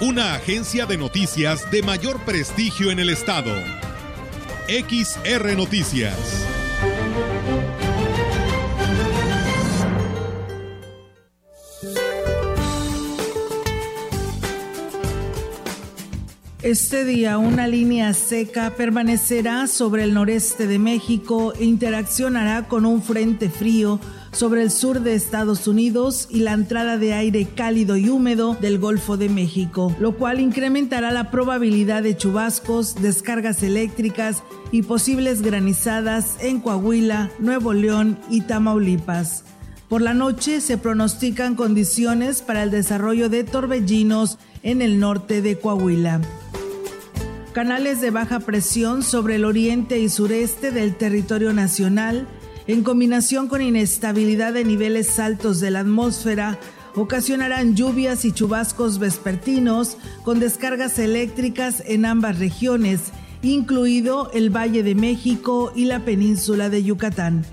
una 0.00 0.34
agencia 0.34 0.86
de 0.86 0.96
noticias 0.96 1.70
de 1.70 1.82
mayor 1.82 2.20
prestigio 2.24 2.90
en 2.90 2.98
el 2.98 3.10
estado. 3.10 3.52
XR 4.66 5.56
Noticias. 5.56 6.44
Este 16.62 17.04
día 17.04 17.38
una 17.38 17.68
línea 17.68 18.14
seca 18.14 18.70
permanecerá 18.74 19.66
sobre 19.66 20.02
el 20.02 20.14
noreste 20.14 20.66
de 20.66 20.78
México 20.78 21.52
e 21.52 21.64
interaccionará 21.64 22.66
con 22.68 22.86
un 22.86 23.02
frente 23.02 23.50
frío 23.50 24.00
sobre 24.34 24.62
el 24.62 24.70
sur 24.70 25.00
de 25.00 25.14
Estados 25.14 25.68
Unidos 25.68 26.26
y 26.28 26.40
la 26.40 26.52
entrada 26.52 26.98
de 26.98 27.14
aire 27.14 27.46
cálido 27.46 27.96
y 27.96 28.08
húmedo 28.08 28.56
del 28.60 28.78
Golfo 28.78 29.16
de 29.16 29.28
México, 29.28 29.94
lo 30.00 30.16
cual 30.16 30.40
incrementará 30.40 31.12
la 31.12 31.30
probabilidad 31.30 32.02
de 32.02 32.16
chubascos, 32.16 32.96
descargas 33.00 33.62
eléctricas 33.62 34.42
y 34.72 34.82
posibles 34.82 35.40
granizadas 35.42 36.36
en 36.40 36.60
Coahuila, 36.60 37.30
Nuevo 37.38 37.72
León 37.72 38.18
y 38.28 38.40
Tamaulipas. 38.40 39.44
Por 39.88 40.02
la 40.02 40.14
noche 40.14 40.60
se 40.60 40.78
pronostican 40.78 41.54
condiciones 41.54 42.42
para 42.42 42.64
el 42.64 42.70
desarrollo 42.70 43.28
de 43.28 43.44
torbellinos 43.44 44.38
en 44.64 44.82
el 44.82 44.98
norte 44.98 45.42
de 45.42 45.58
Coahuila. 45.58 46.20
Canales 47.52 48.00
de 48.00 48.10
baja 48.10 48.40
presión 48.40 49.04
sobre 49.04 49.36
el 49.36 49.44
oriente 49.44 50.00
y 50.00 50.08
sureste 50.08 50.72
del 50.72 50.96
territorio 50.96 51.52
nacional 51.52 52.26
en 52.66 52.82
combinación 52.82 53.48
con 53.48 53.60
inestabilidad 53.62 54.54
de 54.54 54.64
niveles 54.64 55.18
altos 55.18 55.60
de 55.60 55.70
la 55.70 55.80
atmósfera, 55.80 56.58
ocasionarán 56.94 57.74
lluvias 57.74 58.24
y 58.24 58.32
chubascos 58.32 58.98
vespertinos 58.98 59.96
con 60.22 60.40
descargas 60.40 60.98
eléctricas 60.98 61.82
en 61.86 62.06
ambas 62.06 62.38
regiones, 62.38 63.12
incluido 63.42 64.30
el 64.32 64.48
Valle 64.50 64.82
de 64.82 64.94
México 64.94 65.72
y 65.74 65.84
la 65.86 66.04
península 66.04 66.70
de 66.70 66.82
Yucatán. 66.82 67.44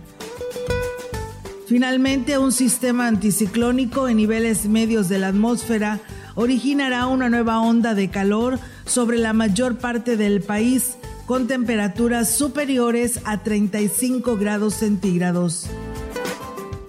Finalmente, 1.67 2.38
un 2.38 2.52
sistema 2.52 3.08
anticiclónico 3.08 4.08
en 4.08 4.17
niveles 4.17 4.66
medios 4.67 5.09
de 5.09 5.20
la 5.20 5.30
atmósfera 5.30 6.00
originará 6.36 7.08
una 7.08 7.30
nueva 7.30 7.59
onda 7.62 7.94
de 7.94 8.09
calor 8.09 8.59
sobre 8.86 9.17
la 9.17 9.34
mayor 9.34 9.78
parte 9.78 10.17
del 10.17 10.42
país, 10.42 10.98
con 11.31 11.47
temperaturas 11.47 12.27
superiores 12.29 13.21
a 13.23 13.41
35 13.41 14.35
grados 14.35 14.73
centígrados. 14.73 15.65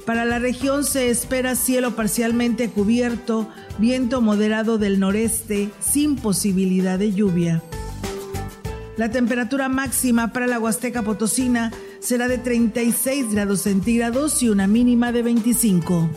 Para 0.05 0.25
la 0.25 0.41
región 0.41 0.83
se 0.83 1.11
espera 1.11 1.55
cielo 1.55 1.95
parcialmente 1.95 2.69
cubierto, 2.69 3.49
viento 3.79 4.21
moderado 4.21 4.79
del 4.79 4.99
noreste, 4.99 5.71
sin 5.79 6.17
posibilidad 6.17 6.99
de 6.99 7.13
lluvia. 7.13 7.63
La 8.97 9.13
temperatura 9.13 9.69
máxima 9.69 10.33
para 10.33 10.49
la 10.49 10.59
Huasteca 10.59 11.03
Potosina 11.03 11.71
será 12.01 12.27
de 12.27 12.39
36 12.39 13.33
grados 13.33 13.61
centígrados 13.61 14.43
y 14.43 14.49
una 14.49 14.67
mínima 14.67 15.13
de 15.13 15.23
25. 15.23 16.11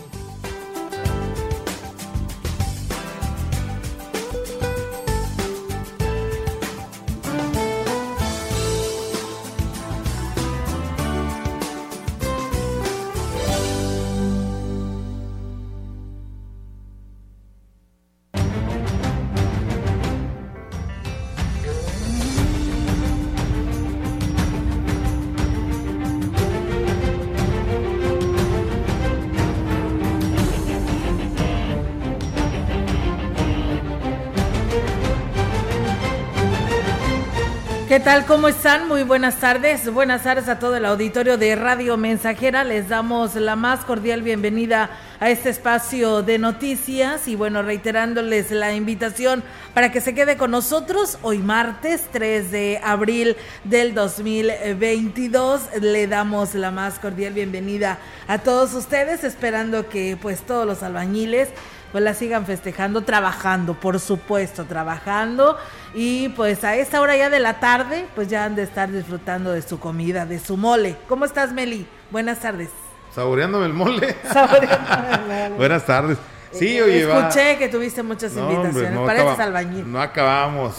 Tal? 38.06 38.28
¿Cómo 38.28 38.48
están? 38.48 38.88
Muy 38.88 39.02
buenas 39.02 39.38
tardes. 39.38 39.92
Buenas 39.92 40.22
tardes 40.22 40.48
a 40.48 40.60
todo 40.60 40.76
el 40.76 40.86
auditorio 40.86 41.40
de 41.40 41.56
Radio 41.56 41.98
Mensajera. 41.98 42.64
Les 42.64 42.88
damos 42.88 43.34
la 43.34 43.56
más 43.56 43.84
cordial 43.84 44.22
bienvenida 44.22 44.92
a 45.20 45.32
este 45.32 45.50
espacio 45.50 46.22
de 46.22 46.38
noticias 46.38 47.28
y 47.28 47.36
bueno, 47.36 47.64
reiterándoles 47.64 48.52
la 48.52 48.76
invitación 48.76 49.44
para 49.74 49.92
que 49.92 50.02
se 50.02 50.14
quede 50.14 50.38
con 50.38 50.52
nosotros 50.52 51.18
hoy 51.24 51.40
martes 51.40 52.08
3 52.12 52.52
de 52.52 52.80
abril 52.84 53.38
del 53.64 53.96
2022. 53.96 55.62
Le 55.82 56.06
damos 56.06 56.54
la 56.54 56.70
más 56.70 57.00
cordial 57.00 57.34
bienvenida 57.34 57.98
a 58.28 58.38
todos 58.38 58.76
ustedes, 58.76 59.24
esperando 59.24 59.90
que 59.90 60.16
pues 60.22 60.42
todos 60.42 60.68
los 60.68 60.84
albañiles 60.84 61.50
pues 61.92 62.04
la 62.04 62.14
sigan 62.14 62.46
festejando, 62.46 63.02
trabajando, 63.04 63.74
por 63.74 64.00
supuesto, 64.00 64.66
trabajando. 64.66 65.58
Y 65.94 66.30
pues 66.30 66.64
a 66.64 66.76
esta 66.76 67.02
hora 67.02 67.16
ya 67.16 67.30
de 67.30 67.40
la 67.40 67.60
tarde, 67.60 68.06
pues 68.16 68.28
ya 68.28 68.46
han 68.46 68.56
de 68.56 68.64
estar 68.64 68.92
disfrutando 68.92 69.52
de 69.52 69.62
su 69.62 69.80
comida, 69.80 70.26
de 70.26 70.40
su 70.40 70.58
mole. 70.58 70.98
¿Cómo 71.08 71.26
estás, 71.26 71.54
Meli? 71.54 71.88
Buenas 72.12 72.40
tardes. 72.40 72.70
Saboreándome 73.14 73.66
el 73.66 73.74
mole. 73.74 74.16
Saboreándome 74.34 75.14
el 75.16 75.22
mole. 75.22 75.50
Buenas 75.58 75.86
tardes. 75.86 76.18
Sí, 76.52 76.80
oye, 76.80 77.02
Escuché 77.04 77.58
que 77.58 77.68
tuviste 77.68 78.02
muchas 78.04 78.36
invitaciones. 78.36 78.92
no 78.92 79.06
Pareces 79.06 79.40
albañil. 79.40 79.92
No 79.92 80.02
acabamos. 80.02 80.76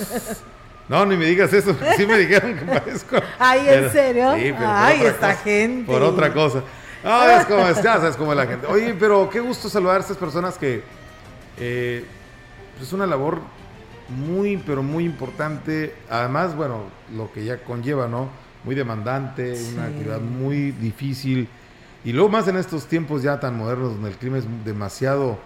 No, 0.88 1.04
ni 1.04 1.16
me 1.16 1.26
digas 1.26 1.52
eso. 1.52 1.76
Sí 1.96 2.06
me 2.06 2.16
dijeron 2.18 2.56
que 2.56 2.64
parezco. 2.64 3.16
Ay, 3.38 3.68
¿en 3.68 3.90
serio? 3.90 4.34
Sí, 4.34 4.54
pero 4.56 4.70
Ay, 4.70 5.02
esta 5.04 5.34
gente. 5.34 5.90
Por 5.90 6.02
otra 6.02 6.32
cosa. 6.32 6.62
Ay, 7.02 7.40
es 7.40 7.46
como, 7.46 7.66
ya 7.66 7.74
sabes 7.74 8.16
cómo 8.16 8.32
es 8.32 8.38
la 8.38 8.46
gente. 8.46 8.66
Oye, 8.66 8.94
pero 8.98 9.28
qué 9.28 9.40
gusto 9.40 9.68
saludar 9.68 9.98
a 9.98 10.00
estas 10.00 10.16
personas 10.16 10.56
que 10.58 10.82
eh, 11.58 12.04
es 12.80 12.92
una 12.92 13.06
labor 13.06 13.40
muy, 14.08 14.56
pero 14.58 14.82
muy 14.82 15.04
importante. 15.04 15.94
Además, 16.10 16.56
bueno, 16.56 16.84
lo 17.14 17.32
que 17.32 17.44
ya 17.44 17.62
conlleva, 17.62 18.08
¿no? 18.08 18.28
Muy 18.64 18.74
demandante, 18.74 19.54
una 19.72 19.86
actividad 19.86 20.20
muy 20.20 20.72
difícil. 20.72 21.48
Y 22.04 22.12
luego 22.12 22.28
más 22.28 22.46
en 22.48 22.56
estos 22.56 22.86
tiempos 22.86 23.22
ya 23.22 23.40
tan 23.40 23.56
modernos, 23.56 23.94
donde 23.94 24.10
el 24.10 24.16
clima 24.16 24.38
es 24.38 24.44
demasiado, 24.64 25.38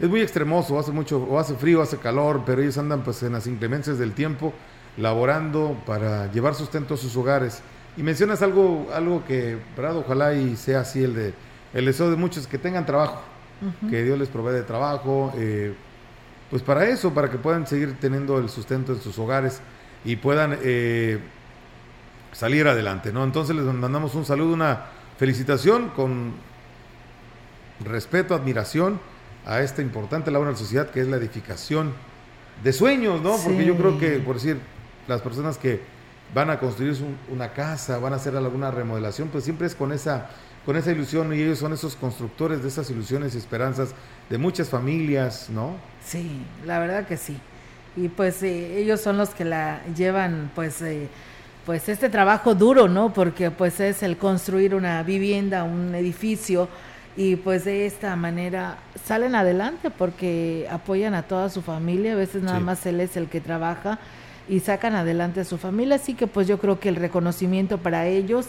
es 0.00 0.08
muy 0.08 0.20
extremoso, 0.20 0.78
hace 0.78 0.92
mucho, 0.92 1.18
o 1.22 1.38
hace 1.38 1.54
frío, 1.54 1.82
hace 1.82 1.98
calor, 1.98 2.42
pero 2.44 2.62
ellos 2.62 2.78
andan 2.78 3.02
pues 3.02 3.22
en 3.22 3.32
las 3.32 3.46
inclemencias 3.46 3.98
del 3.98 4.12
tiempo, 4.12 4.52
laborando 4.96 5.76
para 5.86 6.30
llevar 6.32 6.54
sustento 6.54 6.94
a 6.94 6.96
sus 6.96 7.16
hogares. 7.16 7.62
Y 7.96 8.02
mencionas 8.02 8.42
algo, 8.42 8.88
algo 8.92 9.24
que, 9.24 9.58
Prado, 9.76 10.00
ojalá 10.00 10.34
y 10.34 10.56
sea 10.56 10.80
así 10.80 11.02
el 11.02 11.14
de 11.14 11.34
el 11.74 11.84
deseo 11.84 12.10
de 12.10 12.16
muchos 12.16 12.46
que 12.46 12.58
tengan 12.58 12.86
trabajo 12.86 13.20
que 13.90 14.04
Dios 14.04 14.18
les 14.18 14.28
provee 14.28 14.52
de 14.52 14.62
trabajo, 14.62 15.32
eh, 15.36 15.74
pues 16.50 16.62
para 16.62 16.86
eso, 16.86 17.12
para 17.12 17.30
que 17.30 17.38
puedan 17.38 17.66
seguir 17.66 17.96
teniendo 18.00 18.38
el 18.38 18.48
sustento 18.48 18.92
en 18.92 19.00
sus 19.00 19.18
hogares 19.18 19.60
y 20.04 20.16
puedan 20.16 20.58
eh, 20.62 21.18
salir 22.32 22.66
adelante, 22.68 23.12
¿no? 23.12 23.24
Entonces 23.24 23.56
les 23.56 23.64
mandamos 23.64 24.14
un 24.14 24.24
saludo, 24.24 24.54
una 24.54 24.86
felicitación 25.18 25.88
con 25.90 26.32
respeto, 27.84 28.34
admiración 28.34 29.00
a 29.46 29.60
esta 29.60 29.82
importante 29.82 30.30
labor 30.30 30.48
en 30.48 30.52
la 30.54 30.58
sociedad 30.58 30.90
que 30.90 31.00
es 31.00 31.08
la 31.08 31.16
edificación 31.16 31.92
de 32.62 32.72
sueños, 32.72 33.22
¿no? 33.22 33.36
Porque 33.36 33.64
yo 33.64 33.76
creo 33.76 33.98
que, 33.98 34.18
por 34.18 34.36
decir, 34.36 34.58
las 35.06 35.20
personas 35.20 35.58
que 35.58 35.80
van 36.34 36.50
a 36.50 36.58
construir 36.58 36.96
una 37.30 37.52
casa, 37.52 37.98
van 37.98 38.12
a 38.12 38.16
hacer 38.16 38.36
alguna 38.36 38.70
remodelación, 38.70 39.28
pues 39.28 39.44
siempre 39.44 39.66
es 39.66 39.74
con 39.74 39.92
esa 39.92 40.28
con 40.68 40.76
esa 40.76 40.92
ilusión 40.92 41.32
y 41.32 41.40
ellos 41.40 41.60
son 41.60 41.72
esos 41.72 41.96
constructores 41.96 42.60
de 42.60 42.68
esas 42.68 42.90
ilusiones 42.90 43.34
y 43.34 43.38
esperanzas 43.38 43.94
de 44.28 44.36
muchas 44.36 44.68
familias, 44.68 45.48
¿no? 45.48 45.76
Sí, 46.04 46.42
la 46.66 46.78
verdad 46.78 47.06
que 47.06 47.16
sí. 47.16 47.38
Y 47.96 48.08
pues 48.08 48.42
eh, 48.42 48.76
ellos 48.76 49.00
son 49.00 49.16
los 49.16 49.30
que 49.30 49.46
la 49.46 49.80
llevan 49.96 50.50
pues 50.54 50.82
eh, 50.82 51.08
pues 51.64 51.88
este 51.88 52.10
trabajo 52.10 52.54
duro, 52.54 52.86
¿no? 52.86 53.14
Porque 53.14 53.50
pues 53.50 53.80
es 53.80 54.02
el 54.02 54.18
construir 54.18 54.74
una 54.74 55.02
vivienda, 55.02 55.64
un 55.64 55.94
edificio 55.94 56.68
y 57.16 57.36
pues 57.36 57.64
de 57.64 57.86
esta 57.86 58.14
manera 58.16 58.76
salen 59.06 59.36
adelante 59.36 59.88
porque 59.88 60.68
apoyan 60.70 61.14
a 61.14 61.22
toda 61.22 61.48
su 61.48 61.62
familia, 61.62 62.12
a 62.12 62.16
veces 62.16 62.42
nada 62.42 62.60
más 62.60 62.84
él 62.84 63.00
es 63.00 63.16
el 63.16 63.30
que 63.30 63.40
trabaja 63.40 63.98
y 64.50 64.60
sacan 64.60 64.94
adelante 64.94 65.40
a 65.40 65.44
su 65.46 65.56
familia. 65.56 65.96
Así 65.96 66.12
que 66.12 66.26
pues 66.26 66.46
yo 66.46 66.58
creo 66.58 66.78
que 66.78 66.90
el 66.90 66.96
reconocimiento 66.96 67.78
para 67.78 68.06
ellos 68.06 68.48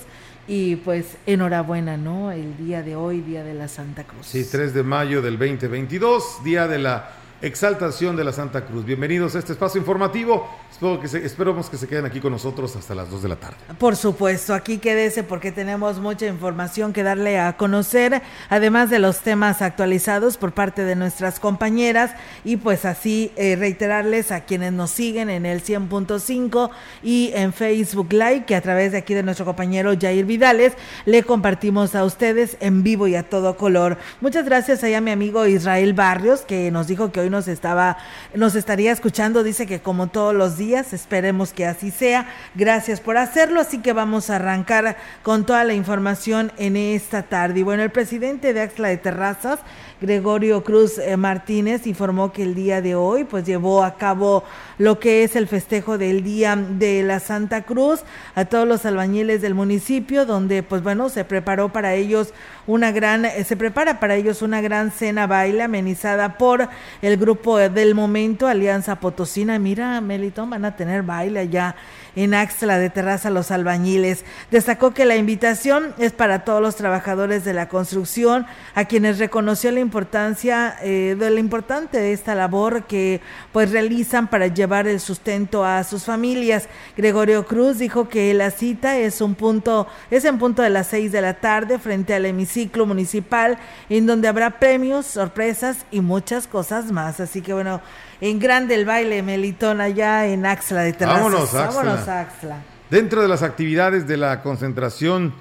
y 0.50 0.78
pues 0.78 1.16
enhorabuena, 1.28 1.96
¿no? 1.96 2.32
El 2.32 2.58
día 2.58 2.82
de 2.82 2.96
hoy, 2.96 3.22
Día 3.22 3.44
de 3.44 3.54
la 3.54 3.68
Santa 3.68 4.04
Cruz. 4.04 4.26
Sí, 4.26 4.44
3 4.50 4.74
de 4.74 4.82
mayo 4.82 5.22
del 5.22 5.38
2022, 5.38 6.44
Día 6.44 6.68
de 6.68 6.80
la 6.80 7.12
Exaltación 7.42 8.18
de 8.18 8.26
la 8.26 8.34
Santa 8.34 8.66
Cruz. 8.66 8.84
Bienvenidos 8.84 9.34
a 9.34 9.40
este 9.40 9.54
espacio 9.54 9.80
informativo. 9.80 10.46
Espero 10.70 11.00
que 11.00 11.08
se, 11.08 11.26
esperamos 11.26 11.70
que 11.70 11.78
se 11.78 11.88
queden 11.88 12.06
aquí 12.06 12.20
con 12.20 12.34
nosotros 12.34 12.76
hasta 12.76 12.94
las 12.94 13.10
2 13.10 13.24
de 13.24 13.30
la 13.30 13.38
tarde. 13.38 13.56
Por 13.78 13.96
supuesto, 13.96 14.54
aquí 14.54 14.78
quédese 14.78 15.24
porque 15.24 15.54
tenemos 15.54 16.00
mucha 16.00 16.26
información 16.28 16.92
que 16.92 17.02
darle 17.02 17.40
a 17.40 17.56
conocer, 17.56 18.22
además 18.50 18.90
de 18.90 19.00
los 19.00 19.20
temas 19.22 19.62
actualizados 19.62 20.36
por 20.36 20.52
parte 20.52 20.84
de 20.84 20.98
nuestras 20.98 21.40
compañeras 21.40 22.12
y 22.44 22.58
pues 22.58 22.84
así 22.84 23.32
eh, 23.38 23.56
reiterarles 23.56 24.34
a 24.34 24.42
quienes 24.42 24.74
nos 24.74 24.92
siguen 24.92 25.30
en 25.30 25.46
el 25.46 25.64
100.5 25.64 26.70
y 27.04 27.32
en 27.36 27.54
Facebook 27.54 28.12
Live 28.12 28.44
que 28.46 28.56
a 28.56 28.62
través 28.62 28.92
de 28.92 28.98
aquí 28.98 29.14
de 29.14 29.24
nuestro 29.24 29.46
compañero 29.46 29.94
Jair 29.98 30.26
Vidales 30.26 30.74
le 31.06 31.24
compartimos 31.24 31.96
a 31.96 32.04
ustedes 32.04 32.58
en 32.60 32.84
vivo 32.84 33.08
y 33.08 33.16
a 33.16 33.24
todo 33.24 33.56
color. 33.56 33.98
Muchas 34.20 34.44
gracias 34.44 34.84
allá 34.84 34.98
a 34.98 35.02
mi 35.02 35.12
amigo 35.12 35.46
Israel 35.46 35.94
Barrios 35.94 36.42
que 36.42 36.70
nos 36.70 36.88
dijo 36.88 37.14
que 37.14 37.22
hoy 37.22 37.29
nos 37.30 37.48
estaba, 37.48 37.98
nos 38.34 38.56
estaría 38.56 38.92
escuchando, 38.92 39.44
dice 39.44 39.66
que 39.66 39.80
como 39.80 40.08
todos 40.08 40.34
los 40.34 40.58
días, 40.58 40.94
esperemos 40.94 41.54
que 41.54 41.66
así 41.66 41.92
sea. 41.92 42.28
Gracias 42.56 43.00
por 43.00 43.18
hacerlo, 43.18 43.62
así 43.62 43.80
que 43.80 43.94
vamos 43.94 44.30
a 44.30 44.36
arrancar 44.36 44.98
con 45.24 45.46
toda 45.46 45.64
la 45.64 45.74
información 45.74 46.52
en 46.58 46.76
esta 46.76 47.24
tarde. 47.24 47.62
Y 47.62 47.64
bueno, 47.64 47.84
el 47.84 47.92
presidente 47.92 48.54
de 48.54 48.62
Axla 48.62 48.90
de 48.90 48.98
Terrazas, 48.98 49.60
Gregorio 50.02 50.64
Cruz 50.64 50.98
eh, 50.98 51.18
Martínez 51.18 51.86
informó 51.86 52.32
que 52.32 52.44
el 52.44 52.56
día 52.56 52.82
de 52.82 52.96
hoy 52.96 53.26
pues 53.26 53.46
llevó 53.46 53.84
a 53.84 53.96
cabo 53.96 54.46
lo 54.78 54.98
que 54.98 55.24
es 55.24 55.36
el 55.36 55.48
festejo 55.48 55.98
del 55.98 56.24
Día 56.24 56.56
de 56.56 57.04
la 57.04 57.20
Santa 57.20 57.64
Cruz 57.64 58.02
a 58.34 58.46
todos 58.46 58.66
los 58.66 58.86
albañiles 58.86 59.42
del 59.42 59.56
municipio 59.56 60.26
donde 60.26 60.64
pues 60.64 60.82
bueno 60.84 61.10
se 61.10 61.26
preparó 61.26 61.70
para 61.70 61.96
ellos 61.96 62.34
una 62.66 62.92
gran 62.92 63.26
eh, 63.26 63.44
se 63.44 63.58
prepara 63.58 64.00
para 64.00 64.16
ellos 64.16 64.42
una 64.42 64.62
gran 64.62 64.92
cena 64.92 65.28
baile 65.28 65.64
amenizada 65.64 66.38
por 66.38 66.70
el 67.02 67.18
grupo 67.18 67.58
del 67.58 67.94
momento 67.94 68.48
Alianza 68.48 69.00
Potosina. 69.00 69.60
Mira, 69.60 70.00
Melitón 70.02 70.50
van 70.50 70.66
a 70.66 70.76
tener 70.76 71.04
baile 71.04 71.42
allá 71.42 71.76
en 72.20 72.34
Axla 72.34 72.78
de 72.78 72.90
Terraza 72.90 73.30
Los 73.30 73.50
Albañiles. 73.50 74.26
Destacó 74.52 74.94
que 74.94 75.06
la 75.06 75.16
invitación 75.16 75.94
es 75.98 76.12
para 76.12 76.44
todos 76.44 76.62
los 76.62 76.76
trabajadores 76.76 77.46
de 77.46 77.54
la 77.54 77.70
construcción, 77.70 78.46
a 78.76 78.84
quienes 78.86 79.20
reconoció 79.20 79.72
la 79.72 79.80
importancia 79.80 80.76
eh, 80.84 81.16
de 81.18 81.30
lo 81.30 81.38
importante 81.38 81.98
de 81.98 82.12
esta 82.12 82.36
labor 82.36 82.84
que 82.84 83.22
pues 83.54 83.72
realizan 83.72 84.28
para 84.28 84.48
llevar 84.48 84.86
el 84.86 85.00
sustento 85.00 85.64
a 85.64 85.86
sus 85.86 86.04
familias. 86.04 86.68
Gregorio 86.98 87.46
Cruz 87.46 87.78
dijo 87.78 88.10
que 88.10 88.34
la 88.34 88.52
cita 88.52 88.98
es 88.98 89.22
un 89.22 89.36
punto, 89.36 89.88
es 90.12 90.26
en 90.26 90.40
punto 90.40 90.62
de 90.62 90.72
las 90.72 90.88
seis 90.88 91.14
de 91.14 91.22
la 91.22 91.36
tarde 91.36 91.80
frente 91.80 92.14
al 92.14 92.26
hemiciclo 92.26 92.86
municipal, 92.86 93.58
en 93.90 94.06
donde 94.06 94.28
habrá 94.28 94.60
premios, 94.60 95.06
sorpresas 95.06 95.86
y 95.90 96.02
muchas 96.02 96.48
cosas 96.48 96.92
más. 96.92 97.22
Así 97.22 97.42
que 97.42 97.54
bueno, 97.54 97.80
en 98.22 98.40
grande 98.40 98.76
el 98.76 98.86
baile 98.86 99.24
Melitón 99.24 99.82
allá 99.82 100.28
en 100.28 100.46
Axla 100.46 100.82
de 100.82 100.94
Terrazas. 100.94 101.24
Vámonos, 101.24 101.54
Axla. 101.54 101.82
Vámonos, 101.84 102.08
Axla. 102.08 102.62
Dentro 102.90 103.22
de 103.22 103.28
las 103.28 103.44
actividades 103.44 104.08
de 104.08 104.18
la 104.18 104.42
concentración 104.42 105.34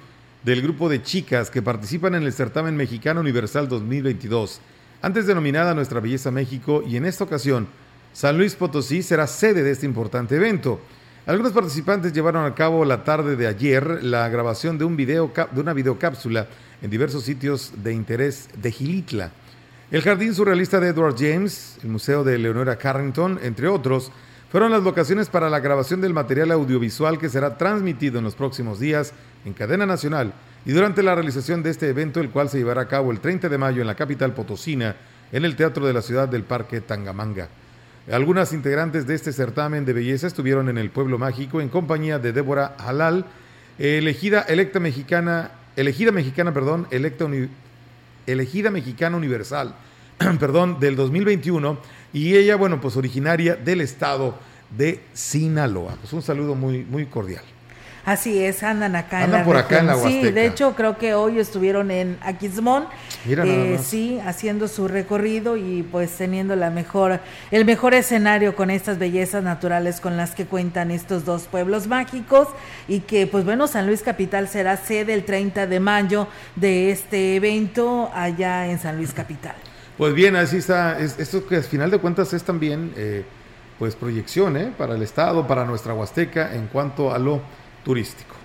del 0.43 0.61
grupo 0.61 0.87
de 0.87 1.03
chicas 1.03 1.49
que 1.49 1.61
participan 1.61 2.15
en 2.15 2.23
el 2.23 2.31
certamen 2.31 2.75
mexicano 2.75 3.19
universal 3.19 3.67
2022, 3.67 4.61
antes 5.01 5.27
denominada 5.27 5.73
Nuestra 5.73 5.99
Belleza 5.99 6.31
México, 6.31 6.83
y 6.85 6.95
en 6.95 7.05
esta 7.05 7.23
ocasión 7.23 7.67
San 8.13 8.37
Luis 8.37 8.55
Potosí 8.55 9.01
será 9.01 9.27
sede 9.27 9.63
de 9.63 9.71
este 9.71 9.85
importante 9.85 10.35
evento. 10.35 10.79
Algunos 11.25 11.51
participantes 11.51 12.13
llevaron 12.13 12.45
a 12.45 12.55
cabo 12.55 12.85
la 12.85 13.03
tarde 13.03 13.35
de 13.35 13.47
ayer 13.47 14.03
la 14.03 14.29
grabación 14.29 14.77
de, 14.77 14.85
un 14.85 14.95
video, 14.95 15.31
de 15.51 15.61
una 15.61 15.73
videocápsula 15.73 16.47
en 16.81 16.89
diversos 16.89 17.23
sitios 17.23 17.73
de 17.83 17.93
interés 17.93 18.49
de 18.55 18.71
Gilitla. 18.71 19.31
El 19.91 20.03
Jardín 20.03 20.35
Surrealista 20.35 20.79
de 20.79 20.89
Edward 20.89 21.15
James, 21.17 21.79
el 21.81 21.89
Museo 21.89 22.23
de 22.23 22.37
Leonora 22.37 22.75
Carrington, 22.75 23.39
entre 23.41 23.67
otros, 23.67 24.11
fueron 24.51 24.71
las 24.71 24.83
locaciones 24.83 25.29
para 25.29 25.49
la 25.49 25.61
grabación 25.61 25.99
del 25.99 26.13
material 26.13 26.51
audiovisual 26.51 27.17
que 27.17 27.27
será 27.27 27.57
transmitido 27.57 28.19
en 28.19 28.23
los 28.23 28.35
próximos 28.35 28.79
días 28.79 29.13
en 29.45 29.53
cadena 29.53 29.87
nacional 29.87 30.35
y 30.63 30.73
durante 30.73 31.01
la 31.01 31.15
realización 31.15 31.63
de 31.63 31.71
este 31.71 31.89
evento, 31.89 32.19
el 32.19 32.29
cual 32.29 32.49
se 32.49 32.59
llevará 32.59 32.81
a 32.81 32.87
cabo 32.87 33.11
el 33.11 33.19
30 33.19 33.49
de 33.49 33.57
mayo 33.57 33.81
en 33.81 33.87
la 33.87 33.95
capital 33.95 34.35
potosina, 34.35 34.95
en 35.31 35.43
el 35.43 35.55
Teatro 35.55 35.87
de 35.87 35.93
la 35.93 36.03
Ciudad 36.03 36.29
del 36.29 36.43
Parque 36.43 36.81
Tangamanga. 36.81 37.49
Algunas 38.11 38.53
integrantes 38.53 39.07
de 39.07 39.15
este 39.15 39.33
certamen 39.33 39.85
de 39.85 39.93
belleza 39.93 40.27
estuvieron 40.27 40.69
en 40.69 40.77
el 40.77 40.91
Pueblo 40.91 41.17
Mágico 41.17 41.61
en 41.61 41.69
compañía 41.69 42.19
de 42.19 42.31
Débora 42.31 42.75
Halal, 42.77 43.25
elegida 43.79 44.41
electa 44.41 44.79
mexicana, 44.79 45.49
elegida 45.75 46.11
mexicana, 46.11 46.53
perdón, 46.53 46.85
electa 46.91 47.25
elegida 48.31 48.71
mexicana 48.71 49.17
universal, 49.17 49.75
perdón, 50.39 50.79
del 50.79 50.95
2021 50.95 51.77
y 52.13 52.35
ella, 52.35 52.55
bueno, 52.55 52.81
pues 52.81 52.97
originaria 52.97 53.55
del 53.55 53.81
estado 53.81 54.37
de 54.75 55.01
Sinaloa. 55.13 55.95
Pues 55.99 56.13
un 56.13 56.21
saludo 56.21 56.55
muy, 56.55 56.83
muy 56.85 57.05
cordial. 57.05 57.43
Así 58.05 58.43
es, 58.43 58.63
andan 58.63 58.95
acá 58.95 59.23
en 59.23 59.31
la 59.31 59.43
por 59.43 59.57
acá 59.57 59.79
en 59.79 59.87
la 59.87 59.95
Huasteca. 59.95 60.27
Sí, 60.27 60.31
de 60.31 60.45
hecho 60.45 60.75
creo 60.75 60.97
que 60.97 61.13
hoy 61.13 61.39
estuvieron 61.39 61.91
en 61.91 62.17
Aquismón, 62.21 62.85
eh, 63.27 63.79
sí, 63.83 64.19
haciendo 64.25 64.67
su 64.67 64.87
recorrido 64.87 65.57
y 65.57 65.83
pues 65.83 66.11
teniendo 66.11 66.55
la 66.55 66.69
mejor, 66.69 67.19
el 67.51 67.65
mejor 67.65 67.93
escenario 67.93 68.55
con 68.55 68.69
estas 68.69 68.97
bellezas 68.97 69.43
naturales 69.43 69.99
con 69.99 70.17
las 70.17 70.33
que 70.33 70.45
cuentan 70.45 70.91
estos 70.91 71.25
dos 71.25 71.43
pueblos 71.43 71.87
mágicos 71.87 72.47
y 72.87 73.01
que 73.01 73.27
pues 73.27 73.45
bueno, 73.45 73.67
San 73.67 73.85
Luis 73.85 74.01
Capital 74.01 74.47
será 74.47 74.77
sede 74.77 75.13
el 75.13 75.23
30 75.23 75.67
de 75.67 75.79
mayo 75.79 76.27
de 76.55 76.91
este 76.91 77.35
evento 77.35 78.09
allá 78.13 78.67
en 78.67 78.79
San 78.79 78.97
Luis 78.97 79.13
Capital. 79.13 79.55
Pues 79.97 80.13
bien, 80.13 80.37
así 80.37 80.57
está, 80.57 80.97
esto 80.97 81.45
que 81.45 81.57
al 81.57 81.63
final 81.63 81.91
de 81.91 81.97
cuentas 81.97 82.31
es 82.33 82.43
también 82.43 82.93
eh, 82.95 83.25
pues 83.77 83.95
proyección 83.95 84.55
¿eh? 84.55 84.73
para 84.77 84.95
el 84.95 85.01
Estado, 85.01 85.45
para 85.45 85.65
nuestra 85.65 85.93
Huasteca 85.93 86.55
en 86.55 86.67
cuanto 86.67 87.13
a 87.13 87.19
lo 87.19 87.41
turístico. 87.83 88.35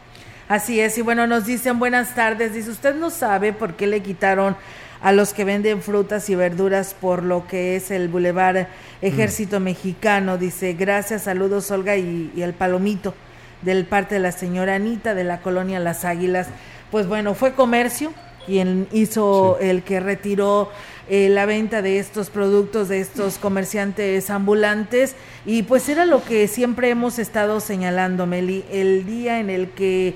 Así 0.49 0.79
es, 0.81 0.99
y 0.99 1.03
bueno, 1.03 1.27
nos 1.27 1.47
dicen 1.47 1.79
buenas 1.79 2.15
tardes, 2.15 2.53
dice, 2.53 2.71
usted 2.71 2.95
no 2.95 3.11
sabe 3.11 3.53
por 3.53 3.75
qué 3.75 3.87
le 3.87 4.03
quitaron 4.03 4.57
a 5.01 5.13
los 5.13 5.33
que 5.35 5.45
venden 5.45 5.83
frutas 5.83 6.29
y 6.31 6.35
verduras 6.35 6.95
por 6.99 7.23
lo 7.23 7.47
que 7.47 7.77
es 7.77 7.91
el 7.91 8.09
Boulevard 8.09 8.69
Ejército 9.03 9.61
mm. 9.61 9.63
Mexicano, 9.63 10.39
dice, 10.39 10.73
gracias, 10.75 11.23
saludos 11.23 11.71
Olga 11.71 11.97
y, 11.97 12.31
el 12.37 12.55
Palomito, 12.55 13.15
del 13.63 13.85
parte 13.85 14.17
de 14.17 14.21
la 14.21 14.33
señora 14.33 14.75
Anita 14.75 15.15
de 15.15 15.25
la 15.25 15.41
colonia 15.41 15.79
Las 15.79 16.05
Águilas. 16.05 16.49
Pues 16.91 17.07
bueno, 17.07 17.35
fue 17.35 17.55
comercio 17.55 18.13
quien 18.47 18.87
hizo 18.93 19.59
el 19.61 19.83
que 19.83 20.01
retiró 20.01 20.71
eh, 21.09 21.29
la 21.29 21.45
venta 21.45 21.83
de 21.83 21.99
estos 21.99 22.31
productos 22.31 22.89
de 22.89 23.01
estos 23.01 23.37
comerciantes 23.37 24.31
ambulantes 24.31 25.17
y 25.45 25.63
pues 25.63 25.89
era 25.89 26.07
lo 26.07 26.25
que 26.25 26.49
siempre 26.49 26.89
hemos 26.89 27.19
estado 27.19 27.61
señalando, 27.61 28.27
Meli, 28.27 28.65
el 28.71 29.05
día 29.05 29.39
en 29.39 29.51
el 29.51 29.69
que 29.71 30.15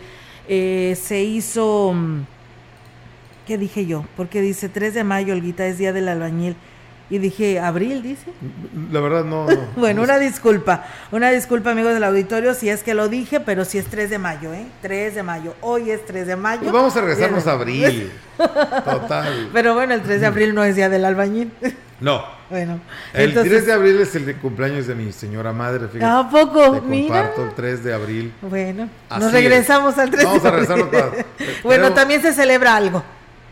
eh, 0.49 0.97
se 0.99 1.23
hizo, 1.23 1.93
mm, 1.95 2.25
¿qué 3.47 3.59
dije 3.59 3.85
yo? 3.85 4.07
Porque 4.17 4.41
dice 4.41 4.71
3 4.71 4.95
de 4.95 5.05
mayo, 5.05 5.35
Olguita, 5.35 5.67
es 5.67 5.77
día 5.77 5.93
del 5.93 6.09
albañil. 6.09 6.57
Y 7.11 7.19
dije, 7.19 7.59
¿abril 7.59 8.03
dice? 8.03 8.31
La 8.93 9.01
verdad 9.01 9.25
no. 9.25 9.47
bueno, 9.77 10.03
una 10.03 10.19
disculpa. 10.19 10.85
Una 11.11 11.31
disculpa, 11.31 11.71
amigos 11.71 11.95
del 11.95 12.05
auditorio, 12.05 12.55
si 12.55 12.69
es 12.69 12.83
que 12.83 12.93
lo 12.93 13.09
dije, 13.09 13.41
pero 13.41 13.65
si 13.65 13.79
es 13.79 13.87
3 13.87 14.11
de 14.11 14.19
mayo, 14.19 14.53
¿eh? 14.53 14.67
3 14.83 15.15
de 15.15 15.23
mayo. 15.23 15.55
Hoy 15.63 15.91
es 15.91 16.05
3 16.05 16.27
de 16.27 16.37
mayo. 16.37 16.61
Pues 16.61 16.73
vamos 16.73 16.95
a 16.97 17.01
regresarnos 17.01 17.47
a 17.47 17.53
abril. 17.53 18.13
Total. 18.37 19.49
Pero 19.53 19.75
bueno, 19.75 19.95
el 19.95 20.03
3 20.03 20.21
de 20.21 20.27
abril 20.27 20.55
no 20.55 20.63
es 20.65 20.77
día 20.77 20.89
del 20.89 21.05
albañil. 21.05 21.53
No. 22.01 22.23
Bueno. 22.49 22.79
El 23.13 23.35
3 23.35 23.67
de 23.67 23.73
abril 23.73 24.01
es 24.01 24.15
el 24.15 24.25
de 24.25 24.37
cumpleaños 24.37 24.87
de 24.87 24.95
mi 24.95 25.11
señora 25.11 25.53
madre. 25.53 25.89
Fíjate. 25.89 26.05
¿A 26.05 26.31
poco? 26.31 26.75
Te 26.75 26.79
comparto 26.79 27.43
el 27.43 27.55
3 27.55 27.83
de 27.83 27.93
abril. 27.93 28.33
Bueno, 28.41 28.89
nos 29.19 29.33
regresamos 29.33 29.99
al 29.99 30.09
3 30.09 30.25
Vamos 30.25 30.43
de 30.45 30.49
abril. 30.49 30.67
Vamos 30.69 30.85
a 30.85 30.93
regresarnos 30.93 31.27
Bueno, 31.65 31.93
también 31.95 32.23
se 32.23 32.33
celebra 32.33 32.77
algo. 32.77 33.03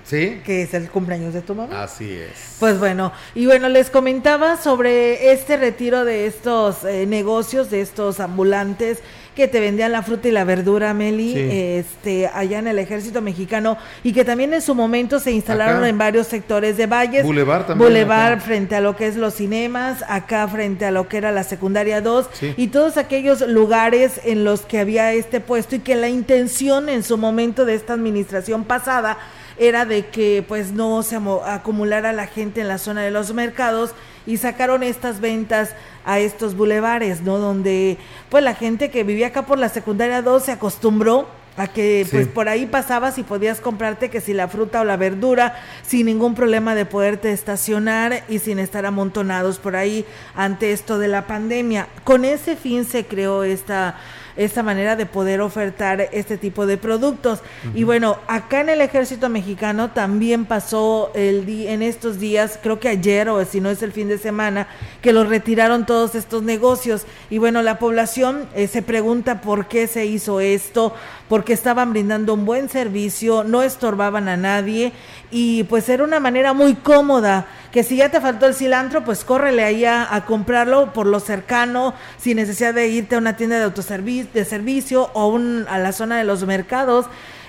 ¿Sí? 0.07 0.41
Que 0.45 0.63
es 0.63 0.73
el 0.73 0.89
cumpleaños 0.89 1.35
de 1.35 1.43
tu 1.43 1.55
mamá. 1.55 1.83
Así 1.83 2.13
es. 2.13 2.57
Pues 2.61 2.79
bueno, 2.79 3.13
y 3.35 3.47
bueno, 3.47 3.69
les 3.69 3.91
comentaba 3.91 4.57
sobre 4.57 5.33
este 5.33 5.57
retiro 5.57 6.05
de 6.05 6.27
estos 6.27 6.85
eh, 6.85 7.07
negocios, 7.07 7.71
de 7.71 7.81
estos 7.81 8.21
ambulantes 8.21 9.03
que 9.37 9.49
te 9.49 9.61
vendían 9.61 9.93
la 9.93 10.03
fruta 10.03 10.29
y 10.29 10.31
la 10.31 10.45
verdura, 10.45 10.95
Meli, 10.95 11.35
este, 11.37 12.27
allá 12.27 12.59
en 12.59 12.69
el 12.69 12.79
ejército 12.79 13.21
mexicano, 13.21 13.77
y 14.03 14.15
que 14.15 14.25
también 14.25 14.55
en 14.55 14.63
su 14.63 14.75
momento 14.75 15.21
se 15.21 15.31
instalaron 15.31 15.85
en 15.85 15.99
varios 15.99 16.27
sectores 16.27 16.79
de 16.79 16.87
Valles. 16.87 17.23
Boulevard 17.23 17.67
también. 17.67 17.87
Boulevard 17.87 18.41
frente 18.41 18.77
a 18.77 18.81
lo 18.81 18.97
que 18.97 19.07
es 19.07 19.17
los 19.17 19.35
cinemas, 19.35 20.03
acá 20.09 20.49
frente 20.49 20.87
a 20.87 20.91
lo 20.91 21.07
que 21.09 21.19
era 21.19 21.33
la 21.33 21.45
secundaria 21.45 22.01
2, 22.01 22.31
y 22.57 22.69
todos 22.69 22.97
aquellos 22.97 23.43
lugares 23.43 24.23
en 24.25 24.45
los 24.45 24.63
que 24.63 24.79
había 24.79 25.13
este 25.13 25.41
puesto 25.41 25.77
y 25.77 25.81
que 25.81 25.97
la 25.97 26.09
intención 26.09 26.89
en 26.89 27.03
su 27.03 27.19
momento 27.19 27.67
de 27.67 27.75
esta 27.75 27.93
administración 27.93 28.65
pasada 28.65 29.19
era 29.59 29.85
de 29.85 30.07
que 30.07 30.45
pues 30.47 30.73
no 30.73 31.03
se 31.03 31.19
acumulara 31.47 32.13
la 32.13 32.27
gente 32.27 32.61
en 32.61 32.69
la 32.69 32.79
zona 32.79 33.03
de 33.03 33.11
los 33.11 33.33
mercados 33.33 33.93
y 34.27 34.37
sacaron 34.39 34.83
estas 34.83 35.21
ventas 35.21 35.75
a 36.05 36.19
estos 36.19 36.57
bulevares, 36.57 37.23
¿no? 37.23 37.39
Donde 37.39 37.99
pues 38.29 38.43
la 38.43 38.55
gente 38.55 38.91
que 38.91 39.05
vivía 39.05 39.29
acá 39.29 39.47
por 39.47 39.59
la 39.59 39.69
secundaria 39.69 40.23
2 40.23 40.43
se 40.43 40.53
acostumbró 40.53 41.27
a 41.57 41.69
que 41.69 42.07
pues 42.11 42.29
por 42.29 42.49
ahí 42.49 42.67
pasabas 42.67 43.17
y 43.19 43.23
podías 43.23 43.61
comprarte 43.61 44.11
que 44.11 44.21
si 44.21 44.35
la 44.35 44.49
fruta 44.49 44.83
o 44.83 44.85
la 44.85 44.97
verdura 44.97 45.55
sin 45.83 46.07
ningún 46.07 46.35
problema 46.35 46.75
de 46.75 46.85
poderte 46.85 47.33
estacionar 47.33 48.25
y 48.29 48.41
sin 48.41 48.59
estar 48.59 48.85
amontonados 48.85 49.59
por 49.59 49.75
ahí 49.75 50.05
ante 50.35 50.73
esto 50.73 50.99
de 50.99 51.09
la 51.09 51.27
pandemia. 51.27 51.89
Con 52.05 52.25
ese 52.25 52.57
fin 52.57 52.85
se 52.85 53.07
creó 53.07 53.43
esta 53.43 53.97
esta 54.37 54.63
manera 54.63 54.97
de 54.97 55.07
poder 55.07 55.41
ofertar 55.41 56.09
este 56.13 56.37
tipo 56.39 56.67
de 56.67 56.77
productos. 56.77 57.41
Y 57.75 57.85
bueno, 57.85 58.19
acá 58.29 58.61
en 58.61 58.69
el 58.69 58.81
ejército 58.81 59.29
mexicano 59.29 59.91
también 59.91 60.45
pasó 60.45 61.11
el 61.15 61.47
día, 61.47 61.73
en 61.73 61.83
estos 61.83 62.19
días, 62.19 62.59
creo 62.63 62.79
que 62.79 62.89
ayer 62.89 63.29
o 63.29 63.45
si 63.45 63.61
no 63.61 63.71
es 63.71 63.83
el 63.83 63.93
fin 63.93 64.09
de 64.09 64.19
semana, 64.19 64.69
que 65.03 65.13
los 65.13 65.29
retiraron 65.29 65.87
todos 65.87 66.15
estos 66.15 66.43
negocios. 66.43 67.07
Y 67.31 67.39
bueno, 67.39 67.63
la 67.63 67.79
población 67.79 68.49
eh, 68.55 68.67
se 68.67 68.83
pregunta 68.83 69.41
por 69.41 69.67
qué 69.67 69.87
se 69.87 70.07
hizo 70.07 70.41
esto, 70.41 70.95
porque 71.29 71.53
estaban 71.53 71.93
brindando 71.93 72.35
un 72.35 72.45
buen 72.45 72.69
servicio, 72.69 73.45
no 73.45 73.63
estorbaban 73.63 74.29
a 74.29 74.37
nadie 74.37 74.93
y 75.31 75.65
pues 75.65 75.89
era 75.89 76.05
una 76.05 76.21
manera 76.21 76.53
muy 76.53 76.75
cómoda 76.75 77.47
que 77.77 77.83
si 77.83 77.97
ya 77.97 78.09
te 78.09 78.23
faltó 78.23 78.47
el 78.47 78.55
cilantro, 78.55 79.05
pues 79.05 79.23
córrele 79.23 79.63
ahí 79.63 79.85
a, 79.85 80.25
comprarlo 80.27 80.95
por 80.95 81.07
lo 81.07 81.21
cercano, 81.21 81.93
sin 82.17 82.39
necesidad 82.39 82.73
de 82.73 82.89
irte 82.89 83.17
a 83.17 83.19
una 83.19 83.37
tienda 83.37 83.59
de 83.59 83.65
autoservicio, 83.65 84.31
de 84.33 84.47
servicio 84.47 85.11
o 85.13 85.29
un, 85.29 85.67
a 85.69 85.77
la 85.79 85.93
zona 85.93 86.17
de 86.17 86.25
los 86.25 86.47
mercados. 86.47 87.05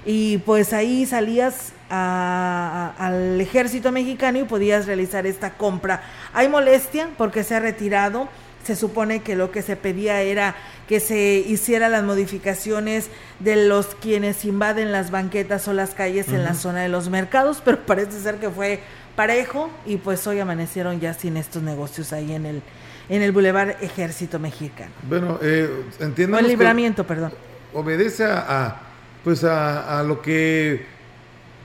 Y 0.05 0.39
pues 0.39 0.73
ahí 0.73 1.05
salías 1.05 1.71
al 1.89 3.39
ejército 3.39 3.93
mexicano 3.93 4.39
y 4.39 4.43
podías 4.43 4.85
realizar 4.85 5.25
esta 5.25 5.51
compra. 5.51 6.03
Hay 6.33 6.49
molestia 6.49 7.07
porque 7.17 7.45
se 7.45 7.55
ha 7.55 7.61
retirado. 7.61 8.27
Se 8.65 8.75
supone 8.75 9.21
que 9.21 9.37
lo 9.37 9.51
que 9.51 9.61
se 9.61 9.77
pedía 9.77 10.23
era 10.23 10.57
que 10.89 10.99
se 10.99 11.41
hiciera 11.47 11.87
las 11.87 12.03
modificaciones 12.03 13.07
de 13.39 13.67
los 13.67 13.95
quienes 13.95 14.43
invaden 14.43 14.91
las 14.91 15.09
banquetas 15.09 15.69
o 15.69 15.73
las 15.73 15.91
calles 15.91 16.27
en 16.27 16.43
la 16.43 16.53
zona 16.53 16.81
de 16.81 16.89
los 16.89 17.07
mercados, 17.07 17.61
pero 17.63 17.79
parece 17.85 18.19
ser 18.19 18.41
que 18.41 18.49
fue 18.49 18.81
parejo 19.17 19.69
y 19.85 19.97
pues 19.97 20.25
hoy 20.27 20.39
amanecieron 20.39 21.01
ya 21.01 21.13
sin 21.13 21.35
estos 21.35 21.63
negocios 21.63 22.13
ahí 22.13 22.31
en 22.31 22.45
el 22.45 22.61
en 23.09 23.21
el 23.21 23.31
Boulevard 23.31 23.81
Ejército 23.81 24.37
Mexicano. 24.37 24.91
Bueno, 25.07 25.39
eh, 25.41 25.69
entiendo. 25.99 26.37
El 26.37 26.47
libramiento, 26.47 27.05
perdón. 27.05 27.31
Obedece 27.73 28.25
a, 28.25 28.79
pues 29.23 29.43
a, 29.43 29.99
a, 29.99 30.03
lo 30.03 30.21
que 30.21 30.85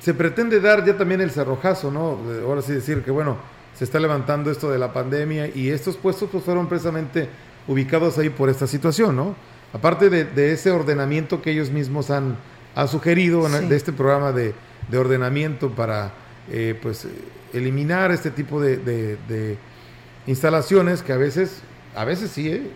se 0.00 0.14
pretende 0.14 0.60
dar 0.60 0.84
ya 0.84 0.96
también 0.96 1.20
el 1.20 1.30
cerrojazo, 1.30 1.90
¿no? 1.90 2.18
Ahora 2.44 2.62
sí 2.62 2.72
decir 2.72 3.02
que 3.02 3.10
bueno, 3.10 3.36
se 3.76 3.84
está 3.84 3.98
levantando 3.98 4.50
esto 4.50 4.70
de 4.70 4.78
la 4.78 4.92
pandemia 4.92 5.48
y 5.48 5.68
estos 5.68 5.96
puestos 5.96 6.28
pues 6.30 6.44
fueron 6.44 6.68
precisamente 6.68 7.28
ubicados 7.66 8.18
ahí 8.18 8.30
por 8.30 8.48
esta 8.48 8.66
situación, 8.66 9.16
¿no? 9.16 9.34
Aparte 9.72 10.10
de, 10.10 10.52
ese 10.52 10.70
ordenamiento 10.70 11.40
que 11.40 11.50
ellos 11.50 11.70
mismos 11.70 12.10
han, 12.10 12.36
sugerido 12.88 13.48
de 13.48 13.76
este 13.76 13.92
programa 13.92 14.32
de, 14.32 14.54
ordenamiento 14.96 15.70
para 15.70 16.12
eh, 16.50 16.78
pues 16.80 17.06
eliminar 17.52 18.10
este 18.10 18.30
tipo 18.30 18.60
de, 18.60 19.56
instalaciones 20.26 21.02
que 21.02 21.12
a 21.12 21.16
veces, 21.16 21.62
a 21.96 22.04
veces 22.04 22.30
sí, 22.30 22.48
eh, 22.48 22.70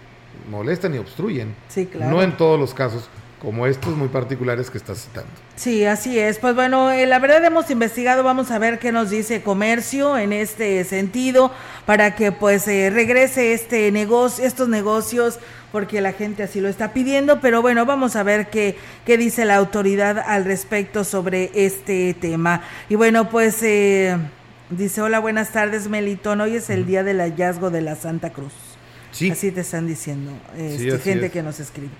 molestan 0.50 0.94
y 0.94 0.98
obstruyen. 0.98 1.54
Sí, 1.68 1.86
claro. 1.86 2.10
No 2.10 2.22
en 2.22 2.36
todos 2.36 2.58
los 2.58 2.74
casos, 2.74 3.08
como 3.40 3.66
estos 3.66 3.96
muy 3.96 4.08
particulares 4.08 4.70
que 4.70 4.78
estás 4.78 5.04
citando. 5.04 5.30
Sí, 5.56 5.84
así 5.84 6.18
es. 6.18 6.38
Pues 6.38 6.54
bueno, 6.54 6.90
eh, 6.90 7.06
la 7.06 7.18
verdad 7.18 7.44
hemos 7.44 7.70
investigado, 7.70 8.22
vamos 8.22 8.50
a 8.50 8.58
ver 8.58 8.78
qué 8.78 8.92
nos 8.92 9.10
dice 9.10 9.42
comercio 9.42 10.18
en 10.18 10.32
este 10.32 10.82
sentido 10.84 11.52
para 11.84 12.14
que 12.14 12.32
pues 12.32 12.66
eh, 12.66 12.90
regrese 12.90 13.52
este 13.52 13.92
negocio, 13.92 14.44
estos 14.44 14.68
negocios 14.68 15.38
porque 15.72 16.00
la 16.00 16.12
gente 16.12 16.42
así 16.42 16.60
lo 16.60 16.68
está 16.68 16.92
pidiendo, 16.92 17.40
pero 17.40 17.60
bueno, 17.60 17.84
vamos 17.84 18.16
a 18.16 18.22
ver 18.22 18.48
qué, 18.48 18.78
qué 19.04 19.18
dice 19.18 19.44
la 19.44 19.56
autoridad 19.56 20.18
al 20.18 20.44
respecto 20.44 21.04
sobre 21.04 21.50
este 21.54 22.16
tema. 22.18 22.62
Y 22.88 22.94
bueno, 22.94 23.28
pues 23.28 23.62
eh, 23.62 24.16
dice, 24.70 25.02
hola, 25.02 25.18
buenas 25.20 25.52
tardes, 25.52 25.88
Melitón, 25.88 26.40
hoy 26.40 26.56
es 26.56 26.70
el 26.70 26.86
día 26.86 27.02
del 27.02 27.20
hallazgo 27.20 27.70
de 27.70 27.80
la 27.80 27.96
Santa 27.96 28.30
Cruz. 28.30 28.52
Sí. 29.12 29.30
Así 29.30 29.50
te 29.50 29.60
están 29.60 29.86
diciendo, 29.86 30.32
este, 30.56 30.98
gente 30.98 31.30
que 31.30 31.42
nos 31.42 31.60
escribe. 31.60 31.92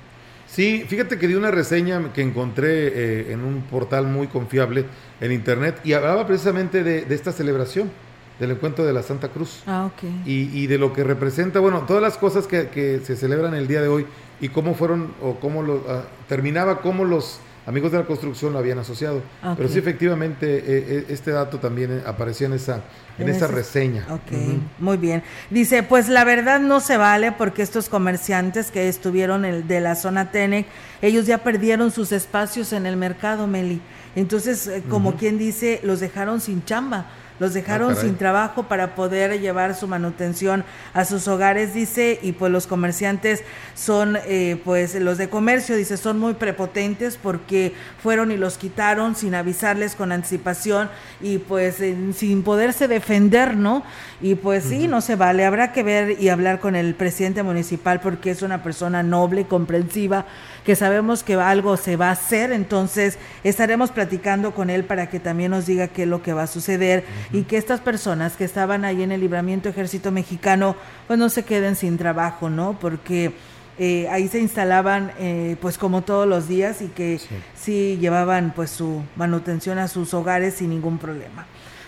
Sí, 0.47 0.85
fíjate 0.89 1.19
que 1.19 1.27
di 1.27 1.35
una 1.35 1.51
reseña 1.51 2.13
que 2.13 2.23
encontré 2.23 2.89
eh, 2.89 3.33
en 3.33 3.45
un 3.45 3.63
portal 3.63 4.07
muy 4.07 4.27
confiable 4.27 4.85
en 5.21 5.33
internet 5.33 5.81
y 5.83 5.93
hablaba 5.93 6.27
precisamente 6.27 6.85
de, 6.85 7.07
esta 7.15 7.33
celebración 7.33 7.91
del 8.39 8.53
encuentro 8.53 8.85
de 8.85 8.93
la 8.93 9.03
Santa 9.03 9.29
Cruz. 9.29 9.63
Ah, 9.67 9.87
ok. 9.87 10.09
Y, 10.27 10.67
de 10.67 10.79
lo 10.79 10.93
que 10.93 11.05
representa, 11.05 11.59
bueno, 11.59 11.83
todas 11.87 12.03
las 12.03 12.17
cosas 12.17 12.47
que, 12.47 13.01
se 13.05 13.17
celebran 13.17 13.55
el 13.55 13.67
día 13.67 13.81
de 13.81 13.89
hoy 13.89 14.07
y 14.41 14.51
cómo 14.51 14.75
fueron 14.75 15.15
o 15.23 15.37
cómo 15.37 15.63
lo, 15.63 15.85
ah, 15.89 16.05
terminaba, 16.29 16.81
cómo 16.81 17.05
los 17.05 17.41
amigos 17.67 17.93
de 17.93 17.99
la 17.99 18.07
construcción 18.07 18.53
lo 18.53 18.59
habían 18.59 18.79
asociado. 18.79 19.23
Pero 19.57 19.69
sí, 19.69 19.79
efectivamente, 19.79 20.59
eh, 20.59 20.65
eh, 20.67 21.07
este 21.09 21.33
dato 21.33 21.59
también 21.59 22.03
apareció 22.07 22.47
en 22.47 22.55
esa 22.55 22.83
en, 23.19 23.29
esa 23.29 23.47
reseña. 23.47 24.07
Ok, 24.11 24.33
muy 24.79 24.97
bien. 24.97 25.23
Dice, 25.51 25.83
pues 25.83 26.09
la 26.09 26.25
verdad 26.25 26.61
no 26.61 26.81
se 26.81 26.97
vale 26.97 27.33
porque 27.33 27.63
estos 27.63 27.89
comerciantes 27.89 28.71
que 28.71 28.89
estuvieron 28.89 29.45
el, 29.45 29.67
de 29.67 29.81
la 29.81 29.95
zona 29.95 30.31
Tenec, 30.31 30.67
ellos 31.03 31.27
ya 31.27 31.39
perdieron 31.39 31.91
sus 31.91 32.13
espacios 32.13 32.73
en 32.73 32.87
el 32.87 32.97
mercado, 32.97 33.47
Meli. 33.47 33.81
Entonces, 34.15 34.67
eh, 34.67 34.83
como 34.89 35.17
quien 35.17 35.39
dice, 35.39 35.81
los 35.83 36.01
dejaron 36.01 36.41
sin 36.41 36.65
chamba 36.65 37.07
los 37.39 37.55
dejaron 37.55 37.93
ah, 37.93 37.97
sin 37.97 38.17
trabajo 38.17 38.65
para 38.65 38.95
poder 38.95 39.41
llevar 39.41 39.75
su 39.75 39.89
manutención 39.89 40.65
a 40.95 41.05
sus 41.05 41.29
hogares, 41.29 41.75
dice, 41.75 42.19
y 42.23 42.33
pues 42.33 42.53
los 42.53 42.67
comerciantes 42.67 43.43
son, 43.75 44.19
eh, 44.27 44.61
pues 44.65 44.95
los 44.95 45.19
de 45.19 45.29
comercio, 45.29 45.77
dice, 45.77 45.97
son 45.97 46.19
muy 46.19 46.35
prepotentes 46.35 47.19
porque 47.21 47.75
fueron 48.03 48.31
y 48.31 48.37
los 48.37 48.59
quitaron 48.59 49.17
sin 49.17 49.35
avisarles 49.35 49.95
con 49.95 50.13
anticipación 50.13 50.89
y 51.21 51.39
pues 51.39 51.77
sin 51.77 52.43
poderse 52.43 52.89
defender, 52.89 53.57
¿no? 53.57 53.83
Y 54.21 54.35
pues 54.35 54.65
sí, 54.65 54.89
no 54.89 55.01
se 55.01 55.17
vale, 55.17 55.45
habrá 55.45 55.73
que 55.73 55.83
ver 55.83 56.21
y 56.21 56.29
hablar 56.31 56.61
con 56.61 56.75
el 56.75 56.95
presidente 56.95 57.43
municipal 57.43 58.01
porque 58.01 58.31
es 58.31 58.43
una 58.43 58.63
persona 58.63 59.03
noble, 59.03 59.47
comprensiva, 59.47 60.25
que 60.67 60.75
sabemos 60.75 61.23
que 61.23 61.35
algo 61.35 61.77
se 61.77 61.95
va 61.95 62.09
a 62.09 62.11
hacer, 62.11 62.51
entonces 62.51 63.19
estaremos 63.45 63.93
platicando 63.93 64.53
con 64.53 64.69
él 64.69 64.83
para 64.83 65.09
que 65.09 65.21
también 65.21 65.53
nos 65.53 65.65
diga 65.65 65.87
qué 65.87 66.03
es 66.03 66.09
lo 66.09 66.23
que 66.23 66.33
va 66.33 66.43
a 66.43 66.47
suceder 66.49 67.05
y 67.33 67.45
que 67.45 67.57
estas 67.57 67.79
personas 67.79 68.37
que 68.37 68.43
estaban 68.43 68.85
ahí 68.85 69.05
en 69.05 69.13
el 69.13 69.21
libramiento 69.21 69.69
ejército 69.69 70.11
mexicano 70.11 70.75
pues 71.07 71.21
no 71.21 71.29
se 71.29 71.45
queden 71.45 71.77
sin 71.77 71.97
trabajo, 71.99 72.51
¿no? 72.51 72.77
Porque 72.81 73.33
eh, 73.79 74.09
ahí 74.11 74.27
se 74.27 74.41
instalaban 74.41 75.13
eh, 75.21 75.57
pues 75.61 75.79
como 75.79 76.03
todos 76.03 76.27
los 76.27 76.49
días 76.49 76.83
y 76.83 76.89
que 76.89 77.21
sí 77.55 77.97
llevaban 78.01 78.53
pues 78.53 78.71
su 78.71 79.05
manutención 79.15 79.79
a 79.79 79.87
sus 79.87 80.15
hogares 80.15 80.55
sin 80.55 80.71
ningún 80.71 80.99
problema 80.99 81.47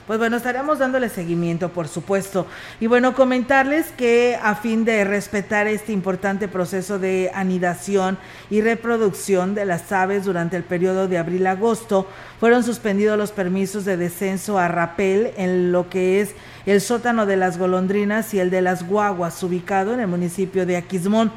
pues 0.08 0.18
bueno, 0.18 0.38
estaremos 0.38 0.78
dándole 0.78 1.10
seguimiento, 1.10 1.68
por 1.68 1.86
supuesto. 1.86 2.46
Y 2.80 2.86
bueno, 2.86 3.14
comentarles 3.14 3.90
que 3.90 4.38
a 4.42 4.54
fin 4.54 4.86
de 4.86 5.04
respetar 5.04 5.66
este 5.66 5.92
importante 5.92 6.48
proceso 6.48 6.98
de 6.98 7.30
anidación 7.34 8.16
y 8.48 8.62
reproducción 8.62 9.54
de 9.54 9.66
las 9.66 9.92
aves 9.92 10.24
durante 10.24 10.56
el 10.56 10.62
periodo 10.62 11.08
de 11.08 11.18
abril-agosto, 11.18 12.08
fueron 12.40 12.64
suspendidos 12.64 13.18
los 13.18 13.32
permisos 13.32 13.84
de 13.84 13.98
descenso 13.98 14.58
a 14.58 14.66
rapel 14.68 15.32
en 15.36 15.72
lo 15.72 15.90
que 15.90 16.22
es 16.22 16.30
el 16.64 16.80
sótano 16.80 17.26
de 17.26 17.36
las 17.36 17.58
golondrinas 17.58 18.32
y 18.32 18.40
el 18.40 18.48
de 18.48 18.62
las 18.62 18.86
guaguas, 18.86 19.42
ubicado 19.42 19.92
en 19.92 20.00
el 20.00 20.08
municipio 20.08 20.64
de 20.64 20.78
Aquismón. 20.78 21.30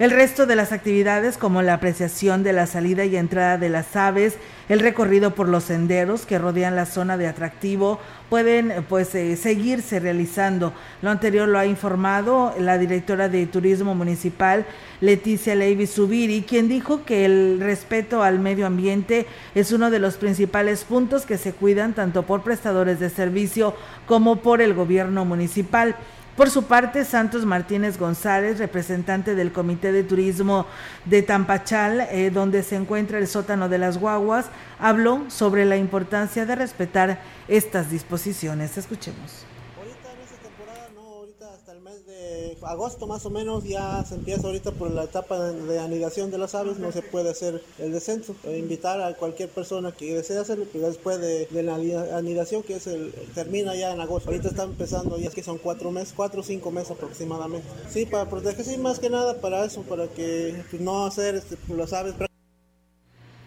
El 0.00 0.10
resto 0.10 0.46
de 0.46 0.56
las 0.56 0.72
actividades, 0.72 1.38
como 1.38 1.62
la 1.62 1.74
apreciación 1.74 2.42
de 2.42 2.52
la 2.52 2.66
salida 2.66 3.04
y 3.04 3.16
entrada 3.16 3.58
de 3.58 3.68
las 3.68 3.94
aves, 3.94 4.34
el 4.68 4.80
recorrido 4.80 5.36
por 5.36 5.48
los 5.48 5.64
senderos 5.64 6.26
que 6.26 6.36
rodean 6.36 6.74
la 6.74 6.84
zona 6.84 7.16
de 7.16 7.28
atractivo, 7.28 8.00
pueden 8.28 8.84
pues 8.88 9.14
eh, 9.14 9.36
seguirse 9.36 10.00
realizando. 10.00 10.72
Lo 11.00 11.10
anterior 11.10 11.46
lo 11.46 11.60
ha 11.60 11.66
informado 11.66 12.52
la 12.58 12.76
directora 12.76 13.28
de 13.28 13.46
Turismo 13.46 13.94
Municipal, 13.94 14.66
Leticia 15.00 15.54
Leiby 15.54 15.86
Subiri, 15.86 16.42
quien 16.42 16.66
dijo 16.66 17.04
que 17.04 17.24
el 17.24 17.60
respeto 17.60 18.24
al 18.24 18.40
medio 18.40 18.66
ambiente 18.66 19.26
es 19.54 19.70
uno 19.70 19.92
de 19.92 20.00
los 20.00 20.16
principales 20.16 20.82
puntos 20.82 21.24
que 21.24 21.38
se 21.38 21.52
cuidan 21.52 21.92
tanto 21.92 22.24
por 22.24 22.42
prestadores 22.42 22.98
de 22.98 23.10
servicio 23.10 23.76
como 24.08 24.40
por 24.42 24.60
el 24.60 24.74
gobierno 24.74 25.24
municipal. 25.24 25.94
Por 26.36 26.50
su 26.50 26.64
parte, 26.64 27.04
Santos 27.04 27.44
Martínez 27.44 27.96
González, 27.96 28.58
representante 28.58 29.36
del 29.36 29.52
Comité 29.52 29.92
de 29.92 30.02
Turismo 30.02 30.66
de 31.04 31.22
Tampachal, 31.22 32.08
eh, 32.10 32.30
donde 32.30 32.64
se 32.64 32.74
encuentra 32.74 33.18
el 33.18 33.28
sótano 33.28 33.68
de 33.68 33.78
las 33.78 33.98
guaguas, 33.98 34.46
habló 34.80 35.30
sobre 35.30 35.64
la 35.64 35.76
importancia 35.76 36.44
de 36.44 36.56
respetar 36.56 37.20
estas 37.46 37.88
disposiciones. 37.88 38.76
Escuchemos. 38.76 39.46
Ahorita 39.78 40.12
en 40.12 40.20
esta 40.22 40.36
temporada 40.38 40.90
no, 40.92 41.02
ahorita 41.02 41.54
hasta 41.54 41.70
el 41.70 41.80
mes 41.80 42.04
de 42.04 42.53
agosto 42.66 43.06
más 43.06 43.24
o 43.26 43.30
menos 43.30 43.64
ya 43.64 44.04
se 44.04 44.14
empieza 44.14 44.46
ahorita 44.46 44.72
por 44.72 44.90
la 44.90 45.04
etapa 45.04 45.38
de, 45.38 45.78
anidación 45.78 46.30
de 46.30 46.38
las 46.38 46.54
aves, 46.54 46.78
no 46.78 46.92
se 46.92 47.02
puede 47.02 47.30
hacer 47.30 47.62
el 47.78 47.92
descenso. 47.92 48.34
E 48.44 48.58
invitar 48.58 49.00
a 49.00 49.14
cualquier 49.14 49.48
persona 49.48 49.92
que 49.92 50.14
desee 50.14 50.38
hacerlo, 50.38 50.66
pero 50.72 50.88
después 50.88 51.20
de, 51.20 51.48
la 51.62 51.74
anidación 52.16 52.62
que 52.62 52.76
es 52.76 52.86
el, 52.86 53.12
termina 53.34 53.74
ya 53.74 53.92
en 53.92 54.00
agosto. 54.00 54.30
Ahorita 54.30 54.48
está 54.48 54.64
empezando 54.64 55.18
ya 55.18 55.28
es 55.28 55.34
que 55.34 55.42
son 55.42 55.58
cuatro 55.58 55.90
meses, 55.90 56.12
cuatro 56.14 56.40
o 56.40 56.44
cinco 56.44 56.70
meses 56.70 56.92
aproximadamente. 56.92 57.66
Sí, 57.88 58.06
para 58.06 58.28
protegerse 58.28 58.76
más 58.78 58.98
que 58.98 59.10
nada 59.10 59.40
para 59.40 59.64
eso, 59.64 59.82
para 59.82 60.06
que 60.08 60.62
pues, 60.70 60.82
no 60.82 61.06
hacer 61.06 61.36
este, 61.36 61.56
las 61.74 61.92
aves. 61.92 62.14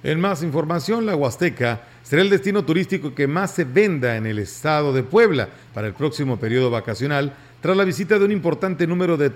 En 0.03 0.19
más 0.19 0.43
información, 0.43 1.05
la 1.05 1.15
Huasteca 1.15 1.81
será 2.03 2.21
el 2.21 2.29
destino 2.29 2.63
turístico 2.63 3.13
que 3.15 3.27
más 3.27 3.51
se 3.51 3.65
venda 3.65 4.15
en 4.15 4.25
el 4.25 4.39
estado 4.39 4.93
de 4.93 5.03
Puebla 5.03 5.49
para 5.73 5.87
el 5.87 5.93
próximo 5.93 6.37
periodo 6.37 6.69
vacacional, 6.69 7.33
tras 7.61 7.75
la 7.75 7.83
visita 7.83 8.19
de 8.19 8.25
un 8.25 8.31
importante 8.31 8.87
número 8.87 9.17
de 9.17 9.29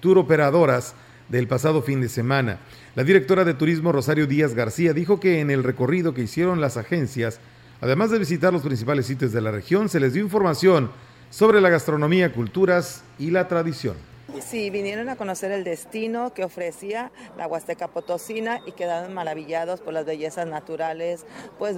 tour 0.00 0.18
operadoras 0.18 0.94
del 1.28 1.46
pasado 1.46 1.82
fin 1.82 2.00
de 2.00 2.08
semana. 2.08 2.58
La 2.94 3.04
directora 3.04 3.44
de 3.44 3.54
turismo 3.54 3.92
Rosario 3.92 4.26
Díaz 4.26 4.54
García 4.54 4.92
dijo 4.92 5.20
que 5.20 5.40
en 5.40 5.50
el 5.50 5.62
recorrido 5.62 6.12
que 6.12 6.22
hicieron 6.22 6.60
las 6.60 6.76
agencias, 6.76 7.40
además 7.80 8.10
de 8.10 8.18
visitar 8.18 8.52
los 8.52 8.62
principales 8.62 9.06
sitios 9.06 9.32
de 9.32 9.40
la 9.40 9.52
región, 9.52 9.88
se 9.88 10.00
les 10.00 10.12
dio 10.12 10.22
información 10.22 10.90
sobre 11.30 11.60
la 11.60 11.70
gastronomía, 11.70 12.32
culturas 12.32 13.04
y 13.18 13.30
la 13.30 13.46
tradición. 13.46 13.94
Sí, 14.38 14.70
vinieron 14.70 15.08
a 15.08 15.16
conocer 15.16 15.50
el 15.50 15.64
destino 15.64 16.32
que 16.32 16.44
ofrecía 16.44 17.10
la 17.36 17.46
Huasteca 17.46 17.88
Potosina 17.88 18.60
y 18.66 18.72
quedaron 18.72 19.12
maravillados 19.12 19.80
por 19.80 19.92
las 19.92 20.06
bellezas 20.06 20.46
naturales, 20.46 21.26
pues 21.58 21.76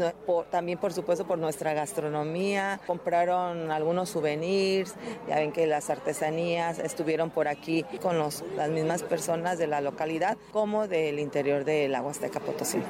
también 0.51 0.79
por 0.79 0.93
supuesto 0.93 1.27
por 1.27 1.39
nuestra 1.39 1.73
gastronomía. 1.73 2.81
Compraron 2.87 3.71
algunos 3.71 4.11
souvenirs, 4.11 4.95
ya 5.29 5.37
ven 5.37 5.53
que 5.53 5.67
las 5.67 5.91
artesanías 5.91 6.79
estuvieron 6.79 7.31
por 7.31 7.49
aquí 7.49 7.85
con 8.01 8.19
las 8.19 8.71
mismas 8.71 9.03
personas 9.03 9.59
de 9.59 9.67
la 9.67 9.81
localidad 9.81 10.37
como 10.53 10.89
del 10.89 11.19
interior 11.19 11.65
de 11.65 11.89
la 11.89 12.03
Huasteca 12.03 12.41
Potosina. 12.41 12.85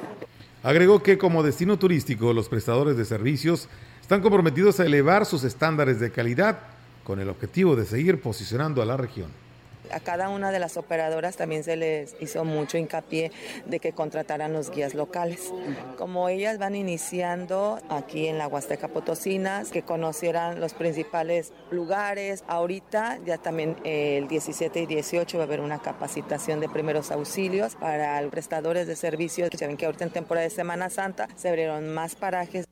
Agregó 0.61 1.03
que 1.03 1.17
como 1.17 1.43
destino 1.43 1.77
turístico 1.77 2.33
los 2.33 2.49
prestadores 2.49 2.97
de 2.97 3.05
servicios 3.05 3.67
están 4.01 4.21
comprometidos 4.21 4.79
a 4.79 4.85
elevar 4.85 5.25
sus 5.25 5.43
estándares 5.43 5.99
de 5.99 6.11
calidad 6.11 6.59
con 7.03 7.19
el 7.19 7.29
objetivo 7.29 7.75
de 7.75 7.85
seguir 7.85 8.21
posicionando 8.21 8.81
a 8.81 8.85
la 8.85 8.95
región 8.95 9.42
a 9.91 9.99
cada 9.99 10.29
una 10.29 10.51
de 10.51 10.59
las 10.59 10.77
operadoras 10.77 11.37
también 11.37 11.63
se 11.63 11.75
les 11.75 12.15
hizo 12.19 12.45
mucho 12.45 12.77
hincapié 12.77 13.31
de 13.65 13.79
que 13.79 13.93
contrataran 13.93 14.53
los 14.53 14.71
guías 14.71 14.93
locales. 14.93 15.51
Como 15.97 16.29
ellas 16.29 16.57
van 16.57 16.75
iniciando 16.75 17.79
aquí 17.89 18.27
en 18.27 18.37
la 18.37 18.47
Huasteca 18.47 18.87
Potosinas, 18.87 19.69
que 19.69 19.83
conocieran 19.83 20.59
los 20.59 20.73
principales 20.73 21.53
lugares. 21.71 22.43
Ahorita 22.47 23.19
ya 23.25 23.37
también 23.37 23.75
eh, 23.83 24.17
el 24.17 24.27
17 24.27 24.81
y 24.81 24.85
18 24.85 25.37
va 25.37 25.43
a 25.43 25.47
haber 25.47 25.61
una 25.61 25.79
capacitación 25.79 26.59
de 26.59 26.69
primeros 26.69 27.11
auxilios 27.11 27.75
para 27.75 28.21
prestadores 28.29 28.87
de 28.87 28.95
servicios. 28.95 29.49
Ya 29.51 29.67
ven 29.67 29.77
que 29.77 29.85
ahorita 29.85 30.05
en 30.05 30.11
temporada 30.11 30.43
de 30.43 30.49
Semana 30.49 30.89
Santa 30.89 31.27
se 31.35 31.49
abrieron 31.49 31.93
más 31.93 32.15
parajes. 32.15 32.65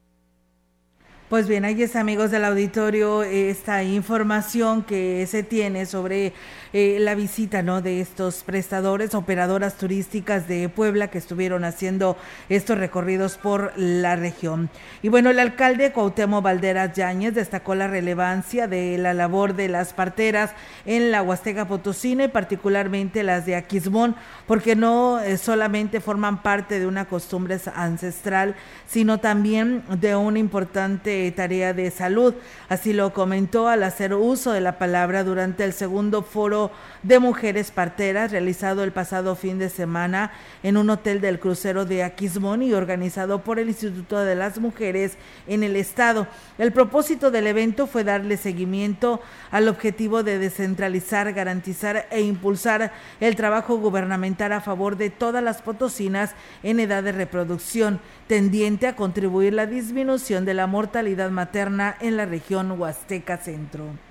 Pues 1.32 1.48
bien, 1.48 1.64
ahí 1.64 1.82
es 1.82 1.96
amigos 1.96 2.30
del 2.30 2.44
auditorio 2.44 3.24
esta 3.24 3.84
información 3.84 4.84
que 4.84 5.26
se 5.28 5.44
tiene 5.44 5.86
sobre 5.86 6.34
eh, 6.74 6.98
la 7.00 7.16
visita 7.16 7.62
¿no? 7.64 7.82
de 7.82 8.00
estos 8.00 8.44
prestadores, 8.44 9.14
operadoras 9.14 9.76
turísticas 9.76 10.48
de 10.48 10.70
Puebla 10.70 11.10
que 11.10 11.18
estuvieron 11.18 11.66
haciendo 11.66 12.16
estos 12.48 12.78
recorridos 12.78 13.38
por 13.38 13.74
la 13.76 14.16
región. 14.16 14.70
Y 15.02 15.10
bueno, 15.10 15.30
el 15.32 15.40
alcalde 15.40 15.92
Cuauhtémoc 15.92 16.44
Valderas 16.44 16.94
Yáñez 16.94 17.34
destacó 17.34 17.76
la 17.76 17.88
relevancia 17.88 18.68
de 18.68 18.98
la 18.98 19.14
labor 19.14 19.56
de 19.56 19.68
las 19.68 19.94
parteras 19.94 20.52
en 20.86 21.12
la 21.12 21.22
Huasteca 21.22 21.68
Potosina 21.68 22.26
y 22.26 22.28
particularmente 22.30 23.24
las 23.24 23.46
de 23.46 23.56
Aquismón, 23.56 24.16
porque 24.48 24.76
no 24.76 25.20
eh, 25.20 25.38
solamente 25.38 26.00
forman 26.00 26.42
parte 26.42 26.80
de 26.80 26.88
una 26.88 27.06
costumbre 27.06 27.60
ancestral, 27.76 28.56
sino 28.88 29.20
también 29.20 29.84
de 30.00 30.16
una 30.16 30.40
importante 30.40 31.32
tarea 31.32 31.74
de 31.74 31.92
salud. 31.92 32.34
Así 32.70 32.94
lo 32.94 33.14
comentó 33.14 33.68
al 33.68 33.84
hacer 33.84 34.14
uso 34.14 34.52
de 34.52 34.62
la 34.62 34.78
palabra 34.78 35.24
durante 35.24 35.64
el 35.64 35.74
segundo 35.74 36.22
foro 36.22 36.61
de 37.02 37.18
mujeres 37.20 37.72
parteras 37.72 38.32
realizado 38.32 38.84
el 38.84 38.92
pasado 38.92 39.36
fin 39.36 39.58
de 39.58 39.70
semana 39.70 40.32
en 40.62 40.78
un 40.78 40.90
hotel 40.90 41.22
del 41.22 41.40
crucero 41.40 41.86
de 41.86 42.04
Aquismón 42.04 42.62
y 42.62 42.74
organizado 42.74 43.44
por 43.44 43.58
el 43.58 43.70
Instituto 43.70 44.20
de 44.20 44.36
las 44.36 44.60
Mujeres 44.60 45.18
en 45.48 45.64
el 45.64 45.76
estado. 45.76 46.28
El 46.58 46.72
propósito 46.74 47.32
del 47.32 47.48
evento 47.48 47.88
fue 47.88 48.04
darle 48.04 48.38
seguimiento 48.38 49.22
al 49.50 49.68
objetivo 49.68 50.24
de 50.24 50.38
descentralizar, 50.38 51.34
garantizar 51.34 52.08
e 52.12 52.22
impulsar 52.22 52.92
el 53.20 53.36
trabajo 53.36 53.78
gubernamental 53.78 54.52
a 54.52 54.62
favor 54.62 54.98
de 54.98 55.10
todas 55.10 55.44
las 55.44 55.62
potosinas 55.62 56.36
en 56.64 56.80
edad 56.80 57.04
de 57.04 57.14
reproducción, 57.14 58.00
tendiente 58.28 58.88
a 58.88 58.96
contribuir 58.96 59.54
la 59.54 59.66
disminución 59.66 60.46
de 60.46 60.54
la 60.54 60.68
mortalidad 60.68 61.32
materna 61.32 61.96
en 62.02 62.18
la 62.18 62.26
región 62.26 62.72
Huasteca 62.80 63.38
Centro. 63.38 64.11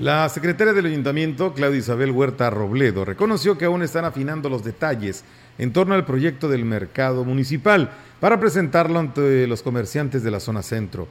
La 0.00 0.28
secretaria 0.28 0.72
del 0.72 0.86
ayuntamiento, 0.86 1.52
Claudia 1.54 1.80
Isabel 1.80 2.12
Huerta 2.12 2.50
Robledo, 2.50 3.04
reconoció 3.04 3.58
que 3.58 3.64
aún 3.64 3.82
están 3.82 4.04
afinando 4.04 4.48
los 4.48 4.62
detalles 4.62 5.24
en 5.58 5.72
torno 5.72 5.96
al 5.96 6.04
proyecto 6.04 6.48
del 6.48 6.64
mercado 6.64 7.24
municipal 7.24 7.90
para 8.20 8.38
presentarlo 8.38 9.00
ante 9.00 9.48
los 9.48 9.60
comerciantes 9.60 10.22
de 10.22 10.30
la 10.30 10.38
zona 10.38 10.62
centro. 10.62 11.08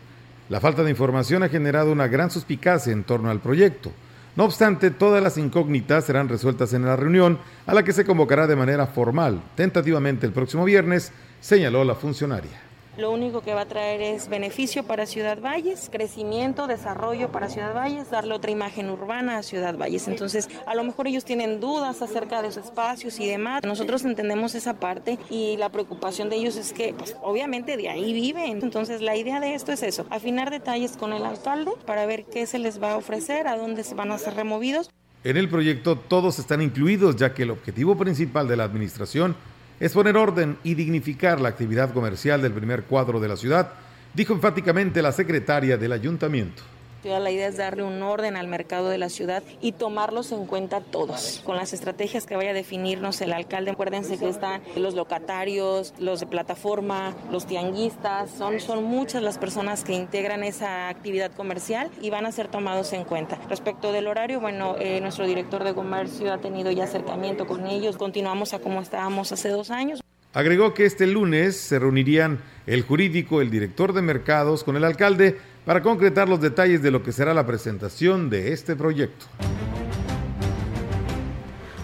La 0.47 0.61
falta 0.61 0.83
de 0.83 0.89
información 0.89 1.43
ha 1.43 1.49
generado 1.49 1.91
una 1.91 2.07
gran 2.07 2.31
suspicacia 2.31 2.93
en 2.93 3.03
torno 3.03 3.29
al 3.29 3.41
proyecto. 3.41 3.91
No 4.37 4.45
obstante, 4.45 4.89
todas 4.89 5.21
las 5.21 5.37
incógnitas 5.37 6.05
serán 6.05 6.29
resueltas 6.29 6.71
en 6.71 6.85
la 6.85 6.95
reunión 6.95 7.39
a 7.65 7.73
la 7.73 7.83
que 7.83 7.91
se 7.91 8.05
convocará 8.05 8.47
de 8.47 8.55
manera 8.55 8.87
formal, 8.87 9.41
tentativamente 9.55 10.25
el 10.25 10.31
próximo 10.31 10.63
viernes, 10.63 11.11
señaló 11.41 11.83
la 11.83 11.95
funcionaria 11.95 12.66
lo 12.97 13.11
único 13.11 13.41
que 13.41 13.53
va 13.53 13.61
a 13.61 13.67
traer 13.67 14.01
es 14.01 14.27
beneficio 14.27 14.83
para 14.83 15.05
Ciudad 15.05 15.39
Valles, 15.39 15.89
crecimiento, 15.91 16.67
desarrollo 16.67 17.31
para 17.31 17.47
Ciudad 17.47 17.73
Valles, 17.73 18.09
darle 18.09 18.33
otra 18.33 18.51
imagen 18.51 18.89
urbana 18.89 19.37
a 19.37 19.43
Ciudad 19.43 19.77
Valles. 19.77 20.07
Entonces, 20.07 20.49
a 20.65 20.73
lo 20.73 20.83
mejor 20.83 21.07
ellos 21.07 21.23
tienen 21.23 21.59
dudas 21.59 22.01
acerca 22.01 22.41
de 22.41 22.51
sus 22.51 22.65
espacios 22.65 23.19
y 23.19 23.27
demás. 23.27 23.61
Nosotros 23.63 24.03
entendemos 24.03 24.55
esa 24.55 24.79
parte 24.79 25.19
y 25.29 25.57
la 25.57 25.69
preocupación 25.69 26.29
de 26.29 26.37
ellos 26.37 26.55
es 26.57 26.73
que, 26.73 26.93
pues, 26.97 27.15
obviamente 27.21 27.77
de 27.77 27.89
ahí 27.89 28.13
viven. 28.13 28.59
Entonces, 28.63 29.01
la 29.01 29.15
idea 29.15 29.39
de 29.39 29.53
esto 29.53 29.71
es 29.71 29.83
eso, 29.83 30.05
afinar 30.09 30.49
detalles 30.49 30.97
con 30.97 31.13
el 31.13 31.23
alcalde 31.23 31.71
para 31.85 32.05
ver 32.05 32.25
qué 32.25 32.47
se 32.47 32.57
les 32.57 32.81
va 32.81 32.93
a 32.93 32.97
ofrecer, 32.97 33.47
a 33.47 33.57
dónde 33.57 33.83
se 33.83 33.93
van 33.93 34.11
a 34.11 34.17
ser 34.17 34.33
removidos. 34.33 34.89
En 35.23 35.37
el 35.37 35.49
proyecto 35.49 35.97
todos 35.97 36.39
están 36.39 36.61
incluidos, 36.61 37.15
ya 37.15 37.33
que 37.33 37.43
el 37.43 37.51
objetivo 37.51 37.97
principal 37.97 38.47
de 38.47 38.55
la 38.55 38.63
administración 38.63 39.35
es 39.79 39.93
poner 39.93 40.17
orden 40.17 40.57
y 40.63 40.75
dignificar 40.75 41.39
la 41.39 41.49
actividad 41.49 41.93
comercial 41.93 42.41
del 42.41 42.53
primer 42.53 42.83
cuadro 42.83 43.19
de 43.19 43.27
la 43.27 43.37
ciudad, 43.37 43.73
dijo 44.13 44.33
enfáticamente 44.33 45.01
la 45.01 45.11
secretaria 45.11 45.77
del 45.77 45.91
ayuntamiento. 45.91 46.63
La 47.03 47.31
idea 47.31 47.47
es 47.47 47.57
darle 47.57 47.83
un 47.83 48.01
orden 48.01 48.35
al 48.35 48.47
mercado 48.47 48.89
de 48.89 48.97
la 48.97 49.09
ciudad 49.09 49.41
y 49.61 49.71
tomarlos 49.71 50.31
en 50.31 50.45
cuenta 50.45 50.81
todos, 50.81 51.41
con 51.45 51.55
las 51.55 51.71
estrategias 51.73 52.25
que 52.25 52.35
vaya 52.35 52.51
a 52.51 52.53
definirnos 52.53 53.21
el 53.21 53.33
alcalde. 53.33 53.71
Acuérdense 53.71 54.17
que 54.17 54.27
están 54.27 54.61
los 54.75 54.93
locatarios, 54.93 55.93
los 55.99 56.19
de 56.19 56.25
plataforma, 56.25 57.15
los 57.31 57.45
tianguistas, 57.45 58.31
son, 58.31 58.59
son 58.59 58.83
muchas 58.83 59.21
las 59.21 59.37
personas 59.37 59.83
que 59.83 59.93
integran 59.93 60.43
esa 60.43 60.89
actividad 60.89 61.31
comercial 61.31 61.89
y 62.01 62.09
van 62.09 62.25
a 62.25 62.31
ser 62.31 62.49
tomados 62.49 62.91
en 62.93 63.05
cuenta. 63.05 63.39
Respecto 63.49 63.91
del 63.91 64.07
horario, 64.07 64.39
bueno, 64.39 64.75
eh, 64.79 64.99
nuestro 64.99 65.25
director 65.25 65.63
de 65.63 65.73
comercio 65.73 66.33
ha 66.33 66.39
tenido 66.39 66.71
ya 66.71 66.83
acercamiento 66.83 67.47
con 67.47 67.67
ellos, 67.67 67.97
continuamos 67.97 68.53
a 68.53 68.59
como 68.59 68.81
estábamos 68.81 69.31
hace 69.31 69.49
dos 69.49 69.71
años. 69.71 70.01
Agregó 70.33 70.73
que 70.73 70.85
este 70.85 71.07
lunes 71.07 71.57
se 71.57 71.79
reunirían 71.79 72.41
el 72.67 72.83
jurídico, 72.83 73.41
el 73.41 73.49
director 73.49 73.93
de 73.93 74.01
mercados 74.01 74.63
con 74.63 74.75
el 74.75 74.83
alcalde 74.83 75.37
para 75.67 75.81
concretar 75.81 76.29
los 76.29 76.39
detalles 76.39 76.81
de 76.81 76.91
lo 76.91 77.03
que 77.03 77.11
será 77.11 77.33
la 77.33 77.45
presentación 77.45 78.29
de 78.29 78.53
este 78.53 78.77
proyecto. 78.77 79.25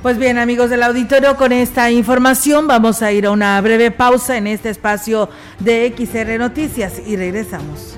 Pues 0.01 0.17
bien, 0.17 0.37
amigos 0.37 0.69
del 0.69 0.83
auditorio, 0.83 1.35
con 1.35 1.51
esta 1.51 1.91
información 1.91 2.65
vamos 2.65 3.01
a 3.01 3.11
ir 3.11 3.25
a 3.25 3.31
una 3.31 3.59
breve 3.59 3.91
pausa 3.91 4.37
en 4.37 4.47
este 4.47 4.69
espacio 4.69 5.29
de 5.59 5.93
XR 5.97 6.39
Noticias 6.39 7.01
y 7.05 7.17
regresamos. 7.17 7.97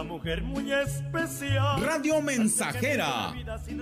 una 0.00 0.08
mujer 0.08 0.42
muy 0.44 0.72
especial. 0.72 1.82
Radio 1.82 2.22
Mensajera, 2.22 3.34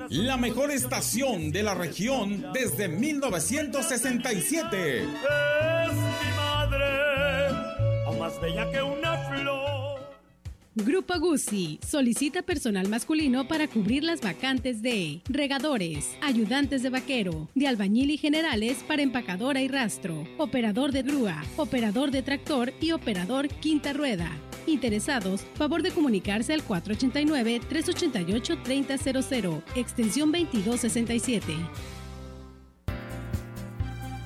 la 0.09 0.38
mejor 0.38 0.70
estación 0.70 1.52
de 1.52 1.62
la 1.62 1.74
región 1.74 2.46
desde 2.55 2.88
1967. 2.88 5.02
Es 5.02 5.09
mi 5.09 6.37
madre, 6.37 7.48
aún 8.07 8.18
más 8.18 8.40
bella 8.40 8.70
que 8.70 8.81
una 8.81 9.18
flor. 9.29 9.76
Grupo 10.74 11.18
Guzzi 11.18 11.79
solicita 11.87 12.40
personal 12.42 12.88
masculino 12.88 13.46
para 13.48 13.68
cubrir 13.68 14.02
las 14.02 14.22
vacantes 14.22 14.81
de 14.83 15.20
regadores, 15.26 16.16
ayudantes 16.22 16.83
de 16.83 16.88
vaquero, 16.90 17.48
de 17.55 17.66
albañil 17.66 18.11
y 18.11 18.16
generales 18.16 18.83
para 18.87 19.02
empacadora 19.02 19.61
y 19.61 19.68
rastro, 19.68 20.26
operador 20.38 20.92
de 20.92 21.02
grúa, 21.02 21.44
operador 21.57 22.11
de 22.11 22.22
tractor 22.22 22.72
y 22.81 22.92
operador 22.92 23.48
quinta 23.48 23.92
rueda. 23.92 24.31
Interesados, 24.66 25.42
favor 25.55 25.83
de 25.83 25.92
comunicarse 25.92 26.52
al 26.52 26.66
489-388-3000, 26.66 29.62
extensión 29.76 30.33
2267. 30.33 31.55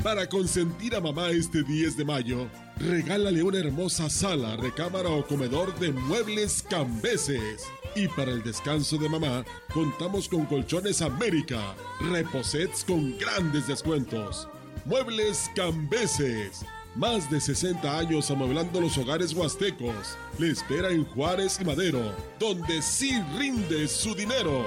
Para 0.03 0.27
consentir 0.27 0.97
a 0.97 1.01
mamá 1.01 1.29
este 1.29 1.63
10 1.63 1.99
de 1.99 2.07
mayo, 2.07 2.49
regálale 2.79 3.43
una 3.43 3.59
hermosa 3.59 4.09
sala, 4.09 4.57
recámara 4.57 5.11
o 5.11 5.27
comedor 5.27 5.79
de 5.79 5.93
muebles 5.93 6.63
cambeses. 6.63 7.67
Y 7.95 8.09
para 8.09 8.31
el 8.31 8.43
descanso 8.43 8.97
de 8.97 9.11
mamá, 9.11 9.45
contamos 9.75 10.27
con 10.27 10.47
Colchones 10.47 11.03
América, 11.03 11.75
reposets 12.11 12.83
con 12.83 13.19
grandes 13.19 13.67
descuentos. 13.67 14.49
Muebles 14.87 15.51
cambeses. 15.55 16.65
Más 16.97 17.31
de 17.31 17.41
60 17.41 17.99
años 17.99 18.31
amueblando 18.33 18.81
los 18.81 18.99
hogares 18.99 19.33
huastecos. 19.33 20.19
Le 20.39 20.51
espera 20.51 20.91
en 20.91 21.05
Juárez 21.05 21.59
y 21.61 21.65
Madero, 21.65 22.15
donde 22.39 22.83
sí 22.83 23.23
rinde 23.39 23.87
su 23.87 24.15
dinero. 24.15 24.67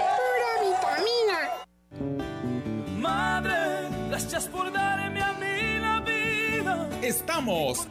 Estamos, 7.11 7.89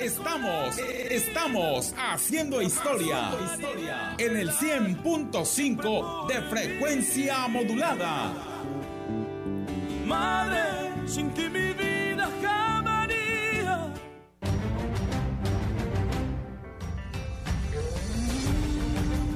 estamos, 0.00 0.78
estamos 0.78 1.94
haciendo 1.94 2.62
historia 2.62 3.28
en 4.16 4.34
el 4.34 4.50
100.5 4.50 6.26
de 6.26 6.40
frecuencia 6.48 7.48
modulada. 7.48 8.32
Madre, 10.06 10.90
sin 11.06 11.28
ti 11.34 11.50
mi 11.50 11.74
vida 11.74 12.30
jamás. 12.40 12.82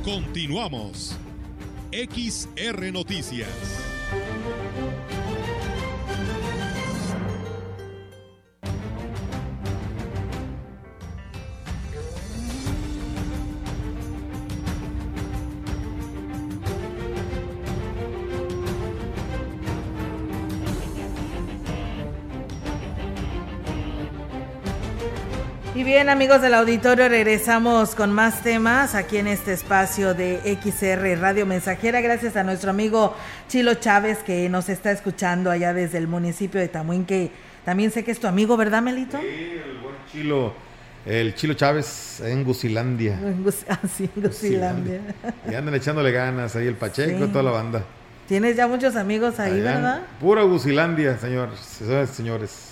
Continuamos. 0.03 1.15
XR 1.93 2.91
Noticias. 2.91 3.86
Bien, 25.87 26.09
amigos 26.09 26.43
del 26.43 26.55
auditorio, 26.55 27.09
regresamos 27.09 27.95
con 27.95 28.13
más 28.13 28.43
temas 28.43 28.97
aquí 28.97 29.19
en 29.19 29.29
este 29.29 29.53
espacio 29.53 30.15
de 30.15 30.41
XR 30.61 31.17
Radio 31.21 31.47
Mensajera. 31.47 32.01
Gracias 32.01 32.35
a 32.35 32.43
nuestro 32.43 32.71
amigo 32.71 33.15
Chilo 33.47 33.75
Chávez 33.75 34.19
que 34.19 34.49
nos 34.49 34.69
está 34.69 34.91
escuchando 34.91 35.49
allá 35.49 35.73
desde 35.73 35.99
el 35.99 36.09
municipio 36.09 36.61
de 36.61 36.67
Tamuín, 36.67 37.05
que 37.05 37.31
también 37.65 37.93
sé 37.93 38.03
que 38.03 38.11
es 38.11 38.19
tu 38.19 38.27
amigo, 38.27 38.57
¿verdad, 38.57 38.83
Melito? 38.83 39.21
Sí, 39.21 39.27
el 39.65 39.79
buen 39.79 39.95
Chilo. 40.11 40.55
El 41.07 41.37
Chilo 41.37 41.55
Chávez 41.55 42.21
en 42.21 42.43
Gusilandia. 42.43 43.21
Ah, 43.69 43.79
sí, 43.89 44.11
en 44.17 44.23
Gusilandia. 44.25 45.01
Y 45.49 45.55
andan 45.55 45.77
echándole 45.77 46.11
ganas 46.11 46.57
ahí 46.57 46.67
el 46.67 46.75
Pacheco, 46.75 47.27
Sí. 47.27 47.31
toda 47.31 47.45
la 47.45 47.53
banda. 47.53 47.85
Tienes 48.27 48.57
ya 48.57 48.67
muchos 48.67 48.97
amigos 48.97 49.39
ahí, 49.39 49.53
Allá 49.61 49.63
¿verdad? 49.63 50.03
Pura 50.19 50.43
Gusilandia, 50.43 51.17
señores, 51.17 51.61
señores. 52.13 52.66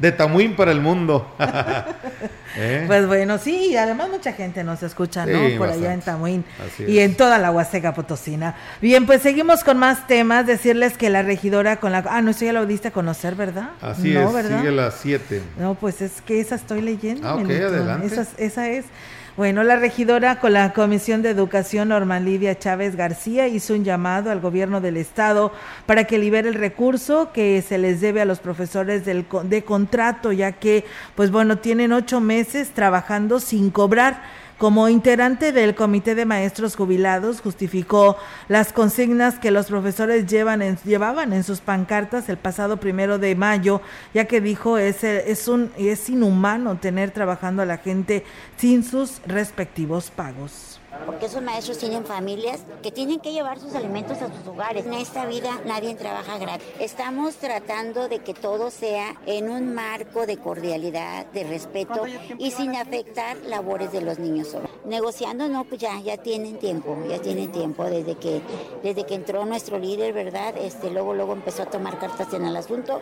De 0.00 0.12
Tamuín 0.12 0.56
para 0.56 0.72
el 0.72 0.80
mundo. 0.80 1.30
¿Eh? 2.56 2.84
Pues 2.86 3.06
bueno, 3.06 3.38
sí, 3.38 3.68
y 3.70 3.76
además 3.76 4.08
mucha 4.10 4.32
gente 4.32 4.64
nos 4.64 4.82
escucha, 4.82 5.24
¿no? 5.24 5.48
Sí, 5.48 5.54
Por 5.56 5.68
allá 5.68 5.92
en. 5.94 6.00
Tamuín 6.00 6.44
y 6.86 6.98
en 6.98 7.14
toda 7.16 7.38
la 7.38 7.50
Huasteca 7.50 7.94
Potosina. 7.94 8.56
Bien, 8.80 9.06
pues 9.06 9.22
seguimos 9.22 9.62
con 9.62 9.78
más 9.78 10.06
temas. 10.06 10.46
Decirles 10.46 10.96
que 10.96 11.10
la 11.10 11.22
regidora 11.22 11.76
con 11.76 11.92
la... 11.92 12.04
Ah, 12.08 12.20
no, 12.22 12.30
eso 12.30 12.44
ya 12.44 12.52
lo 12.52 12.66
diste 12.66 12.88
a 12.88 12.90
conocer, 12.90 13.36
¿verdad? 13.36 13.70
Así 13.80 14.10
no, 14.10 14.28
es, 14.28 14.34
¿verdad? 14.34 14.58
sigue 14.58 14.72
las 14.72 14.94
7. 15.00 15.42
No, 15.58 15.74
pues 15.74 16.02
es 16.02 16.20
que 16.22 16.40
esa 16.40 16.56
estoy 16.56 16.80
leyendo. 16.80 17.28
Ah, 17.28 17.36
ok, 17.36 17.50
adelante. 17.50 18.06
Esa, 18.06 18.26
esa 18.38 18.68
es. 18.68 18.86
Bueno, 19.34 19.64
la 19.64 19.76
regidora 19.76 20.40
con 20.40 20.52
la 20.52 20.74
Comisión 20.74 21.22
de 21.22 21.30
Educación, 21.30 21.88
Norma 21.88 22.20
Lidia 22.20 22.58
Chávez 22.58 22.96
García, 22.96 23.48
hizo 23.48 23.72
un 23.72 23.82
llamado 23.82 24.30
al 24.30 24.40
gobierno 24.40 24.82
del 24.82 24.98
Estado 24.98 25.52
para 25.86 26.04
que 26.04 26.18
libere 26.18 26.50
el 26.50 26.54
recurso 26.54 27.32
que 27.32 27.62
se 27.62 27.78
les 27.78 28.02
debe 28.02 28.20
a 28.20 28.26
los 28.26 28.40
profesores 28.40 29.06
del, 29.06 29.24
de 29.44 29.64
contrato, 29.64 30.32
ya 30.32 30.52
que, 30.52 30.84
pues 31.14 31.30
bueno, 31.30 31.56
tienen 31.56 31.94
ocho 31.94 32.20
meses 32.20 32.72
trabajando 32.74 33.40
sin 33.40 33.70
cobrar. 33.70 34.22
Como 34.58 34.88
integrante 34.88 35.50
del 35.50 35.74
Comité 35.74 36.14
de 36.14 36.24
Maestros 36.24 36.76
Jubilados, 36.76 37.40
justificó 37.40 38.16
las 38.48 38.72
consignas 38.72 39.38
que 39.38 39.50
los 39.50 39.66
profesores 39.66 40.26
llevan 40.26 40.62
llevaban 40.84 41.32
en 41.32 41.42
sus 41.42 41.60
pancartas 41.60 42.28
el 42.28 42.36
pasado 42.36 42.76
primero 42.76 43.18
de 43.18 43.34
mayo, 43.34 43.80
ya 44.14 44.26
que 44.26 44.40
dijo 44.40 44.78
es, 44.78 45.02
es, 45.02 45.48
un, 45.48 45.72
es 45.76 46.08
inhumano 46.08 46.76
tener 46.76 47.10
trabajando 47.10 47.62
a 47.62 47.66
la 47.66 47.78
gente 47.78 48.24
sin 48.56 48.84
sus 48.84 49.20
respectivos 49.26 50.10
pagos. 50.10 50.71
Porque 51.06 51.26
esos 51.26 51.42
maestros 51.42 51.78
tienen 51.78 52.04
familias 52.04 52.60
que 52.82 52.92
tienen 52.92 53.20
que 53.20 53.32
llevar 53.32 53.58
sus 53.58 53.74
alimentos 53.74 54.20
a 54.22 54.28
sus 54.28 54.46
hogares. 54.46 54.86
En 54.86 54.94
esta 54.94 55.26
vida 55.26 55.60
nadie 55.66 55.94
trabaja 55.94 56.38
gratis. 56.38 56.66
Estamos 56.78 57.36
tratando 57.36 58.08
de 58.08 58.20
que 58.20 58.34
todo 58.34 58.70
sea 58.70 59.14
en 59.26 59.50
un 59.50 59.74
marco 59.74 60.26
de 60.26 60.38
cordialidad, 60.38 61.26
de 61.26 61.44
respeto 61.44 62.04
y 62.38 62.50
sin 62.50 62.76
afectar 62.76 63.36
labores 63.38 63.92
de 63.92 64.02
los 64.02 64.18
niños. 64.18 64.48
solo. 64.48 64.68
Negociando, 64.84 65.48
no, 65.48 65.64
pues 65.64 65.80
ya, 65.80 66.00
ya 66.00 66.16
tienen 66.16 66.58
tiempo, 66.58 66.96
ya 67.08 67.20
tienen 67.20 67.50
tiempo 67.50 67.84
desde 67.84 68.16
que, 68.16 68.42
desde 68.82 69.04
que 69.04 69.14
entró 69.14 69.44
nuestro 69.44 69.78
líder, 69.78 70.12
¿verdad? 70.12 70.54
Este, 70.56 70.90
luego, 70.90 71.14
luego 71.14 71.32
empezó 71.32 71.62
a 71.62 71.66
tomar 71.66 71.98
cartas 71.98 72.32
en 72.32 72.44
el 72.44 72.56
asunto. 72.56 73.00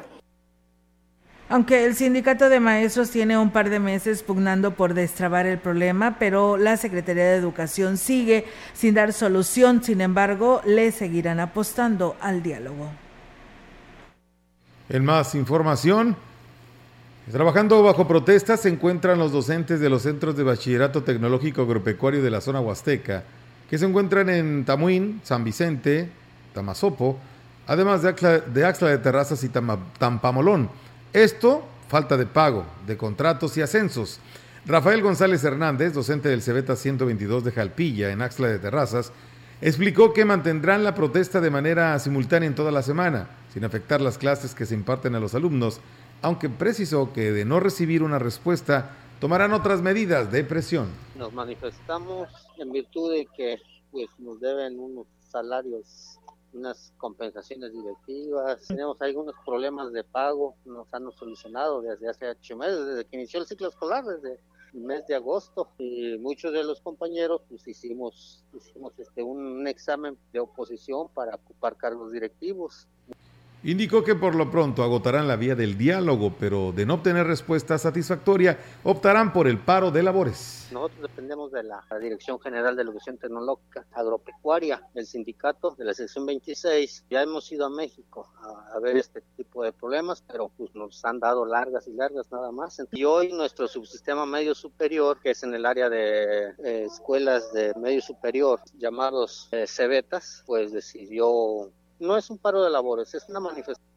Aunque 1.52 1.84
el 1.84 1.96
sindicato 1.96 2.48
de 2.48 2.60
maestros 2.60 3.10
tiene 3.10 3.36
un 3.36 3.50
par 3.50 3.70
de 3.70 3.80
meses 3.80 4.22
pugnando 4.22 4.70
por 4.76 4.94
destrabar 4.94 5.46
el 5.46 5.58
problema, 5.58 6.16
pero 6.16 6.56
la 6.56 6.76
Secretaría 6.76 7.24
de 7.24 7.34
Educación 7.34 7.96
sigue 7.96 8.46
sin 8.72 8.94
dar 8.94 9.12
solución, 9.12 9.82
sin 9.82 10.00
embargo, 10.00 10.62
le 10.64 10.92
seguirán 10.92 11.40
apostando 11.40 12.16
al 12.20 12.44
diálogo. 12.44 12.92
En 14.88 15.04
más 15.04 15.34
información, 15.34 16.14
trabajando 17.32 17.82
bajo 17.82 18.06
protesta 18.06 18.56
se 18.56 18.68
encuentran 18.68 19.18
los 19.18 19.32
docentes 19.32 19.80
de 19.80 19.90
los 19.90 20.02
centros 20.02 20.36
de 20.36 20.44
bachillerato 20.44 21.02
tecnológico 21.02 21.62
agropecuario 21.62 22.22
de 22.22 22.30
la 22.30 22.40
zona 22.40 22.60
huasteca, 22.60 23.24
que 23.68 23.76
se 23.76 23.86
encuentran 23.86 24.28
en 24.28 24.64
Tamuín, 24.64 25.20
San 25.24 25.42
Vicente, 25.42 26.10
Tamazopo, 26.54 27.18
además 27.66 28.02
de 28.02 28.64
Axla 28.64 28.88
de, 28.88 28.98
Terrazas 28.98 29.42
y 29.42 29.48
Tampamolón. 29.48 30.70
Esto, 31.12 31.64
falta 31.88 32.16
de 32.16 32.26
pago, 32.26 32.64
de 32.86 32.96
contratos 32.96 33.56
y 33.56 33.62
ascensos. 33.62 34.20
Rafael 34.64 35.02
González 35.02 35.42
Hernández, 35.42 35.92
docente 35.92 36.28
del 36.28 36.40
Cebeta 36.40 36.76
122 36.76 37.42
de 37.42 37.50
Jalpilla, 37.50 38.12
en 38.12 38.22
Axla 38.22 38.46
de 38.46 38.60
Terrazas, 38.60 39.10
explicó 39.60 40.12
que 40.12 40.24
mantendrán 40.24 40.84
la 40.84 40.94
protesta 40.94 41.40
de 41.40 41.50
manera 41.50 41.98
simultánea 41.98 42.46
en 42.46 42.54
toda 42.54 42.70
la 42.70 42.82
semana, 42.82 43.28
sin 43.52 43.64
afectar 43.64 44.00
las 44.00 44.18
clases 44.18 44.54
que 44.54 44.66
se 44.66 44.74
imparten 44.76 45.16
a 45.16 45.20
los 45.20 45.34
alumnos, 45.34 45.80
aunque 46.22 46.48
precisó 46.48 47.12
que 47.12 47.32
de 47.32 47.44
no 47.44 47.58
recibir 47.58 48.04
una 48.04 48.20
respuesta 48.20 48.92
tomarán 49.18 49.52
otras 49.52 49.82
medidas 49.82 50.30
de 50.30 50.44
presión. 50.44 50.90
Nos 51.16 51.32
manifestamos 51.32 52.28
en 52.58 52.70
virtud 52.70 53.12
de 53.14 53.26
que 53.36 53.58
pues, 53.90 54.08
nos 54.20 54.40
deben 54.40 54.78
unos 54.78 55.08
salarios, 55.28 56.19
unas 56.52 56.92
compensaciones 56.98 57.72
directivas, 57.72 58.66
tenemos 58.66 59.00
algunos 59.00 59.34
problemas 59.44 59.92
de 59.92 60.04
pago, 60.04 60.56
nos 60.64 60.92
han 60.92 61.10
solucionado 61.12 61.80
desde 61.80 62.08
hace 62.08 62.28
ocho 62.28 62.56
meses, 62.56 62.86
desde 62.86 63.04
que 63.04 63.16
inició 63.16 63.40
el 63.40 63.46
ciclo 63.46 63.68
escolar, 63.68 64.04
desde 64.04 64.40
el 64.74 64.80
mes 64.80 65.06
de 65.06 65.14
agosto 65.14 65.68
y 65.78 66.16
muchos 66.18 66.52
de 66.52 66.62
los 66.62 66.80
compañeros 66.80 67.42
pues 67.48 67.66
hicimos 67.66 68.44
hicimos 68.54 68.92
este 68.98 69.22
un 69.22 69.66
examen 69.66 70.16
de 70.32 70.38
oposición 70.40 71.08
para 71.08 71.34
ocupar 71.34 71.76
cargos 71.76 72.12
directivos 72.12 72.86
Indicó 73.62 74.02
que 74.02 74.14
por 74.14 74.34
lo 74.34 74.50
pronto 74.50 74.82
agotarán 74.82 75.28
la 75.28 75.36
vía 75.36 75.54
del 75.54 75.76
diálogo, 75.76 76.32
pero 76.40 76.72
de 76.72 76.86
no 76.86 76.94
obtener 76.94 77.26
respuesta 77.26 77.76
satisfactoria, 77.76 78.58
optarán 78.84 79.34
por 79.34 79.46
el 79.46 79.58
paro 79.58 79.90
de 79.90 80.02
labores. 80.02 80.68
Nosotros 80.72 81.02
dependemos 81.02 81.52
de 81.52 81.64
la 81.64 81.84
Dirección 82.00 82.40
General 82.40 82.74
de 82.74 82.82
Educación 82.82 83.18
Tecnológica 83.18 83.84
Agropecuaria, 83.92 84.80
del 84.94 85.06
sindicato 85.06 85.74
de 85.76 85.84
la 85.84 85.92
sección 85.92 86.24
26. 86.24 87.04
Ya 87.10 87.20
hemos 87.20 87.52
ido 87.52 87.66
a 87.66 87.68
México 87.68 88.32
a, 88.74 88.78
ver 88.78 88.96
este 88.96 89.20
tipo 89.36 89.62
de 89.62 89.72
problemas, 89.72 90.24
pero 90.26 90.50
pues 90.56 90.74
nos 90.74 91.04
han 91.04 91.20
dado 91.20 91.44
largas 91.44 91.86
y 91.86 91.92
largas 91.92 92.32
nada 92.32 92.50
más. 92.52 92.80
Y 92.92 93.04
hoy 93.04 93.30
nuestro 93.30 93.68
subsistema 93.68 94.24
medio 94.24 94.54
superior, 94.54 95.18
que 95.20 95.32
es 95.32 95.42
en 95.42 95.52
el 95.52 95.66
área 95.66 95.90
de 95.90 96.54
eh, 96.64 96.84
escuelas 96.86 97.52
de 97.52 97.74
medio 97.74 98.00
superior, 98.00 98.60
llamados 98.78 99.48
eh, 99.52 99.66
cebetas, 99.66 100.44
pues 100.46 100.72
decidió 100.72 101.70
no 102.00 102.16
es 102.16 102.30
un 102.30 102.38
paro 102.38 102.64
de 102.64 102.70
labores, 102.70 103.14
es 103.14 103.28
una 103.28 103.40
manifestación. 103.40 103.88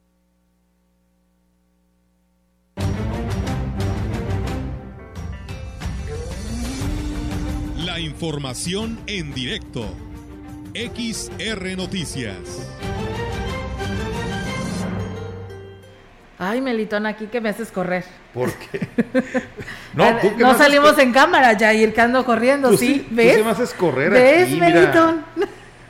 La 7.77 7.99
información 7.99 8.99
en 9.07 9.33
directo. 9.33 9.85
XR 10.73 11.77
Noticias. 11.77 12.69
Ay, 16.39 16.61
Melitón, 16.61 17.05
aquí 17.05 17.27
que 17.27 17.39
me 17.39 17.49
haces 17.49 17.71
correr. 17.71 18.03
¿Por 18.33 18.51
qué? 18.57 18.87
No, 19.93 20.05
no 20.39 20.57
salimos 20.57 20.97
en 20.97 21.13
cámara, 21.13 21.53
ya 21.53 21.73
ir 21.73 21.97
ando 22.01 22.25
corriendo, 22.25 22.75
¿sí? 22.75 23.07
¿Ves? 23.11 23.37
Tú 23.37 23.45
me 23.45 23.51
haces 23.51 23.73
correr 23.73 24.11
¿Ves, 24.11 24.49
Melitón? 24.57 25.23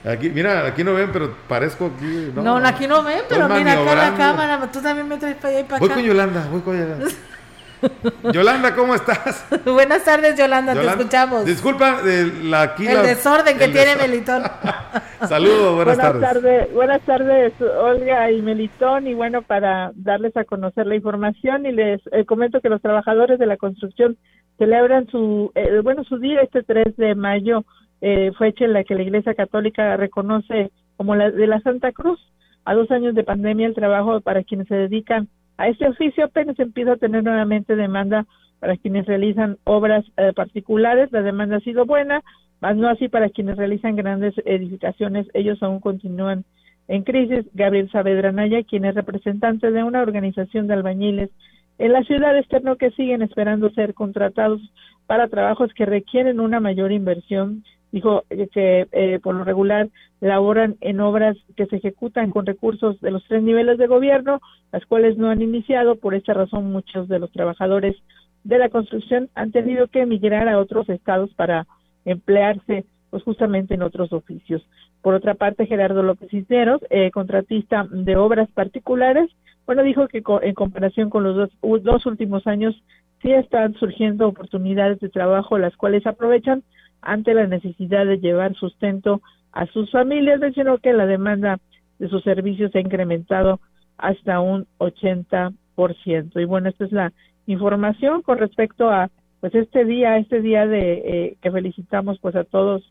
Aquí, 0.06 0.30
mira, 0.30 0.66
aquí 0.68 0.84
no 0.84 0.94
ven, 0.94 1.10
pero 1.14 1.34
parezco 1.48 1.92
aquí. 1.96 2.32
No, 2.36 2.60
no 2.60 2.68
aquí 2.68 2.88
no 2.88 3.04
ven, 3.04 3.22
pero 3.30 3.48
mira 3.48 3.74
acá 3.74 3.96
la 3.96 4.16
cámara. 4.16 4.72
Tú 4.72 4.82
también 4.82 5.08
me 5.08 5.18
traes 5.18 5.38
para 5.38 5.50
allá 5.50 5.60
y 5.62 5.64
para 5.64 5.78
acá. 5.78 5.86
Voy 5.86 5.96
con 5.96 6.04
Yolanda, 6.04 6.48
voy 6.52 6.62
con 6.62 6.78
Yolanda. 6.78 7.08
Yolanda, 8.34 8.76
¿cómo 8.76 8.96
estás? 8.96 9.46
Buenas 9.66 10.04
tardes, 10.04 10.38
Yolanda, 10.38 10.74
te 10.74 10.86
escuchamos. 10.86 11.46
Disculpa 11.46 12.02
la, 12.44 12.62
aquí 12.62 12.88
el 12.88 13.02
desorden 13.02 13.58
que 13.58 13.68
tiene 13.68 13.96
Melitón. 13.96 14.44
Saludos, 15.28 15.76
buenas, 15.76 15.98
buenas 15.98 16.20
tardes. 16.20 16.74
Buenas 16.74 17.02
tardes, 17.02 17.54
Olga 17.62 18.32
y 18.32 18.42
Melitón. 18.42 19.08
Y 19.08 19.14
bueno, 19.14 19.42
para 19.42 19.92
darles 19.96 20.36
a 20.38 20.44
conocer 20.44 20.86
la 20.86 20.96
información 20.96 21.66
y 21.66 21.72
les 21.72 22.02
eh, 22.12 22.26
comento 22.26 22.62
que 22.62 22.70
los 22.70 22.82
trabajadores 22.82 23.40
de 23.40 23.46
la 23.46 23.58
construcción 23.58 24.18
celebran 24.58 25.08
su, 25.08 25.52
eh, 25.56 25.80
bueno, 25.82 26.04
su 26.04 26.20
día 26.20 26.42
este 26.42 26.64
3 26.64 26.96
de 26.98 27.16
mayo 27.16 27.66
eh, 28.06 28.34
fecha 28.38 28.66
en 28.66 28.74
la 28.74 28.84
que 28.84 28.96
la 28.96 29.04
Iglesia 29.04 29.34
Católica 29.34 29.96
reconoce 29.96 30.72
como 30.98 31.16
la 31.16 31.32
de 31.32 31.48
la 31.48 31.62
Santa 31.62 31.94
Cruz. 31.94 32.20
A 32.66 32.74
dos 32.74 32.92
años 32.92 33.16
de 33.16 33.24
pandemia, 33.24 33.66
el 33.66 33.76
trabajo 33.76 34.20
para 34.20 34.44
quienes 34.44 34.68
se 34.68 34.76
dedican 34.76 35.30
a 35.58 35.70
este 35.70 35.88
oficio 35.88 36.26
apenas 36.26 36.60
empieza 36.60 36.94
a 36.94 36.98
tener 36.98 37.24
nuevamente 37.24 37.78
demanda 37.78 38.26
para 38.60 38.76
quienes 38.76 39.06
realizan 39.06 39.58
obras 39.64 40.04
eh, 40.18 40.34
particulares. 40.36 41.14
La 41.14 41.22
demanda 41.22 41.58
ha 41.58 41.62
sido 41.62 41.86
buena, 41.86 42.22
más 42.60 42.76
no 42.76 42.90
así 42.90 43.08
para 43.08 43.30
quienes 43.30 43.56
realizan 43.56 43.96
grandes 43.96 44.34
edificaciones. 44.44 45.26
Ellos 45.34 45.64
aún 45.64 45.80
continúan 45.80 46.44
en 46.90 47.04
crisis. 47.04 47.46
Gabriel 47.54 47.90
Saavedra 47.90 48.34
Naya, 48.34 48.64
quien 48.64 48.84
es 48.84 48.96
representante 48.96 49.72
de 49.72 49.82
una 49.82 50.02
organización 50.02 50.68
de 50.68 50.74
albañiles 50.74 51.30
en 51.78 51.94
la 51.94 52.04
ciudad 52.04 52.38
externo 52.38 52.76
que 52.76 52.92
siguen 52.92 53.22
esperando 53.22 53.70
ser 53.70 53.94
contratados 53.94 54.62
para 55.08 55.30
trabajos 55.30 55.74
que 55.74 55.86
requieren 55.86 56.42
una 56.42 56.60
mayor 56.60 56.92
inversión 56.92 57.64
dijo 57.94 58.24
que 58.30 58.88
eh, 58.92 59.20
por 59.22 59.36
lo 59.36 59.44
regular 59.44 59.88
laboran 60.20 60.76
en 60.82 61.00
obras 61.00 61.38
que 61.56 61.68
se 61.68 61.78
ejecutan 61.78 62.32
con 62.32 62.46
recursos 62.46 63.00
de 63.02 63.12
los 63.12 63.24
tres 63.28 63.44
niveles 63.44 63.78
de 63.78 63.88
gobierno, 63.88 64.42
las 64.72 64.84
cuales 64.88 65.16
no 65.16 65.30
han 65.30 65.44
iniciado. 65.44 65.96
Por 65.96 66.16
esta 66.16 66.34
razón, 66.34 66.72
muchos 66.72 67.08
de 67.08 67.20
los 67.20 67.32
trabajadores 67.32 67.96
de 68.44 68.58
la 68.58 68.70
construcción 68.70 69.30
han 69.36 69.52
tenido 69.52 69.88
que 69.88 70.02
emigrar 70.02 70.50
a 70.50 70.58
otros 70.58 70.90
estados 70.90 71.34
para 71.36 71.68
emplearse 72.04 72.84
pues 73.12 73.22
justamente 73.24 73.76
en 73.76 73.84
otros 73.84 74.12
oficios. 74.12 74.66
Por 75.04 75.14
otra 75.14 75.36
parte, 75.36 75.68
Gerardo 75.68 76.02
López 76.02 76.32
Cisneros, 76.32 76.82
eh, 76.90 77.12
contratista 77.12 77.86
de 77.92 78.16
obras 78.16 78.50
particulares, 78.52 79.30
bueno, 79.68 79.84
dijo 79.84 80.08
que 80.08 80.24
en 80.42 80.54
comparación 80.56 81.12
con 81.12 81.24
los 81.24 81.36
dos, 81.36 81.84
dos 81.84 82.06
últimos 82.08 82.48
años 82.48 82.76
sí 83.22 83.32
están 83.32 83.76
surgiendo 83.76 84.28
oportunidades 84.28 85.00
de 85.00 85.10
trabajo, 85.10 85.58
las 85.58 85.78
cuales 85.78 86.06
aprovechan 86.08 86.64
ante 87.06 87.34
la 87.34 87.48
necesidad 87.48 88.06
de 88.06 88.20
llevar 88.20 88.56
sustento 88.56 89.22
a 89.52 89.66
sus 89.68 89.92
familias. 89.92 90.40
Mencionó 90.40 90.78
que 90.80 90.94
la 90.94 91.06
demanda 91.06 91.60
de 92.00 92.10
sus 92.10 92.24
servicios 92.24 92.72
se 92.72 92.80
ha 92.80 92.82
incrementado 92.82 93.60
hasta 93.98 94.40
un 94.40 94.68
80%. 94.80 96.42
Y 96.42 96.46
bueno, 96.46 96.70
esta 96.70 96.86
es 96.86 96.92
la 96.92 97.14
información 97.46 98.22
con 98.22 98.38
respecto 98.38 98.90
a 98.90 99.10
pues 99.40 99.54
este 99.56 99.84
día, 99.84 100.18
este 100.18 100.42
día 100.42 100.66
de 100.66 100.94
eh, 100.94 101.38
que 101.42 101.52
felicitamos 101.52 102.18
pues 102.20 102.36
a 102.36 102.46
todos 102.46 102.82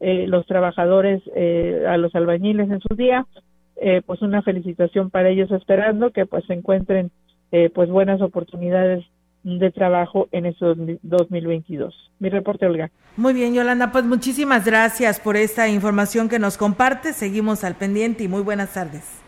eh, 0.00 0.26
los 0.26 0.44
trabajadores, 0.46 1.22
eh, 1.36 1.84
a 1.88 1.96
los 1.98 2.14
albañiles 2.14 2.68
en 2.70 2.80
su 2.80 2.96
día, 2.96 3.26
pues 4.04 4.20
una 4.20 4.42
felicitación 4.42 5.08
para 5.08 5.30
ellos 5.30 5.50
esperando 5.52 6.10
que 6.10 6.26
pues 6.26 6.44
se 6.44 6.52
encuentren 6.52 7.10
pues 7.72 7.88
buenas 7.88 8.20
oportunidades 8.20 9.06
de 9.42 9.70
trabajo 9.70 10.28
en 10.32 10.46
esos 10.46 10.76
2022. 11.02 11.94
Mi 12.18 12.28
reporte, 12.28 12.66
Olga. 12.66 12.90
Muy 13.16 13.32
bien, 13.32 13.54
Yolanda, 13.54 13.92
pues 13.92 14.04
muchísimas 14.04 14.64
gracias 14.64 15.20
por 15.20 15.36
esta 15.36 15.68
información 15.68 16.28
que 16.28 16.38
nos 16.38 16.56
comparte. 16.56 17.12
Seguimos 17.12 17.64
al 17.64 17.74
pendiente 17.74 18.24
y 18.24 18.28
muy 18.28 18.42
buenas 18.42 18.74
tardes. 18.74 19.22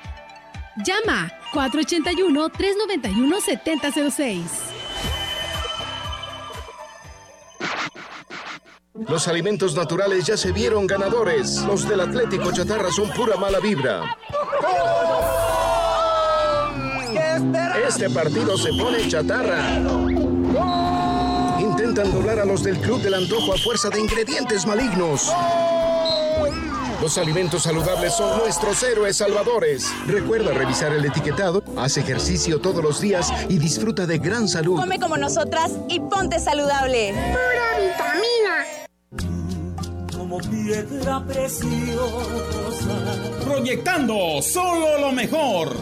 Llama 0.77 1.29
481-391-7006. 1.53 4.41
Los 9.07 9.27
alimentos 9.27 9.75
naturales 9.75 10.25
ya 10.25 10.37
se 10.37 10.53
vieron 10.53 10.87
ganadores. 10.87 11.61
Los 11.63 11.87
del 11.87 12.01
Atlético 12.01 12.51
Chatarra 12.51 12.91
son 12.91 13.09
pura 13.11 13.35
mala 13.35 13.59
vibra. 13.59 14.17
Este 17.87 18.09
partido 18.09 18.57
se 18.57 18.73
pone 18.73 19.07
chatarra. 19.07 19.77
Intentan 21.59 22.11
doblar 22.13 22.39
a 22.39 22.45
los 22.45 22.63
del 22.63 22.79
Club 22.79 23.01
del 23.01 23.13
Antojo 23.15 23.53
a 23.53 23.57
fuerza 23.57 23.89
de 23.89 23.99
ingredientes 23.99 24.65
malignos. 24.65 25.29
Los 27.01 27.17
alimentos 27.17 27.63
saludables 27.63 28.13
son 28.13 28.37
nuestros 28.37 28.83
héroes 28.83 29.17
salvadores. 29.17 29.91
Recuerda 30.05 30.53
revisar 30.53 30.93
el 30.93 31.03
etiquetado, 31.03 31.63
haz 31.75 31.97
ejercicio 31.97 32.61
todos 32.61 32.83
los 32.83 33.01
días 33.01 33.33
y 33.49 33.57
disfruta 33.57 34.05
de 34.05 34.19
gran 34.19 34.47
salud. 34.47 34.79
Come 34.79 34.99
como 34.99 35.17
nosotras 35.17 35.71
y 35.89 35.99
ponte 35.99 36.39
saludable. 36.39 37.13
Pura 37.13 37.79
vitamina. 37.79 38.67
Como 40.15 40.37
piedra 40.37 41.25
preciosa. 41.25 42.95
Proyectando 43.45 44.39
solo 44.43 44.99
lo 44.99 45.11
mejor. 45.11 45.75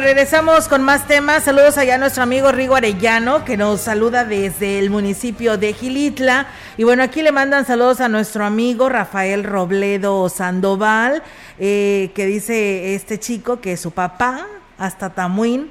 Pues 0.00 0.14
regresamos 0.14 0.66
con 0.66 0.82
más 0.82 1.06
temas. 1.06 1.44
Saludos 1.44 1.76
allá 1.76 1.96
a 1.96 1.98
nuestro 1.98 2.22
amigo 2.22 2.50
Rigo 2.52 2.74
Arellano, 2.74 3.44
que 3.44 3.58
nos 3.58 3.82
saluda 3.82 4.24
desde 4.24 4.78
el 4.78 4.88
municipio 4.88 5.58
de 5.58 5.74
Gilitla. 5.74 6.46
Y 6.78 6.84
bueno, 6.84 7.02
aquí 7.02 7.20
le 7.20 7.32
mandan 7.32 7.66
saludos 7.66 8.00
a 8.00 8.08
nuestro 8.08 8.46
amigo 8.46 8.88
Rafael 8.88 9.44
Robledo 9.44 10.26
Sandoval, 10.30 11.22
eh, 11.58 12.12
que 12.14 12.24
dice 12.24 12.94
este 12.94 13.20
chico 13.20 13.60
que 13.60 13.76
su 13.76 13.90
papá, 13.90 14.46
hasta 14.78 15.10
Tamuín, 15.10 15.70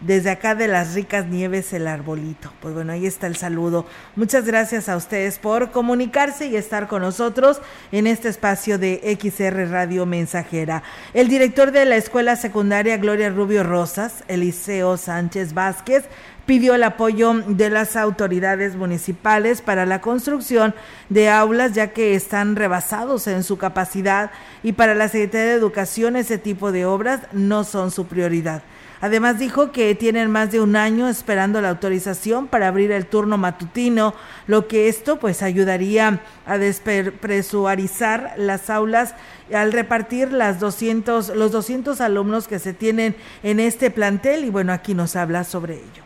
desde 0.00 0.30
acá 0.30 0.54
de 0.54 0.68
las 0.68 0.94
ricas 0.94 1.26
nieves 1.26 1.72
el 1.72 1.86
arbolito. 1.86 2.52
Pues 2.60 2.74
bueno, 2.74 2.92
ahí 2.92 3.06
está 3.06 3.26
el 3.26 3.36
saludo. 3.36 3.86
Muchas 4.16 4.46
gracias 4.46 4.88
a 4.88 4.96
ustedes 4.96 5.38
por 5.38 5.70
comunicarse 5.70 6.46
y 6.46 6.56
estar 6.56 6.88
con 6.88 7.02
nosotros 7.02 7.60
en 7.92 8.06
este 8.06 8.28
espacio 8.28 8.78
de 8.78 9.18
XR 9.20 9.70
Radio 9.70 10.06
Mensajera. 10.06 10.82
El 11.12 11.28
director 11.28 11.70
de 11.70 11.84
la 11.84 11.96
Escuela 11.96 12.36
Secundaria 12.36 12.96
Gloria 12.96 13.30
Rubio 13.30 13.62
Rosas, 13.62 14.24
Eliseo 14.28 14.96
Sánchez 14.96 15.52
Vázquez, 15.52 16.04
pidió 16.46 16.74
el 16.74 16.82
apoyo 16.82 17.32
de 17.46 17.70
las 17.70 17.94
autoridades 17.94 18.74
municipales 18.74 19.62
para 19.62 19.86
la 19.86 20.00
construcción 20.00 20.74
de 21.08 21.28
aulas 21.28 21.74
ya 21.74 21.92
que 21.92 22.16
están 22.16 22.56
rebasados 22.56 23.28
en 23.28 23.44
su 23.44 23.56
capacidad 23.56 24.32
y 24.64 24.72
para 24.72 24.96
la 24.96 25.08
Secretaría 25.08 25.46
de 25.46 25.54
Educación 25.54 26.16
ese 26.16 26.38
tipo 26.38 26.72
de 26.72 26.86
obras 26.86 27.20
no 27.32 27.62
son 27.62 27.92
su 27.92 28.06
prioridad. 28.06 28.62
Además 29.00 29.38
dijo 29.38 29.72
que 29.72 29.94
tienen 29.94 30.30
más 30.30 30.50
de 30.52 30.60
un 30.60 30.76
año 30.76 31.08
esperando 31.08 31.60
la 31.62 31.70
autorización 31.70 32.48
para 32.48 32.68
abrir 32.68 32.92
el 32.92 33.06
turno 33.06 33.38
matutino, 33.38 34.14
lo 34.46 34.68
que 34.68 34.88
esto 34.88 35.18
pues 35.18 35.42
ayudaría 35.42 36.20
a 36.44 36.58
despresurizar 36.58 38.34
las 38.36 38.68
aulas 38.68 39.14
al 39.54 39.72
repartir 39.72 40.32
las 40.32 40.60
200, 40.60 41.30
los 41.30 41.50
200 41.50 42.00
alumnos 42.02 42.46
que 42.46 42.58
se 42.58 42.74
tienen 42.74 43.16
en 43.42 43.58
este 43.58 43.90
plantel. 43.90 44.44
Y 44.44 44.50
bueno, 44.50 44.72
aquí 44.72 44.94
nos 44.94 45.16
habla 45.16 45.44
sobre 45.44 45.76
ello. 45.76 46.02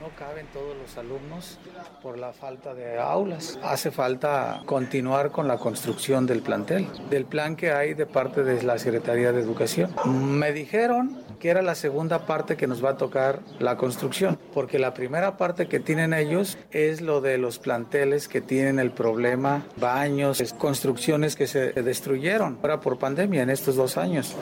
No 0.00 0.08
caben 0.16 0.46
todos 0.52 0.76
los 0.76 0.96
alumnos 0.96 1.58
por 2.02 2.18
la 2.18 2.32
falta 2.32 2.74
de 2.74 2.98
aulas. 2.98 3.58
Hace 3.62 3.90
falta 3.90 4.62
continuar 4.66 5.30
con 5.30 5.48
la 5.48 5.58
construcción 5.58 6.26
del 6.26 6.42
plantel, 6.42 6.86
del 7.10 7.24
plan 7.24 7.56
que 7.56 7.72
hay 7.72 7.94
de 7.94 8.06
parte 8.06 8.44
de 8.44 8.62
la 8.62 8.78
Secretaría 8.78 9.32
de 9.32 9.40
Educación. 9.40 9.94
Me 10.06 10.52
dijeron 10.52 11.22
que 11.38 11.50
era 11.50 11.62
la 11.62 11.74
segunda 11.74 12.26
parte 12.26 12.56
que 12.56 12.66
nos 12.66 12.84
va 12.84 12.90
a 12.90 12.96
tocar 12.96 13.40
la 13.58 13.76
construcción, 13.76 14.38
porque 14.54 14.78
la 14.78 14.94
primera 14.94 15.36
parte 15.36 15.68
que 15.68 15.80
tienen 15.80 16.12
ellos 16.12 16.58
es 16.70 17.00
lo 17.00 17.20
de 17.20 17.38
los 17.38 17.58
planteles 17.58 18.28
que 18.28 18.40
tienen 18.40 18.78
el 18.78 18.90
problema, 18.90 19.66
baños, 19.76 20.42
construcciones 20.58 21.36
que 21.36 21.46
se 21.46 21.72
destruyeron 21.72 22.58
ahora 22.62 22.80
por 22.80 22.98
pandemia 22.98 23.42
en 23.42 23.50
estos 23.50 23.76
dos 23.76 23.96
años. 23.96 24.36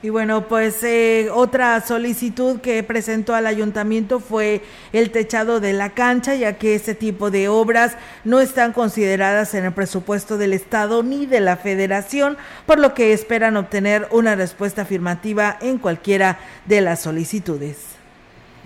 Y 0.00 0.10
bueno, 0.10 0.46
pues 0.46 0.84
eh, 0.84 1.28
otra 1.34 1.84
solicitud 1.84 2.60
que 2.60 2.84
presentó 2.84 3.34
al 3.34 3.48
ayuntamiento 3.48 4.20
fue 4.20 4.62
el 4.92 5.10
techado 5.10 5.58
de 5.58 5.72
la 5.72 5.90
cancha, 5.90 6.36
ya 6.36 6.56
que 6.56 6.76
ese 6.76 6.94
tipo 6.94 7.32
de 7.32 7.48
obras 7.48 7.96
no 8.22 8.38
están 8.38 8.72
consideradas 8.72 9.54
en 9.54 9.64
el 9.64 9.72
presupuesto 9.72 10.38
del 10.38 10.52
Estado 10.52 11.02
ni 11.02 11.26
de 11.26 11.40
la 11.40 11.56
Federación, 11.56 12.36
por 12.64 12.78
lo 12.78 12.94
que 12.94 13.12
esperan 13.12 13.56
obtener 13.56 14.06
una 14.12 14.36
respuesta 14.36 14.82
afirmativa 14.82 15.58
en 15.60 15.78
cualquiera 15.78 16.38
de 16.66 16.80
las 16.80 17.02
solicitudes. 17.02 17.78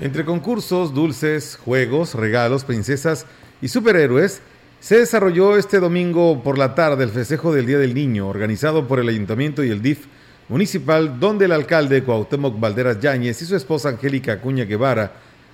Entre 0.03 0.27
concursos, 0.27 0.93
dulces, 0.93 1.59
juegos, 1.65 2.15
regalos, 2.15 2.65
princesas 2.65 3.25
y 3.63 3.69
superhéroes, 3.69 4.43
se 4.81 4.99
desarrolló 4.99 5.57
este 5.57 5.81
domingo 5.81 6.43
por 6.43 6.59
la 6.59 6.75
tarde 6.75 7.05
el 7.05 7.11
festejo 7.11 7.55
del 7.55 7.65
Día 7.65 7.79
del 7.79 7.95
Niño, 7.95 8.29
organizado 8.29 8.87
por 8.87 9.01
el 9.01 9.09
Ayuntamiento 9.09 9.65
y 9.65 9.71
el 9.71 9.81
DIF 9.81 10.09
municipal 10.53 11.19
donde 11.19 11.47
el 11.47 11.53
alcalde 11.53 12.05
Cuauhtémoc 12.05 12.61
Valderas 12.61 13.01
Yáñez 13.01 13.41
y 13.41 13.47
su 13.47 13.57
esposa 13.57 13.89
Angélica 13.89 14.35
Acuña 14.35 14.67
Guevara 14.67 15.11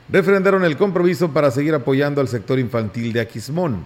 refrendaron 0.09 0.64
el 0.64 0.76
compromiso 0.76 1.32
para 1.32 1.53
seguir 1.53 1.72
apoyando 1.72 2.20
al 2.20 2.26
sector 2.26 2.59
infantil 2.59 3.12
de 3.12 3.20
Aquismón. 3.20 3.84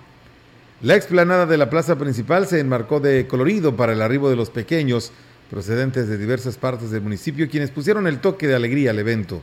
La 0.80 0.96
explanada 0.96 1.44
de 1.44 1.58
la 1.58 1.68
plaza 1.68 1.98
principal 1.98 2.46
se 2.46 2.60
enmarcó 2.60 2.98
de 2.98 3.26
colorido 3.26 3.76
para 3.76 3.92
el 3.92 4.00
arribo 4.00 4.30
de 4.30 4.36
los 4.36 4.48
pequeños 4.48 5.12
procedentes 5.50 6.08
de 6.08 6.16
diversas 6.16 6.56
partes 6.56 6.90
del 6.90 7.02
municipio 7.02 7.46
quienes 7.50 7.70
pusieron 7.70 8.06
el 8.06 8.20
toque 8.20 8.48
de 8.48 8.54
alegría 8.54 8.88
al 8.92 8.98
evento. 8.98 9.42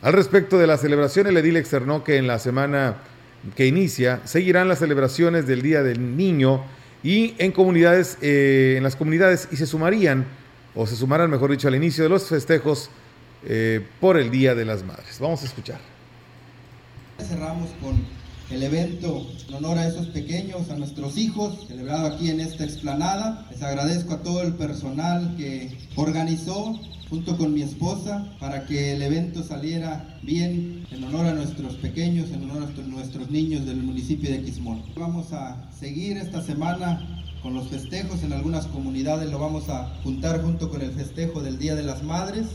Al 0.00 0.14
respecto 0.14 0.56
de 0.56 0.66
la 0.66 0.78
celebración, 0.78 1.26
el 1.26 1.36
edil 1.36 1.58
externó 1.58 2.04
que 2.04 2.16
en 2.16 2.26
la 2.26 2.38
semana 2.38 3.02
que 3.54 3.66
inicia 3.66 4.22
seguirán 4.24 4.66
las 4.66 4.78
celebraciones 4.78 5.46
del 5.46 5.60
Día 5.60 5.82
del 5.82 6.16
Niño 6.16 6.64
y 7.02 7.34
en 7.36 7.52
comunidades, 7.52 8.16
eh, 8.22 8.76
en 8.78 8.82
las 8.82 8.96
comunidades 8.96 9.48
y 9.52 9.56
se 9.56 9.66
sumarían 9.66 10.24
o 10.76 10.86
se 10.86 10.94
sumarán, 10.94 11.30
mejor 11.30 11.50
dicho, 11.50 11.68
al 11.68 11.74
inicio 11.74 12.04
de 12.04 12.10
los 12.10 12.28
festejos 12.28 12.90
eh, 13.44 13.84
por 14.00 14.18
el 14.18 14.30
Día 14.30 14.54
de 14.54 14.64
las 14.64 14.84
Madres. 14.84 15.18
Vamos 15.18 15.42
a 15.42 15.46
escuchar. 15.46 15.80
Cerramos 17.18 17.70
con 17.80 17.96
el 18.50 18.62
evento 18.62 19.26
en 19.48 19.54
honor 19.54 19.78
a 19.78 19.88
esos 19.88 20.08
pequeños, 20.08 20.70
a 20.70 20.76
nuestros 20.76 21.16
hijos, 21.16 21.66
celebrado 21.66 22.06
aquí 22.06 22.30
en 22.30 22.40
esta 22.40 22.64
explanada. 22.64 23.46
Les 23.50 23.62
agradezco 23.62 24.14
a 24.14 24.22
todo 24.22 24.42
el 24.42 24.54
personal 24.54 25.34
que 25.36 25.76
organizó 25.96 26.78
junto 27.08 27.36
con 27.36 27.54
mi 27.54 27.62
esposa 27.62 28.36
para 28.38 28.66
que 28.66 28.92
el 28.92 29.02
evento 29.02 29.42
saliera 29.42 30.18
bien 30.22 30.86
en 30.90 31.04
honor 31.04 31.26
a 31.26 31.34
nuestros 31.34 31.76
pequeños, 31.76 32.30
en 32.30 32.50
honor 32.50 32.68
a 32.68 32.82
nuestros 32.82 33.30
niños 33.30 33.64
del 33.64 33.78
municipio 33.78 34.30
de 34.30 34.42
Quismón. 34.42 34.82
Vamos 34.96 35.32
a 35.32 35.70
seguir 35.72 36.18
esta 36.18 36.42
semana 36.42 37.25
con 37.42 37.54
los 37.54 37.68
festejos. 37.68 38.22
En 38.22 38.32
algunas 38.32 38.66
comunidades 38.66 39.30
lo 39.30 39.38
vamos 39.38 39.68
a 39.68 39.94
juntar 40.02 40.42
junto 40.42 40.68
con 40.70 40.82
el 40.82 40.92
festejo 40.92 41.42
del 41.42 41.58
Día 41.58 41.74
de 41.74 41.82
las 41.82 42.02
Madres. 42.02 42.46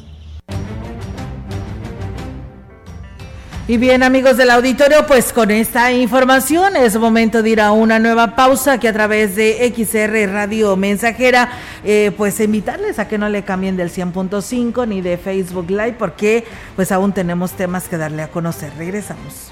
Y 3.67 3.77
bien 3.77 4.03
amigos 4.03 4.35
del 4.35 4.49
auditorio, 4.49 5.05
pues 5.07 5.31
con 5.31 5.49
esta 5.49 5.93
información 5.93 6.75
es 6.75 6.97
momento 6.97 7.41
de 7.41 7.51
ir 7.51 7.61
a 7.61 7.71
una 7.71 7.99
nueva 7.99 8.35
pausa 8.35 8.79
que 8.79 8.89
a 8.89 8.93
través 8.93 9.35
de 9.35 9.73
XR 9.73 10.29
Radio 10.29 10.75
Mensajera, 10.75 11.49
eh, 11.85 12.11
pues 12.17 12.39
invitarles 12.41 12.99
a 12.99 13.07
que 13.07 13.17
no 13.17 13.29
le 13.29 13.43
cambien 13.43 13.77
del 13.77 13.89
100.5 13.89 14.87
ni 14.87 14.99
de 15.01 15.17
Facebook 15.17 15.69
Live 15.69 15.95
porque 15.97 16.43
pues 16.75 16.91
aún 16.91 17.13
tenemos 17.13 17.51
temas 17.51 17.87
que 17.87 17.97
darle 17.97 18.23
a 18.23 18.27
conocer. 18.27 18.73
Regresamos. 18.77 19.51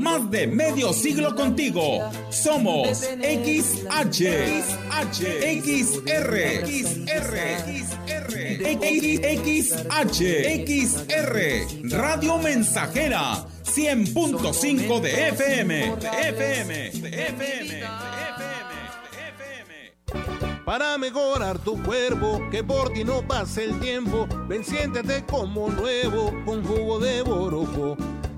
Más 0.00 0.30
de 0.30 0.46
medio 0.46 0.92
siglo 0.92 1.34
contigo. 1.34 2.10
Somos 2.30 2.98
XH, 2.98 4.22
XH, 4.60 5.22
XR, 5.62 6.66
XR, 6.66 7.36
XR, 9.46 9.96
XR, 10.66 11.90
Radio 11.90 12.38
Mensajera, 12.38 13.46
100.5 13.64 15.00
de 15.00 15.28
FM, 15.28 15.94
FM, 15.94 16.88
FM, 16.88 16.90
de 16.90 17.26
FM. 17.28 17.82
Para 20.64 20.98
mejorar 20.98 21.58
tu 21.60 21.80
cuerpo, 21.82 22.40
que 22.50 22.64
por 22.64 22.92
ti 22.92 23.04
no 23.04 23.22
pase 23.22 23.64
el 23.64 23.78
tiempo, 23.78 24.26
ven 24.48 24.64
siéntete 24.64 25.24
como 25.24 25.70
nuevo 25.70 26.32
con 26.44 26.64
jugo 26.64 26.98
de 26.98 27.22
borojo 27.22 27.96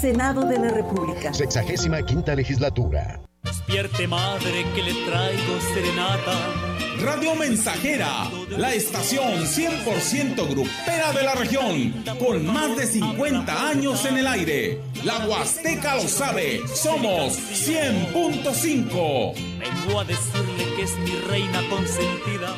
Senado 0.00 0.42
de 0.42 0.58
la 0.58 0.68
República. 0.68 1.34
Sexagésima 1.34 2.02
quinta 2.02 2.34
legislatura. 2.36 3.20
Despierte 3.42 4.06
madre 4.06 4.64
que 4.74 4.82
le 4.82 4.92
traigo 5.04 5.60
serenata. 5.74 6.36
Radio 7.02 7.34
Mensajera, 7.34 8.30
la 8.50 8.74
estación 8.74 9.44
100% 9.44 10.48
grupera 10.48 11.12
de 11.12 11.22
la 11.24 11.34
región, 11.34 12.04
con 12.18 12.46
más 12.46 12.76
de 12.76 12.86
50 12.86 13.68
años 13.68 14.04
en 14.04 14.18
el 14.18 14.26
aire. 14.26 14.80
La 15.04 15.26
Huasteca 15.26 15.96
lo 15.96 16.02
sabe, 16.02 16.60
somos 16.68 17.36
100.5. 17.36 19.34
Vengo 19.58 20.00
a 20.00 20.04
decirle 20.04 20.74
que 20.76 20.82
es 20.82 20.96
mi 20.98 21.12
reina 21.28 21.60
consentida. 21.68 22.54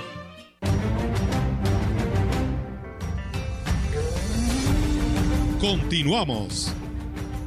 Continuamos. 5.61 6.75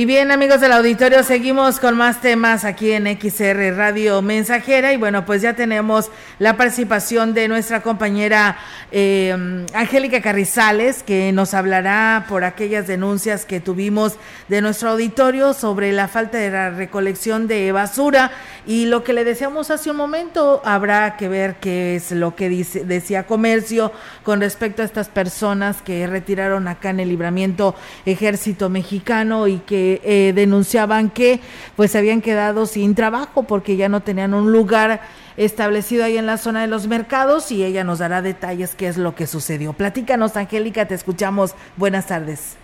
Y 0.00 0.06
bien, 0.06 0.30
amigos 0.30 0.62
del 0.62 0.72
auditorio, 0.72 1.22
seguimos 1.22 1.78
con 1.78 1.94
más 1.94 2.22
temas 2.22 2.64
aquí 2.64 2.90
en 2.92 3.04
XR 3.06 3.76
Radio 3.76 4.22
Mensajera. 4.22 4.94
Y 4.94 4.96
bueno, 4.96 5.26
pues 5.26 5.42
ya 5.42 5.52
tenemos 5.52 6.10
la 6.38 6.56
participación 6.56 7.34
de 7.34 7.48
nuestra 7.48 7.82
compañera 7.82 8.56
eh, 8.92 9.66
Angélica 9.74 10.22
Carrizales, 10.22 11.02
que 11.02 11.32
nos 11.32 11.52
hablará 11.52 12.24
por 12.30 12.44
aquellas 12.44 12.86
denuncias 12.86 13.44
que 13.44 13.60
tuvimos 13.60 14.14
de 14.48 14.62
nuestro 14.62 14.88
auditorio 14.88 15.52
sobre 15.52 15.92
la 15.92 16.08
falta 16.08 16.38
de 16.38 16.50
la 16.50 16.70
recolección 16.70 17.46
de 17.46 17.70
basura. 17.70 18.30
Y 18.66 18.86
lo 18.86 19.04
que 19.04 19.12
le 19.12 19.24
decíamos 19.24 19.70
hace 19.70 19.90
un 19.90 19.98
momento, 19.98 20.62
habrá 20.64 21.18
que 21.18 21.28
ver 21.28 21.56
qué 21.56 21.96
es 21.96 22.10
lo 22.10 22.34
que 22.34 22.48
dice, 22.48 22.84
decía 22.84 23.26
Comercio 23.26 23.92
con 24.22 24.40
respecto 24.40 24.80
a 24.80 24.86
estas 24.86 25.10
personas 25.10 25.82
que 25.82 26.06
retiraron 26.06 26.68
acá 26.68 26.88
en 26.88 27.00
el 27.00 27.10
libramiento 27.10 27.74
Ejército 28.06 28.70
Mexicano 28.70 29.46
y 29.46 29.58
que 29.58 29.89
eh, 30.04 30.32
denunciaban 30.32 31.10
que 31.10 31.40
pues 31.76 31.90
se 31.90 31.98
habían 31.98 32.20
quedado 32.20 32.66
sin 32.66 32.94
trabajo 32.94 33.44
porque 33.44 33.76
ya 33.76 33.88
no 33.88 34.00
tenían 34.00 34.34
un 34.34 34.52
lugar 34.52 35.00
establecido 35.36 36.04
ahí 36.04 36.18
en 36.18 36.26
la 36.26 36.36
zona 36.36 36.60
de 36.60 36.66
los 36.66 36.86
mercados 36.86 37.50
y 37.50 37.64
ella 37.64 37.82
nos 37.82 37.98
dará 37.98 38.22
detalles 38.22 38.74
qué 38.74 38.86
es 38.88 38.98
lo 38.98 39.14
que 39.14 39.26
sucedió. 39.26 39.72
Platícanos, 39.72 40.36
Angélica, 40.36 40.86
te 40.86 40.94
escuchamos. 40.94 41.54
Buenas 41.76 42.06
tardes. 42.06 42.58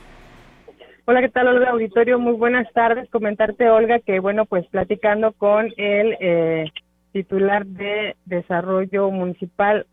Hola, 1.06 1.20
¿qué 1.20 1.28
tal, 1.28 1.46
Olga 1.48 1.70
Auditorio? 1.70 2.18
Muy 2.18 2.34
buenas 2.34 2.70
tardes. 2.72 3.08
Comentarte, 3.10 3.70
Olga, 3.70 4.00
que 4.00 4.18
bueno, 4.18 4.44
pues 4.44 4.66
platicando 4.66 5.32
con 5.32 5.72
el 5.76 6.16
eh, 6.20 6.64
titular 7.12 7.64
de 7.64 8.16
Desarrollo 8.24 9.10
Municipal 9.10 9.86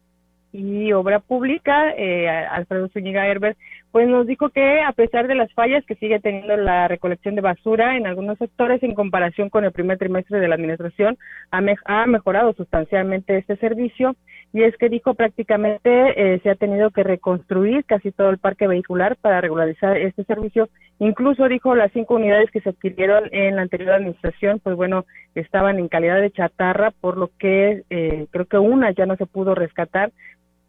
y 0.52 0.92
Obra 0.92 1.20
Pública, 1.20 1.92
eh, 1.96 2.28
Alfredo 2.28 2.90
Zúñiga 2.90 3.28
Herbert, 3.28 3.58
pues 3.94 4.08
nos 4.08 4.26
dijo 4.26 4.50
que 4.50 4.82
a 4.82 4.92
pesar 4.92 5.28
de 5.28 5.36
las 5.36 5.54
fallas 5.54 5.86
que 5.86 5.94
sigue 5.94 6.20
teniendo 6.20 6.58
la 6.58 6.88
recolección 6.88 7.36
de 7.36 7.42
basura 7.42 7.96
en 7.96 8.08
algunos 8.08 8.40
sectores 8.40 8.82
en 8.82 8.96
comparación 8.96 9.52
con 9.52 9.66
el 9.66 9.72
primer 9.72 10.00
trimestre 10.00 10.40
de 10.40 10.48
la 10.48 10.56
administración, 10.56 11.16
ha, 11.52 11.62
ha 11.86 12.08
mejorado 12.08 12.54
sustancialmente 12.54 13.38
este 13.38 13.56
servicio 13.58 14.16
y 14.52 14.64
es 14.64 14.76
que 14.78 14.90
dijo 14.90 15.14
prácticamente 15.14 15.90
eh, 16.34 16.40
se 16.42 16.50
ha 16.50 16.56
tenido 16.56 16.90
que 16.90 17.04
reconstruir 17.04 17.86
casi 17.86 18.12
todo 18.12 18.32
el 18.32 18.40
parque 18.40 18.68
vehicular 18.68 19.16
para 19.16 19.42
regularizar 19.42 19.96
este 19.96 20.24
servicio. 20.24 20.70
Incluso 20.98 21.48
dijo 21.48 21.76
las 21.76 21.92
cinco 21.92 22.16
unidades 22.16 22.50
que 22.50 22.62
se 22.62 22.70
adquirieron 22.70 23.30
en 23.32 23.58
la 23.58 23.62
anterior 23.62 23.92
administración, 23.92 24.60
pues 24.64 24.76
bueno, 24.76 25.06
estaban 25.36 25.78
en 25.78 25.88
calidad 25.88 26.20
de 26.20 26.32
chatarra, 26.32 26.90
por 27.00 27.18
lo 27.18 27.30
que 27.38 27.84
eh, 27.92 28.26
creo 28.32 28.46
que 28.46 28.58
una 28.58 28.90
ya 28.90 29.06
no 29.06 29.18
se 29.18 29.28
pudo 29.28 29.54
rescatar 29.54 30.12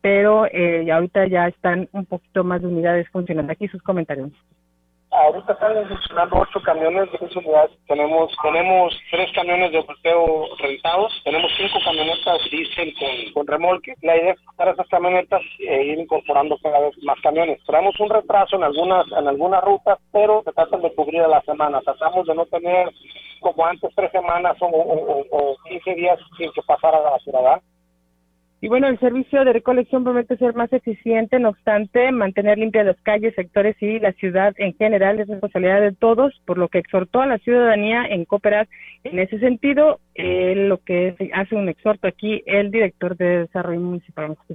pero 0.04 0.44
eh, 0.52 0.92
ahorita 0.92 1.26
ya 1.28 1.48
están 1.48 1.88
un 1.92 2.04
poquito 2.04 2.44
más 2.44 2.60
de 2.60 2.68
unidades 2.68 3.08
funcionando. 3.08 3.50
Aquí 3.50 3.68
sus 3.68 3.82
comentarios. 3.82 4.32
Ahorita 5.10 5.54
están 5.54 5.88
funcionando 5.88 6.36
ocho 6.40 6.60
camiones 6.60 7.10
de 7.10 7.16
seis 7.16 7.34
unidades. 7.36 7.70
Tenemos, 7.88 8.30
tenemos 8.42 8.92
tres 9.10 9.32
camiones 9.34 9.72
de 9.72 9.80
volteo 9.80 10.44
rentados, 10.58 11.10
tenemos 11.24 11.50
cinco 11.56 11.78
camionetas 11.82 12.38
diésel 12.50 12.92
con, 12.98 13.32
con 13.32 13.46
remolque. 13.46 13.94
La 14.02 14.14
idea 14.18 14.32
es 14.34 14.40
usar 14.52 14.68
esas 14.68 14.88
camionetas 14.88 15.40
e 15.58 15.84
ir 15.84 15.98
incorporando 15.98 16.58
cada 16.62 16.80
vez 16.80 17.02
más 17.02 17.18
camiones. 17.22 17.64
Tenemos 17.64 17.98
un 17.98 18.10
retraso 18.10 18.56
en 18.56 18.64
algunas, 18.64 19.06
en 19.10 19.26
algunas 19.26 19.64
rutas, 19.64 19.98
pero 20.12 20.42
se 20.44 20.52
tratan 20.52 20.82
de 20.82 20.94
cubrir 20.94 21.22
a 21.22 21.28
la 21.28 21.40
semana. 21.42 21.80
Tratamos 21.80 22.26
de 22.26 22.34
no 22.34 22.44
tener 22.44 22.90
como 23.40 23.64
antes 23.64 23.90
tres 23.94 24.12
semanas 24.12 24.54
o, 24.60 24.66
o, 24.66 25.24
o 25.30 25.56
15 25.66 25.94
días 25.94 26.18
sin 26.36 26.52
que 26.52 26.60
pasara 26.60 27.00
la 27.00 27.10
basura, 27.12 27.62
y 28.64 28.68
bueno, 28.68 28.88
el 28.88 28.98
servicio 28.98 29.44
de 29.44 29.52
recolección 29.52 30.04
promete 30.04 30.38
ser 30.38 30.54
más 30.54 30.72
eficiente, 30.72 31.38
no 31.38 31.50
obstante, 31.50 32.10
mantener 32.12 32.56
limpias 32.56 32.86
las 32.86 32.98
calles, 33.02 33.34
sectores 33.34 33.76
y 33.82 33.98
la 33.98 34.14
ciudad 34.14 34.54
en 34.56 34.74
general 34.76 35.20
es 35.20 35.28
responsabilidad 35.28 35.82
de 35.82 35.92
todos, 35.92 36.32
por 36.46 36.56
lo 36.56 36.68
que 36.68 36.78
exhortó 36.78 37.20
a 37.20 37.26
la 37.26 37.36
ciudadanía 37.36 38.06
en 38.06 38.24
cooperar 38.24 38.66
en 39.02 39.18
ese 39.18 39.38
sentido, 39.38 40.00
eh, 40.14 40.54
lo 40.56 40.78
que 40.78 41.14
hace 41.34 41.54
un 41.54 41.68
exhorto 41.68 42.08
aquí 42.08 42.42
el 42.46 42.70
director 42.70 43.18
de 43.18 43.40
Desarrollo 43.40 43.80
Municipal. 43.80 44.28
Vamos 44.28 44.38
a 44.40 44.46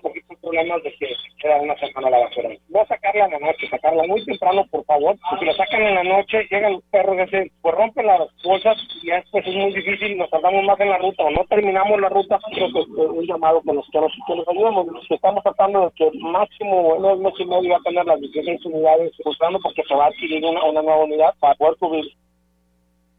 porque 0.00 0.22
problemas 0.46 0.82
de 0.82 0.92
que 0.92 1.08
queda 1.40 1.56
una 1.60 1.76
semana 1.76 2.10
la 2.10 2.18
basura. 2.18 2.50
No 2.68 2.86
sacarla 2.86 3.24
en 3.24 3.32
la 3.32 3.38
noche, 3.40 3.68
sacarla 3.68 4.04
muy 4.06 4.24
temprano, 4.24 4.64
por 4.70 4.84
favor. 4.84 5.16
Porque 5.28 5.44
si 5.44 5.50
la 5.50 5.56
sacan 5.56 5.82
en 5.82 5.94
la 5.96 6.04
noche, 6.04 6.46
llegan 6.50 6.74
los 6.74 6.84
perros, 6.84 7.18
ese, 7.18 7.50
pues 7.60 7.74
rompen 7.74 8.06
las 8.06 8.20
bolsas 8.44 8.76
y 9.02 9.10
después 9.10 9.46
es 9.46 9.54
muy 9.54 9.72
difícil, 9.74 10.16
nos 10.16 10.30
tardamos 10.30 10.64
más 10.64 10.78
en 10.80 10.90
la 10.90 10.98
ruta 10.98 11.24
o 11.24 11.30
no 11.30 11.44
terminamos 11.48 12.00
la 12.00 12.08
ruta. 12.08 12.38
Creo 12.54 12.72
que 12.72 12.80
es 12.80 12.86
un 12.86 13.26
llamado 13.26 13.60
nos, 13.64 13.88
que 13.90 14.00
nos, 14.00 14.12
que 14.26 14.36
nos 14.36 14.48
ayudemos. 14.48 14.86
Estamos 15.10 15.42
tratando 15.42 15.86
de 15.86 15.90
que 15.96 16.18
máximo 16.18 16.96
en 16.96 17.04
un 17.04 17.22
mes 17.22 17.34
y 17.38 17.44
medio 17.44 17.70
va 17.70 17.78
a 17.78 17.82
tener 17.82 18.04
las 18.04 18.20
16 18.20 18.64
unidades 18.66 19.12
buscando 19.24 19.58
porque 19.60 19.82
se 19.82 19.94
va 19.94 20.04
a 20.04 20.08
adquirir 20.08 20.44
una, 20.44 20.62
una 20.64 20.82
nueva 20.82 21.04
unidad 21.04 21.34
para 21.40 21.54
poder 21.56 21.76
cubrir 21.78 22.06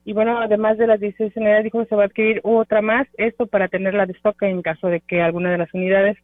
y 0.08 0.14
bueno, 0.14 0.40
además 0.40 0.78
de 0.78 0.88
las 0.88 1.02
16 1.02 1.36
unidades, 1.36 1.66
dijo 1.66 1.80
que 1.80 1.90
se 1.90 1.96
va 1.98 2.04
a 2.04 2.06
adquirir 2.06 2.40
otra 2.46 2.82
más, 2.82 3.06
esto 3.18 3.46
para 3.46 3.68
tenerla 3.68 4.06
de 4.06 4.14
stock 4.14 4.42
en 4.44 4.62
caso 4.62 4.88
de 4.88 5.02
que 5.02 5.22
alguna 5.22 5.52
de 5.52 5.58
las 5.58 5.74
unidades 5.74 6.18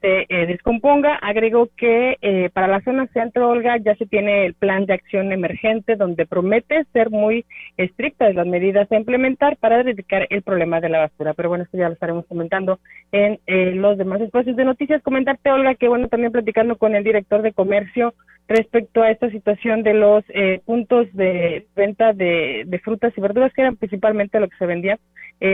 se 0.00 0.26
eh, 0.28 0.46
descomponga. 0.46 1.14
Agregó 1.16 1.68
que 1.76 2.16
eh, 2.20 2.50
para 2.52 2.68
la 2.68 2.80
zona 2.82 3.06
centro, 3.08 3.48
Olga, 3.48 3.76
ya 3.78 3.94
se 3.96 4.06
tiene 4.06 4.46
el 4.46 4.54
plan 4.54 4.86
de 4.86 4.94
acción 4.94 5.32
emergente 5.32 5.96
donde 5.96 6.26
promete 6.26 6.84
ser 6.92 7.10
muy 7.10 7.44
estrictas 7.76 8.34
las 8.34 8.46
medidas 8.46 8.90
a 8.90 8.96
implementar 8.96 9.56
para 9.56 9.80
erradicar 9.80 10.26
el 10.30 10.42
problema 10.42 10.80
de 10.80 10.88
la 10.88 11.00
basura. 11.00 11.34
Pero 11.34 11.48
bueno, 11.48 11.64
esto 11.64 11.78
ya 11.78 11.88
lo 11.88 11.94
estaremos 11.94 12.26
comentando 12.26 12.78
en 13.12 13.38
eh, 13.46 13.72
los 13.72 13.98
demás 13.98 14.20
espacios 14.20 14.56
de 14.56 14.64
noticias. 14.64 15.02
Comentarte, 15.02 15.50
Olga, 15.50 15.74
que 15.74 15.88
bueno, 15.88 16.08
también 16.08 16.32
platicando 16.32 16.76
con 16.76 16.94
el 16.94 17.04
director 17.04 17.42
de 17.42 17.52
comercio 17.52 18.14
respecto 18.46 19.02
a 19.02 19.10
esta 19.10 19.30
situación 19.30 19.82
de 19.82 19.92
los 19.92 20.24
puntos 20.64 21.06
de 21.12 21.66
venta 21.76 22.14
de, 22.14 22.62
de, 22.66 22.78
frutas 22.78 23.12
y 23.14 23.20
verduras, 23.20 23.52
que 23.52 23.60
eran 23.60 23.76
principalmente 23.76 24.40
lo 24.40 24.48
que 24.48 24.56
se 24.56 24.64
vendía. 24.64 24.98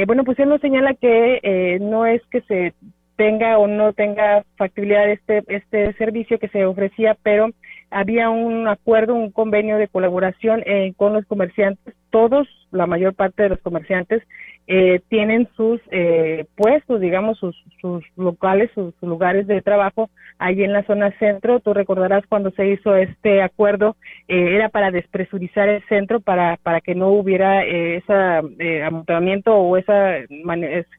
bueno, 0.06 0.22
pues 0.22 0.38
él 0.38 0.48
nos 0.48 0.60
señala 0.60 0.94
que 0.94 1.78
no 1.80 2.06
es 2.06 2.22
que 2.30 2.40
se 2.42 2.72
tenga 3.16 3.58
o 3.58 3.66
no 3.66 3.92
tenga 3.92 4.44
factibilidad 4.56 5.08
este, 5.10 5.42
este 5.48 5.92
servicio 5.94 6.38
que 6.38 6.48
se 6.48 6.64
ofrecía, 6.66 7.16
pero 7.22 7.50
había 7.94 8.28
un 8.28 8.66
acuerdo, 8.66 9.14
un 9.14 9.30
convenio 9.30 9.76
de 9.78 9.86
colaboración 9.86 10.62
eh, 10.66 10.92
con 10.96 11.12
los 11.12 11.24
comerciantes. 11.26 11.94
Todos, 12.10 12.48
la 12.72 12.86
mayor 12.86 13.14
parte 13.14 13.44
de 13.44 13.50
los 13.50 13.60
comerciantes, 13.60 14.22
eh, 14.66 15.00
tienen 15.08 15.48
sus 15.56 15.80
eh, 15.92 16.46
puestos, 16.56 17.00
digamos, 17.00 17.38
sus, 17.38 17.56
sus 17.80 18.02
locales, 18.16 18.70
sus, 18.74 18.94
lugares 19.00 19.46
de 19.46 19.62
trabajo 19.62 20.10
ahí 20.38 20.64
en 20.64 20.72
la 20.72 20.84
zona 20.84 21.16
centro. 21.18 21.60
Tú 21.60 21.72
recordarás 21.72 22.24
cuando 22.28 22.50
se 22.50 22.66
hizo 22.66 22.96
este 22.96 23.42
acuerdo, 23.42 23.96
era 24.26 24.70
para 24.70 24.90
despresurizar 24.90 25.68
el 25.68 25.84
centro, 25.86 26.18
para, 26.18 26.56
para 26.56 26.80
que 26.80 26.96
no 26.96 27.10
hubiera 27.10 27.62
ese 27.64 28.82
amontonamiento 28.82 29.54
o 29.54 29.76
esa 29.76 30.16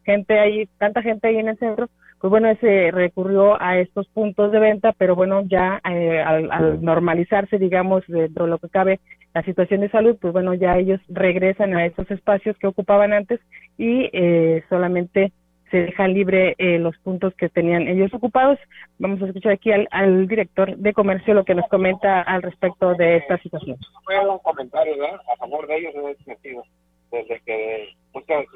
gente 0.05 0.39
ahí, 0.39 0.69
tanta 0.77 1.01
gente 1.01 1.27
ahí 1.27 1.37
en 1.37 1.49
el 1.49 1.57
centro 1.57 1.89
pues 2.25 2.41
bueno, 2.41 2.57
se 2.59 2.89
recurrió 2.89 3.61
a 3.61 3.77
estos 3.77 4.07
puntos 4.07 4.51
de 4.51 4.57
venta, 4.57 4.93
pero 4.97 5.15
bueno, 5.15 5.43
ya 5.45 5.79
eh, 5.87 6.19
al, 6.19 6.81
normalizarse, 6.83 7.59
digamos, 7.59 8.03
dentro 8.07 8.45
de 8.45 8.49
lo 8.49 8.57
que 8.57 8.67
cabe 8.67 8.99
la 9.35 9.43
situación 9.43 9.81
de 9.81 9.91
salud, 9.91 10.17
pues 10.19 10.33
bueno, 10.33 10.55
ya 10.55 10.75
ellos 10.75 10.99
regresan 11.07 11.75
a 11.75 11.85
esos 11.85 12.09
espacios 12.09 12.57
que 12.57 12.65
ocupaban 12.65 13.13
antes 13.13 13.39
y 13.77 14.09
eh, 14.11 14.63
solamente 14.69 15.33
se 15.69 15.77
dejan 15.77 16.15
libre 16.15 16.55
eh, 16.57 16.79
los 16.79 16.97
puntos 16.97 17.35
que 17.35 17.47
tenían 17.47 17.87
ellos 17.87 18.11
ocupados. 18.11 18.57
Vamos 18.97 19.21
a 19.21 19.27
escuchar 19.27 19.51
aquí 19.51 19.71
al, 19.71 19.87
al, 19.91 20.27
director 20.27 20.75
de 20.77 20.93
comercio 20.93 21.35
lo 21.35 21.45
que 21.45 21.53
nos 21.53 21.69
comenta 21.69 22.23
al 22.23 22.41
respecto 22.41 22.95
de 22.95 23.17
esta 23.17 23.37
situación. 23.37 23.77
Fue 24.03 24.17
un 24.27 24.39
comentario 24.39 24.95
a 25.31 25.35
favor 25.37 25.67
de 25.67 25.77
ellos 25.77 25.93
en 25.93 26.07
ese 26.07 26.23
sentido 26.23 26.63
desde 27.11 27.39
que 27.45 27.89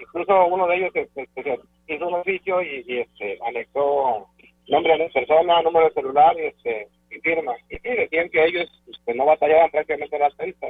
incluso 0.01 0.45
uno 0.47 0.67
de 0.67 0.75
ellos 0.77 0.91
este, 0.93 1.27
este, 1.35 1.59
hizo 1.87 2.07
un 2.07 2.13
oficio 2.15 2.61
y, 2.61 2.99
este, 2.99 3.39
anexó 3.45 4.27
nombre 4.67 4.97
de 4.97 5.09
persona, 5.09 5.61
número 5.61 5.87
de 5.87 5.93
celular 5.93 6.35
y, 6.37 6.47
este, 6.47 6.87
y 7.11 7.19
firma. 7.19 7.55
Y 7.69 7.77
sí, 7.77 7.89
decían 7.89 8.29
que 8.29 8.45
ellos 8.45 8.83
pues, 9.05 9.17
no 9.17 9.25
batallaban 9.25 9.71
prácticamente 9.71 10.19
la 10.19 10.29
prensa. 10.31 10.67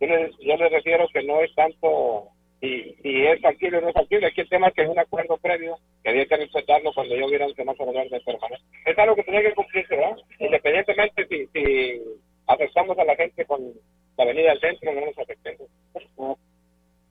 Yo 0.00 0.06
les, 0.06 0.36
yo 0.38 0.56
les 0.56 0.72
refiero 0.72 1.06
que 1.12 1.22
no 1.22 1.40
es 1.40 1.54
tanto 1.54 2.28
si, 2.60 2.94
si 3.02 3.26
es 3.26 3.40
factible 3.40 3.78
o 3.78 3.80
no 3.80 3.88
es 3.88 3.94
factible. 3.94 4.26
Aquí 4.26 4.42
el 4.42 4.48
tema 4.48 4.68
es 4.68 4.74
que 4.74 4.82
es 4.82 4.88
un 4.88 4.98
acuerdo 4.98 5.36
previo 5.38 5.78
que 6.02 6.10
había 6.10 6.26
que 6.26 6.36
respetarlo 6.36 6.92
cuando 6.92 7.16
yo 7.16 7.26
hubiera 7.26 7.46
un 7.46 7.54
semáforo 7.54 7.92
de 7.92 8.20
permanente. 8.20 8.64
Es 8.84 8.98
algo 8.98 9.16
que 9.16 9.24
tenía 9.24 9.42
que 9.42 9.54
cumplirse, 9.54 9.96
¿verdad? 9.96 10.16
Independientemente 10.38 11.26
si, 11.28 11.46
si 11.46 12.02
afectamos 12.46 12.98
a 12.98 13.04
la 13.04 13.16
gente 13.16 13.44
con 13.46 13.72
la 14.16 14.24
avenida 14.24 14.50
del 14.50 14.60
centro, 14.60 14.92
no 14.92 15.06
nos 15.06 15.18
afectemos. 15.18 15.68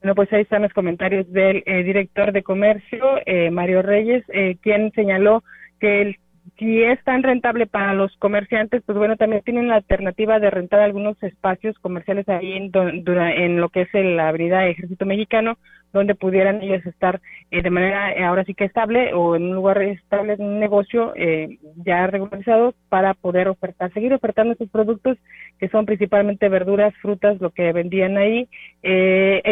Bueno, 0.04 0.16
pues 0.16 0.30
ahí 0.34 0.42
están 0.42 0.60
los 0.60 0.72
comentarios 0.74 1.32
del 1.32 1.62
eh, 1.64 1.82
director 1.82 2.30
de 2.32 2.42
comercio, 2.42 3.02
eh, 3.24 3.50
Mario 3.50 3.80
Reyes, 3.80 4.22
eh, 4.34 4.58
quien 4.60 4.92
señaló 4.92 5.42
que 5.80 6.02
el, 6.02 6.16
si 6.58 6.82
es 6.82 7.02
tan 7.04 7.22
rentable 7.22 7.66
para 7.66 7.94
los 7.94 8.14
comerciantes, 8.18 8.82
pues 8.84 8.98
bueno, 8.98 9.16
también 9.16 9.40
tienen 9.40 9.68
la 9.68 9.76
alternativa 9.76 10.38
de 10.40 10.50
rentar 10.50 10.80
algunos 10.80 11.16
espacios 11.22 11.78
comerciales 11.78 12.28
ahí 12.28 12.52
en, 12.52 12.70
en 12.74 13.60
lo 13.62 13.70
que 13.70 13.80
es 13.80 13.88
la 13.94 14.28
avenida 14.28 14.66
Ejército 14.66 15.06
Mexicano, 15.06 15.56
donde 15.94 16.14
pudieran 16.14 16.60
ellos 16.60 16.84
estar 16.84 17.20
eh, 17.50 17.62
de 17.62 17.70
manera 17.70 18.12
eh, 18.12 18.24
ahora 18.24 18.44
sí 18.44 18.52
que 18.52 18.64
estable 18.64 19.14
o 19.14 19.36
en 19.36 19.44
un 19.44 19.54
lugar 19.54 19.80
estable, 19.80 20.34
en 20.34 20.42
un 20.42 20.60
negocio 20.60 21.14
eh, 21.16 21.58
ya 21.76 22.06
regularizado 22.08 22.74
para 22.88 23.14
poder 23.14 23.48
ofertar, 23.48 23.92
seguir 23.92 24.12
ofertando 24.12 24.54
sus 24.56 24.68
productos 24.68 25.16
que 25.58 25.68
son 25.68 25.86
principalmente 25.86 26.48
verduras, 26.48 26.92
frutas, 27.00 27.40
lo 27.40 27.50
que 27.50 27.72
vendían 27.72 28.16
ahí. 28.18 28.48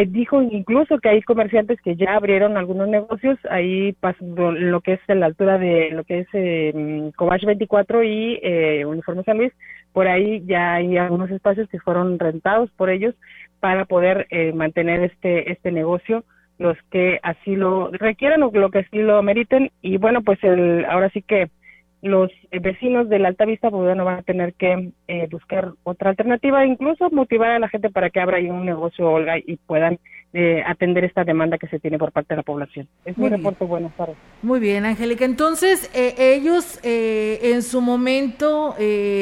dijo 0.07 0.41
incluso 0.41 0.99
que 0.99 1.09
hay 1.09 1.21
comerciantes 1.21 1.81
que 1.81 1.95
ya 1.95 2.15
abrieron 2.15 2.57
algunos 2.57 2.89
negocios 2.89 3.39
ahí 3.49 3.95
en 4.19 4.71
lo 4.71 4.81
que 4.81 4.93
es 4.93 4.99
en 5.07 5.21
la 5.21 5.27
altura 5.27 5.57
de 5.57 5.91
lo 5.91 6.03
que 6.03 6.19
es 6.19 6.27
eh, 6.33 7.11
Cobach 7.15 7.45
24 7.45 8.03
y 8.03 8.83
Uniforme 8.85 9.23
San 9.23 9.37
Luis, 9.37 9.53
por 9.93 10.07
ahí 10.07 10.43
ya 10.45 10.73
hay 10.73 10.97
algunos 10.97 11.31
espacios 11.31 11.69
que 11.69 11.79
fueron 11.79 12.19
rentados 12.19 12.69
por 12.71 12.89
ellos 12.89 13.15
para 13.63 13.85
poder 13.85 14.27
mantener 14.53 15.03
este 15.03 15.49
este 15.53 15.71
negocio 15.71 16.25
los 16.57 16.77
que 16.91 17.21
así 17.23 17.55
lo 17.55 17.91
requieran 17.91 18.43
o 18.43 18.51
lo 18.51 18.69
que 18.71 18.79
así 18.79 18.97
lo 18.97 19.23
meriten 19.23 19.71
y 19.81 19.95
bueno 19.95 20.21
pues 20.21 20.37
el 20.43 20.83
ahora 20.83 21.09
sí 21.11 21.21
que 21.21 21.49
los 22.01 22.29
vecinos 22.51 23.07
de 23.07 23.19
la 23.19 23.29
Alta 23.29 23.45
Vista 23.45 23.71
pues 23.71 23.83
bueno 23.83 24.03
van 24.03 24.19
a 24.19 24.23
tener 24.23 24.53
que 24.55 24.91
eh, 25.07 25.29
buscar 25.31 25.71
otra 25.83 26.09
alternativa 26.09 26.65
incluso 26.65 27.09
motivar 27.09 27.51
a 27.51 27.59
la 27.59 27.69
gente 27.69 27.89
para 27.89 28.09
que 28.09 28.19
abra 28.19 28.35
ahí 28.35 28.49
un 28.49 28.65
negocio 28.65 29.09
Olga 29.09 29.37
y 29.37 29.55
puedan 29.65 29.97
eh, 30.35 30.63
atender 30.65 31.03
esta 31.03 31.23
demanda 31.23 31.59
que 31.59 31.67
se 31.67 31.79
tiene 31.79 31.99
por 31.99 32.11
parte 32.11 32.33
de 32.33 32.37
la 32.37 32.43
población. 32.43 32.87
Es 33.05 33.15
mi 33.19 33.29
reporte, 33.29 33.65
buenas 33.65 33.95
tardes. 33.95 34.15
Muy 34.41 34.59
bien, 34.59 34.83
Angélica. 34.83 35.25
Entonces, 35.25 35.91
eh, 35.93 36.15
ellos 36.17 36.79
eh, 36.81 37.39
en 37.53 37.61
su 37.61 37.81
momento 37.81 38.75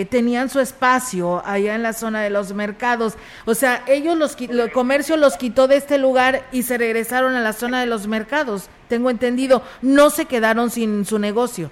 tenían 0.10 0.48
su 0.48 0.62
espacio 0.62 1.42
allá 1.46 1.76
en 1.76 1.84
la 1.84 1.92
zona 1.92 2.22
de 2.22 2.30
los 2.30 2.54
mercados. 2.54 3.18
O 3.46 3.56
sea, 3.56 3.82
ellos, 3.90 4.18
los, 4.18 4.40
el 4.40 4.72
comercio 4.72 5.18
los 5.18 5.36
quitó 5.36 5.68
de 5.68 5.76
este 5.76 5.98
lugar 5.98 6.44
y 6.54 6.64
se 6.64 6.78
regresaron 6.78 7.36
a 7.36 7.42
la 7.42 7.52
zona 7.52 7.82
de 7.82 7.88
los 7.88 8.08
mercados. 8.08 8.70
Tengo 8.88 9.10
entendido, 9.10 9.64
no 9.82 10.12
se 10.12 10.28
quedaron 10.28 10.70
sin 10.70 11.04
su 11.04 11.20
negocio. 11.20 11.72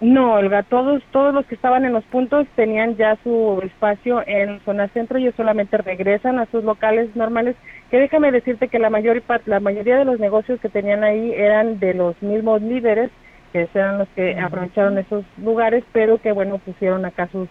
No, 0.00 0.34
Olga, 0.34 0.62
todos, 0.62 1.02
todos 1.12 1.34
los 1.34 1.44
que 1.44 1.54
estaban 1.54 1.84
en 1.84 1.92
los 1.92 2.04
puntos 2.04 2.46
tenían 2.56 2.96
ya 2.96 3.18
su 3.22 3.60
espacio 3.62 4.26
en 4.26 4.58
zona 4.64 4.88
centro 4.88 5.18
y 5.18 5.24
ellos 5.24 5.34
solamente 5.36 5.76
regresan 5.76 6.38
a 6.38 6.46
sus 6.46 6.64
locales 6.64 7.14
normales 7.14 7.54
que 7.90 7.98
déjame 7.98 8.30
decirte 8.30 8.68
que 8.68 8.78
la, 8.78 8.88
mayor, 8.88 9.22
la 9.46 9.60
mayoría 9.60 9.98
de 9.98 10.04
los 10.04 10.20
negocios 10.20 10.60
que 10.60 10.68
tenían 10.68 11.02
ahí 11.02 11.32
eran 11.32 11.80
de 11.80 11.94
los 11.94 12.20
mismos 12.22 12.62
líderes, 12.62 13.10
que 13.52 13.68
eran 13.74 13.98
los 13.98 14.08
que 14.10 14.38
aprovecharon 14.38 14.96
esos 14.98 15.24
lugares, 15.42 15.82
pero 15.92 16.18
que 16.18 16.30
bueno, 16.30 16.58
pusieron 16.58 17.04
acá 17.04 17.28
sus, 17.32 17.48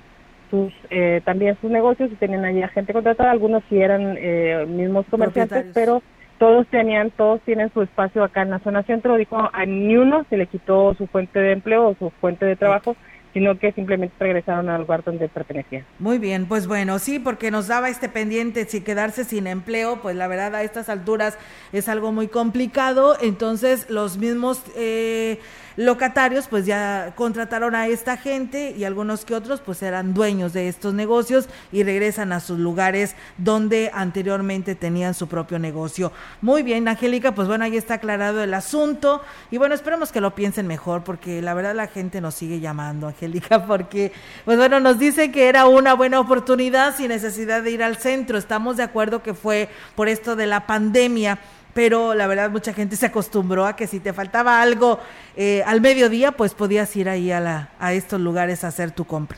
sus 0.50 0.74
eh, 0.90 1.22
también 1.26 1.58
sus 1.60 1.70
negocios 1.70 2.10
y 2.12 2.16
tenían 2.16 2.46
ahí 2.46 2.62
a 2.62 2.70
gente 2.70 2.94
contratada, 2.94 3.32
algunos 3.32 3.64
sí 3.70 3.82
eran 3.82 4.16
eh, 4.18 4.66
mismos 4.66 5.06
comerciantes, 5.10 5.66
pero 5.74 6.02
todos 6.38 6.66
tenían, 6.68 7.12
todos 7.12 7.42
tienen 7.42 7.70
su 7.74 7.82
espacio 7.82 8.24
acá 8.24 8.44
en 8.44 8.52
la 8.52 8.60
zona 8.60 8.84
centro, 8.84 9.18
dijo 9.18 9.50
a 9.52 9.66
ni 9.66 9.98
uno 9.98 10.26
se 10.30 10.38
le 10.38 10.48
quitó 10.48 10.94
su 10.94 11.06
fuente 11.08 11.38
de 11.38 11.52
empleo 11.52 11.90
o 11.90 11.96
su 11.96 12.12
fuente 12.22 12.46
de 12.46 12.56
trabajo 12.56 12.96
sino 13.34 13.58
que 13.60 13.72
simplemente 13.72 14.16
regresaron 14.20 14.70
al 14.70 14.82
lugar 14.82 15.04
donde 15.04 15.28
pertenecían. 15.30 15.86
Muy 16.00 16.18
bien, 16.18 16.48
pues 16.48 16.68
bueno, 16.68 17.00
sí, 17.00 17.20
porque 17.20 17.52
nos 17.52 17.68
daba 17.68 17.90
este 17.90 18.10
pendiente 18.10 18.66
si 18.66 18.82
quedarse 18.82 19.24
sin 19.24 19.48
empleo, 19.48 20.02
pues 20.02 20.16
la 20.16 20.28
verdad 20.28 20.56
a 20.56 20.64
estas 20.64 20.90
alturas 20.90 21.38
es 21.72 21.90
algo 21.90 22.12
muy 22.12 22.28
complicado, 22.28 23.16
entonces 23.22 23.90
los 23.90 24.18
mismos 24.18 24.64
eh, 24.76 25.40
locatarios 25.76 26.48
pues 26.48 26.66
ya 26.66 27.14
contrataron 27.16 27.76
a 27.76 27.88
esta 27.88 28.18
gente 28.18 28.76
y 28.78 28.84
algunos 28.84 29.26
que 29.26 29.36
otros 29.36 29.62
pues 29.62 29.82
eran 29.82 30.14
dueños 30.14 30.54
de 30.54 30.68
estos 30.68 30.94
negocios 30.94 31.48
y 31.72 31.84
regresan 31.84 32.32
a 32.32 32.40
sus 32.40 32.60
lugares 32.60 33.16
donde 33.38 33.92
anteriormente 33.94 34.76
tenían 34.76 35.14
su 35.14 35.28
propio 35.28 35.60
negocio. 35.60 36.12
Muy 36.42 36.64
bien, 36.64 36.88
Angélica, 36.88 37.34
pues 37.34 37.48
bueno, 37.48 37.66
ahí 37.66 37.78
está 37.78 37.96
aclarado 37.96 38.44
el 38.44 38.54
asunto 38.54 39.22
y 39.52 39.58
bueno, 39.58 39.76
esperemos 39.76 40.12
que 40.12 40.22
lo 40.22 40.36
piensen 40.36 40.68
mejor 40.68 41.04
porque 41.04 41.42
la 41.42 41.54
verdad 41.54 41.76
la 41.76 41.88
gente 41.88 42.22
nos 42.22 42.36
sigue 42.36 42.60
llamando, 42.60 43.08
Angélica, 43.08 43.66
porque 43.68 44.12
pues 44.46 44.58
bueno, 44.58 44.80
nos 44.80 45.00
dice 45.00 45.32
que 45.32 45.48
era 45.48 45.68
una 45.68 45.94
buena 45.94 46.20
oportunidad 46.20 46.96
sin 46.96 47.10
necesidad 47.10 47.64
de 47.64 47.72
ir 47.72 47.84
al 47.84 47.98
centro. 47.98 48.38
Estamos 48.38 48.78
de 48.78 48.84
acuerdo 48.84 49.24
que 49.24 49.34
fue 49.34 49.70
por 49.96 50.08
esto 50.08 50.36
de 50.36 50.48
la 50.48 50.66
pandemia 50.68 51.40
pero 51.74 52.14
la 52.14 52.28
verdad 52.28 52.50
mucha 52.50 52.74
gente 52.74 52.96
se 52.96 53.06
acostumbró 53.06 53.66
a 53.66 53.76
que 53.76 53.88
si 53.88 54.00
te 54.00 54.14
faltaba 54.14 54.62
algo 54.62 55.00
eh, 55.36 55.64
al 55.66 55.82
mediodía, 55.82 56.32
pues 56.32 56.54
podías 56.54 56.96
ir 56.96 57.10
ahí 57.10 57.32
a, 57.32 57.40
la, 57.40 57.70
a 57.80 57.94
estos 57.94 58.20
lugares 58.20 58.64
a 58.64 58.68
hacer 58.68 58.92
tu 58.92 59.06
compra. 59.06 59.38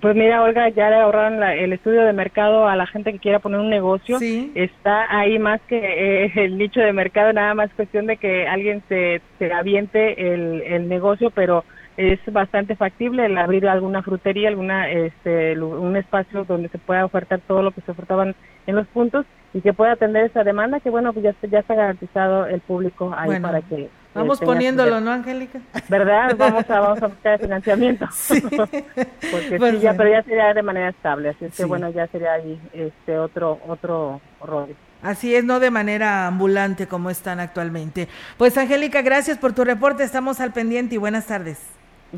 Pues 0.00 0.16
mira, 0.16 0.42
Olga, 0.42 0.68
ya 0.70 0.90
le 0.90 0.96
ahorraron 0.96 1.40
el 1.44 1.72
estudio 1.72 2.02
de 2.02 2.12
mercado 2.12 2.66
a 2.66 2.74
la 2.74 2.84
gente 2.86 3.12
que 3.12 3.20
quiera 3.20 3.38
poner 3.38 3.60
un 3.60 3.70
negocio. 3.70 4.18
Sí. 4.18 4.50
Está 4.56 5.06
ahí 5.08 5.38
más 5.38 5.60
que 5.68 5.76
eh, 5.76 6.32
el 6.34 6.58
nicho 6.58 6.80
de 6.80 6.92
mercado, 6.92 7.32
nada 7.32 7.54
más 7.54 7.70
cuestión 7.74 8.06
de 8.06 8.16
que 8.16 8.48
alguien 8.48 8.82
se, 8.88 9.20
se 9.38 9.52
aviente 9.52 10.34
el, 10.34 10.62
el 10.62 10.88
negocio, 10.88 11.30
pero 11.30 11.64
es 11.96 12.20
bastante 12.32 12.76
factible 12.76 13.26
el 13.26 13.38
abrir 13.38 13.68
alguna 13.68 14.02
frutería, 14.02 14.48
alguna 14.48 14.90
este, 14.90 15.58
un 15.60 15.96
espacio 15.96 16.44
donde 16.44 16.68
se 16.68 16.78
pueda 16.78 17.04
ofertar 17.04 17.40
todo 17.46 17.62
lo 17.62 17.70
que 17.70 17.80
se 17.82 17.92
ofertaban 17.92 18.34
en 18.66 18.76
los 18.76 18.86
puntos 18.88 19.26
y 19.52 19.60
que 19.60 19.72
pueda 19.72 19.92
atender 19.92 20.24
esa 20.24 20.42
demanda 20.42 20.80
que 20.80 20.90
bueno 20.90 21.12
pues 21.12 21.24
ya 21.24 21.48
ya 21.48 21.60
está 21.60 21.74
garantizado 21.74 22.46
el 22.46 22.60
público 22.60 23.14
ahí 23.16 23.38
para 23.40 23.62
que 23.62 23.88
Vamos 24.14 24.38
poniéndolo, 24.38 25.00
¿no, 25.00 25.10
Angélica? 25.10 25.58
¿Verdad? 25.88 26.34
Vamos 26.38 26.70
a, 26.70 26.80
vamos 26.80 27.02
a 27.02 27.08
buscar 27.08 27.40
financiamiento. 27.40 28.06
Sí. 28.12 28.40
Porque 28.50 29.58
sí, 29.58 29.78
ya, 29.80 29.94
pero 29.94 30.10
ya 30.10 30.22
sería 30.22 30.54
de 30.54 30.62
manera 30.62 30.90
estable, 30.90 31.30
así 31.30 31.46
es 31.46 31.56
que 31.56 31.64
bueno, 31.64 31.90
ya 31.90 32.06
sería 32.06 32.34
ahí 32.34 32.60
este 32.72 33.18
otro 33.18 33.58
otro 33.66 34.20
rol. 34.40 34.74
Así 35.02 35.34
es, 35.34 35.44
no 35.44 35.60
de 35.60 35.70
manera 35.70 36.26
ambulante 36.26 36.86
como 36.86 37.10
están 37.10 37.40
actualmente. 37.40 38.08
Pues 38.38 38.56
Angélica, 38.56 39.02
gracias 39.02 39.36
por 39.38 39.52
tu 39.52 39.64
reporte, 39.64 40.04
estamos 40.04 40.40
al 40.40 40.52
pendiente 40.52 40.94
y 40.94 40.98
buenas 40.98 41.26
tardes. 41.26 41.58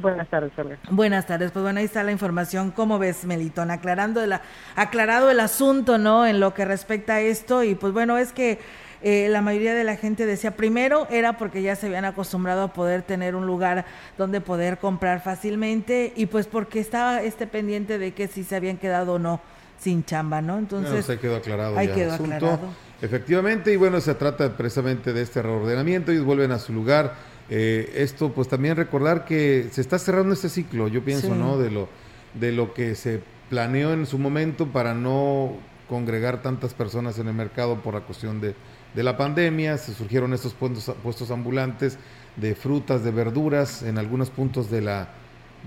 Buenas 0.01 0.29
tardes, 0.29 0.53
Olga. 0.59 0.79
Buenas 0.91 1.27
tardes, 1.27 1.51
pues 1.51 1.63
bueno, 1.63 1.79
ahí 1.79 1.87
está 1.87 2.03
la 2.03 2.13
información. 2.13 2.71
¿Cómo 2.71 2.99
ves, 2.99 3.25
Melitón? 3.25 3.71
Aclarando 3.71 4.25
la, 4.27 4.43
aclarado 4.75 5.31
el 5.31 5.41
asunto, 5.41 5.99
¿no? 5.99 6.27
En 6.27 6.41
lo 6.41 6.55
que 6.55 6.65
respecta 6.65 7.15
a 7.15 7.21
esto. 7.21 7.63
Y 7.63 7.75
pues 7.75 7.93
bueno, 7.93 8.19
es 8.19 8.33
que 8.33 8.59
eh, 9.03 9.29
la 9.29 9.43
mayoría 9.43 9.75
de 9.75 9.85
la 9.85 9.97
gente 9.97 10.27
decía, 10.27 10.57
primero 10.57 11.07
era 11.11 11.37
porque 11.37 11.63
ya 11.63 11.77
se 11.77 11.87
habían 11.87 12.05
acostumbrado 12.05 12.63
a 12.63 12.73
poder 12.73 13.03
tener 13.03 13.35
un 13.35 13.47
lugar 13.47 13.85
donde 14.17 14.41
poder 14.41 14.79
comprar 14.79 15.23
fácilmente 15.23 16.13
y 16.17 16.27
pues 16.27 16.47
porque 16.47 16.81
estaba 16.81 17.23
este 17.23 17.47
pendiente 17.47 17.99
de 17.99 18.13
que 18.13 18.29
si 18.29 18.45
se 18.45 18.57
habían 18.57 18.79
quedado 18.79 19.15
o 19.15 19.19
no 19.19 19.41
sin 19.79 20.05
chamba, 20.05 20.41
¿no? 20.41 20.59
Entonces, 20.59 21.09
ahí 21.11 21.19
quedó 21.19 21.37
aclarado. 21.37 21.77
Ahí 21.77 21.89
quedó 21.89 22.15
aclarado. 22.15 22.59
Efectivamente, 23.03 23.73
y 23.73 23.77
bueno, 23.77 24.01
se 24.01 24.15
trata 24.15 24.57
precisamente 24.57 25.13
de 25.13 25.21
este 25.21 25.43
reordenamiento, 25.43 26.13
ellos 26.13 26.25
vuelven 26.25 26.51
a 26.53 26.59
su 26.59 26.73
lugar. 26.73 27.15
Eh, 27.49 27.93
esto, 27.97 28.33
pues 28.33 28.49
también 28.49 28.77
recordar 28.77 29.25
que 29.25 29.69
se 29.71 29.81
está 29.81 29.99
cerrando 29.99 30.35
este 30.35 30.49
ciclo, 30.49 30.89
yo 30.89 31.05
pienso, 31.05 31.35
¿no? 31.35 31.59
De 31.59 31.71
lo, 31.71 31.89
de 32.35 32.53
lo 32.53 32.75
que 32.75 32.95
se 32.95 33.21
planeó 33.49 33.93
en 33.93 34.07
su 34.07 34.19
momento 34.19 34.67
para 34.67 34.95
no 34.95 35.53
congregar 35.89 36.43
tantas 36.43 36.75
personas 36.75 37.19
en 37.19 37.29
el 37.29 37.35
mercado 37.35 37.81
por 37.83 37.95
la 37.95 38.01
cuestión 38.01 38.41
de, 38.41 38.55
de 38.95 39.03
la 39.03 39.17
pandemia, 39.17 39.79
se 39.79 39.95
surgieron 39.95 40.33
estos 40.35 40.55
puestos, 40.55 40.95
puestos 41.03 41.31
ambulantes 41.31 41.99
de 42.37 42.55
frutas, 42.55 43.05
de 43.05 43.13
verduras 43.13 43.83
en 43.83 43.99
algunos 43.99 44.31
puntos 44.31 44.71
de 44.71 44.81
la, 44.81 45.11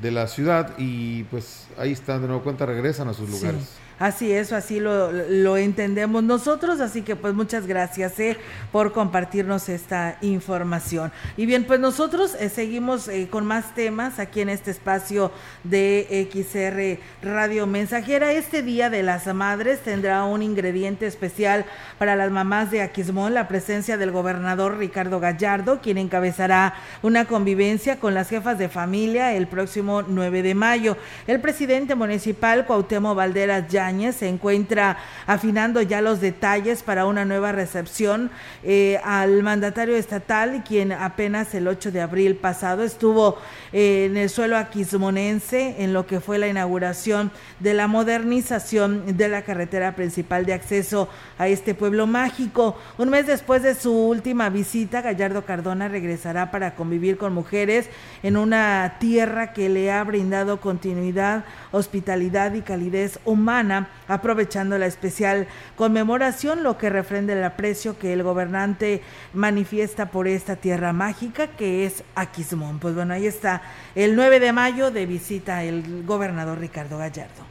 de 0.01 0.11
la 0.11 0.27
ciudad 0.27 0.73
y 0.77 1.23
pues 1.25 1.67
ahí 1.77 1.91
están 1.91 2.21
de 2.21 2.27
nuevo 2.27 2.43
cuenta, 2.43 2.65
regresan 2.65 3.07
a 3.07 3.13
sus 3.13 3.29
lugares. 3.29 3.75
Así 3.99 4.31
es, 4.31 4.53
así 4.53 4.79
lo, 4.79 5.11
lo, 5.11 5.57
entendemos 5.57 6.23
nosotros, 6.23 6.79
así 6.79 7.01
que 7.01 7.17
pues 7.17 7.33
muchas 7.33 7.67
gracias 7.67 8.17
eh, 8.21 8.37
por 8.71 8.93
compartirnos 8.93 9.67
esta 9.67 10.17
información. 10.21 11.11
Y 11.35 11.45
bien, 11.45 11.65
pues 11.65 11.81
nosotros 11.81 12.33
eh, 12.39 12.47
seguimos 12.47 13.09
eh, 13.09 13.27
con 13.29 13.45
más 13.45 13.75
temas 13.75 14.17
aquí 14.19 14.39
en 14.39 14.47
este 14.47 14.71
espacio 14.71 15.33
de 15.65 16.29
XR 16.31 17.27
Radio 17.27 17.67
Mensajera. 17.67 18.31
Este 18.31 18.63
Día 18.63 18.89
de 18.89 19.03
las 19.03 19.27
Madres 19.33 19.81
tendrá 19.81 20.23
un 20.23 20.43
ingrediente 20.43 21.05
especial 21.05 21.65
para 21.97 22.15
las 22.15 22.31
mamás 22.31 22.71
de 22.71 22.81
Aquismón, 22.81 23.33
la 23.33 23.49
presencia 23.49 23.97
del 23.97 24.11
gobernador 24.11 24.77
Ricardo 24.77 25.19
Gallardo, 25.19 25.81
quien 25.81 25.97
encabezará 25.97 26.73
una 27.01 27.25
convivencia 27.25 27.99
con 27.99 28.13
las 28.13 28.29
jefas 28.29 28.57
de 28.57 28.69
familia 28.69 29.33
el 29.33 29.47
próximo 29.47 30.03
9 30.03 30.41
de 30.41 30.55
mayo. 30.55 30.95
El 31.27 31.41
presidente 31.41 31.95
municipal 31.95 32.65
Cuauhtémoc 32.65 33.17
Valderas 33.17 33.67
ya 33.67 33.88
se 33.89 34.27
encuentra 34.27 34.97
afinando 35.25 35.81
ya 35.81 35.99
los 35.99 36.21
detalles 36.21 36.83
para 36.83 37.07
una 37.07 37.25
nueva 37.25 37.51
recepción 37.51 38.29
eh, 38.63 38.99
al 39.03 39.41
mandatario 39.41 39.95
estatal, 39.95 40.63
quien 40.63 40.91
apenas 40.91 41.55
el 41.55 41.67
8 41.67 41.91
de 41.91 42.01
abril 42.01 42.35
pasado 42.35 42.83
estuvo 42.83 43.37
eh, 43.73 44.05
en 44.05 44.15
el 44.15 44.29
suelo 44.29 44.57
aquismonense 44.57 45.75
en 45.79 45.91
lo 45.91 46.05
que 46.05 46.19
fue 46.19 46.37
la 46.37 46.47
inauguración 46.47 47.31
de 47.59 47.73
la 47.73 47.87
modernización 47.87 49.17
de 49.17 49.27
la 49.27 49.41
carretera 49.41 49.95
principal 49.95 50.45
de 50.45 50.53
acceso 50.53 51.09
a 51.39 51.47
este 51.47 51.73
pueblo 51.73 52.05
mágico. 52.05 52.77
Un 52.99 53.09
mes 53.09 53.25
después 53.25 53.63
de 53.63 53.73
su 53.73 53.91
última 53.91 54.49
visita, 54.49 55.01
Gallardo 55.01 55.45
Cardona 55.45 55.87
regresará 55.87 56.51
para 56.51 56.75
convivir 56.75 57.17
con 57.17 57.33
mujeres 57.33 57.89
en 58.21 58.37
una 58.37 58.97
tierra 58.99 59.51
que 59.51 59.67
le 59.67 59.91
ha 59.91 60.03
brindado 60.03 60.61
continuidad, 60.61 61.43
hospitalidad 61.71 62.53
y 62.53 62.61
calidez 62.61 63.19
humana 63.25 63.78
aprovechando 64.07 64.77
la 64.77 64.85
especial 64.85 65.47
conmemoración, 65.75 66.63
lo 66.63 66.77
que 66.77 66.89
refrenda 66.89 67.33
el 67.33 67.43
aprecio 67.43 67.97
que 67.97 68.13
el 68.13 68.23
gobernante 68.23 69.01
manifiesta 69.33 70.11
por 70.11 70.27
esta 70.27 70.55
tierra 70.55 70.93
mágica 70.93 71.47
que 71.47 71.85
es 71.85 72.03
Aquismón. 72.15 72.79
Pues 72.79 72.95
bueno, 72.95 73.13
ahí 73.13 73.27
está 73.27 73.61
el 73.95 74.15
9 74.15 74.39
de 74.39 74.53
mayo 74.53 74.91
de 74.91 75.05
visita 75.05 75.63
el 75.63 76.03
gobernador 76.05 76.59
Ricardo 76.59 76.97
Gallardo. 76.97 77.45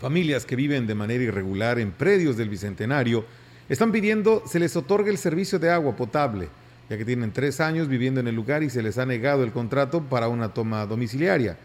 Familias 0.00 0.46
que 0.46 0.56
viven 0.56 0.86
de 0.86 0.94
manera 0.94 1.24
irregular 1.24 1.78
en 1.78 1.90
predios 1.90 2.36
del 2.36 2.48
Bicentenario 2.48 3.24
están 3.68 3.92
pidiendo 3.92 4.44
se 4.46 4.58
les 4.58 4.76
otorgue 4.76 5.10
el 5.10 5.18
servicio 5.18 5.58
de 5.58 5.70
agua 5.70 5.96
potable, 5.96 6.48
ya 6.88 6.96
que 6.96 7.04
tienen 7.04 7.32
tres 7.32 7.60
años 7.60 7.88
viviendo 7.88 8.20
en 8.20 8.28
el 8.28 8.34
lugar 8.34 8.62
y 8.62 8.70
se 8.70 8.82
les 8.82 8.96
ha 8.96 9.04
negado 9.04 9.44
el 9.44 9.52
contrato 9.52 10.02
para 10.02 10.28
una 10.28 10.54
toma 10.54 10.86
domiciliaria. 10.86 11.58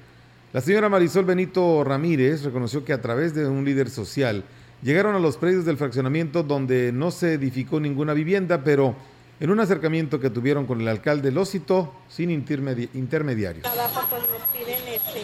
La 0.54 0.62
señora 0.62 0.88
Marisol 0.88 1.26
Benito 1.26 1.84
Ramírez 1.84 2.44
reconoció 2.44 2.86
que 2.86 2.94
a 2.94 3.02
través 3.02 3.34
de 3.34 3.48
un 3.48 3.66
líder 3.66 3.90
social 3.90 4.44
llegaron 4.84 5.16
a 5.16 5.20
los 5.20 5.36
predios 5.36 5.66
del 5.66 5.78
fraccionamiento 5.78 6.44
donde 6.44 6.92
no 6.92 7.10
se 7.10 7.34
edificó 7.34 7.80
ninguna 7.80 8.14
vivienda, 8.14 8.64
pero 8.64 8.96
en 9.40 9.50
un 9.50 9.60
acercamiento 9.60 10.20
que 10.20 10.30
tuvieron 10.30 10.68
con 10.68 10.80
el 10.80 10.88
alcalde 10.88 11.32
lo 11.32 11.44
citó 11.46 11.96
sin 12.08 12.30
intermediarios. 12.30 13.66
Pues 13.66 14.22
nos 14.30 14.48
piden 14.50 14.88
este, 14.94 15.24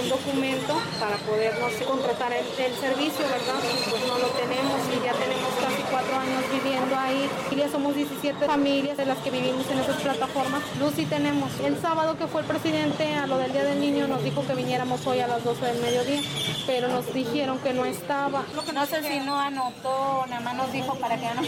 un 0.00 0.08
documento 0.10 0.80
para 1.00 1.16
podernos 1.26 1.72
contratar 1.84 2.32
el, 2.34 2.46
servicio, 2.46 3.24
¿verdad? 3.26 3.58
pues 3.90 4.06
no 4.06 4.16
lo 4.20 4.28
tenemos 4.28 4.80
y 4.94 5.04
ya 5.04 5.12
tenemos 5.12 5.58
cuatro 5.90 6.16
años 6.16 6.42
viviendo 6.52 6.96
ahí. 6.96 7.28
Y 7.50 7.56
ya 7.56 7.68
somos 7.68 7.94
17 7.94 8.46
familias 8.46 8.96
de 8.96 9.06
las 9.06 9.18
que 9.18 9.30
vivimos 9.30 9.68
en 9.70 9.78
esas 9.78 10.00
plataformas. 10.00 10.62
Luz 10.80 10.92
sí 10.96 11.06
tenemos. 11.06 11.50
El 11.60 11.76
sábado 11.78 12.16
que 12.16 12.26
fue 12.26 12.42
el 12.42 12.46
presidente 12.46 13.14
a 13.14 13.26
lo 13.26 13.38
del 13.38 13.52
Día 13.52 13.64
del 13.64 13.80
Niño 13.80 14.08
nos 14.08 14.22
dijo 14.22 14.46
que 14.46 14.54
viniéramos 14.54 15.06
hoy 15.06 15.20
a 15.20 15.28
las 15.28 15.44
12 15.44 15.64
del 15.64 15.80
mediodía, 15.80 16.20
pero 16.66 16.88
nos 16.88 17.12
dijeron 17.12 17.58
que 17.58 17.72
no 17.72 17.84
estaba. 17.84 18.44
No 18.74 18.86
sé 18.86 19.02
si 19.02 19.20
no 19.20 19.38
anotó, 19.38 20.24
nada 20.28 20.40
más 20.40 20.56
nos 20.56 20.72
dijo 20.72 20.98
para 20.98 21.16
que 21.16 21.26
no 21.34 21.42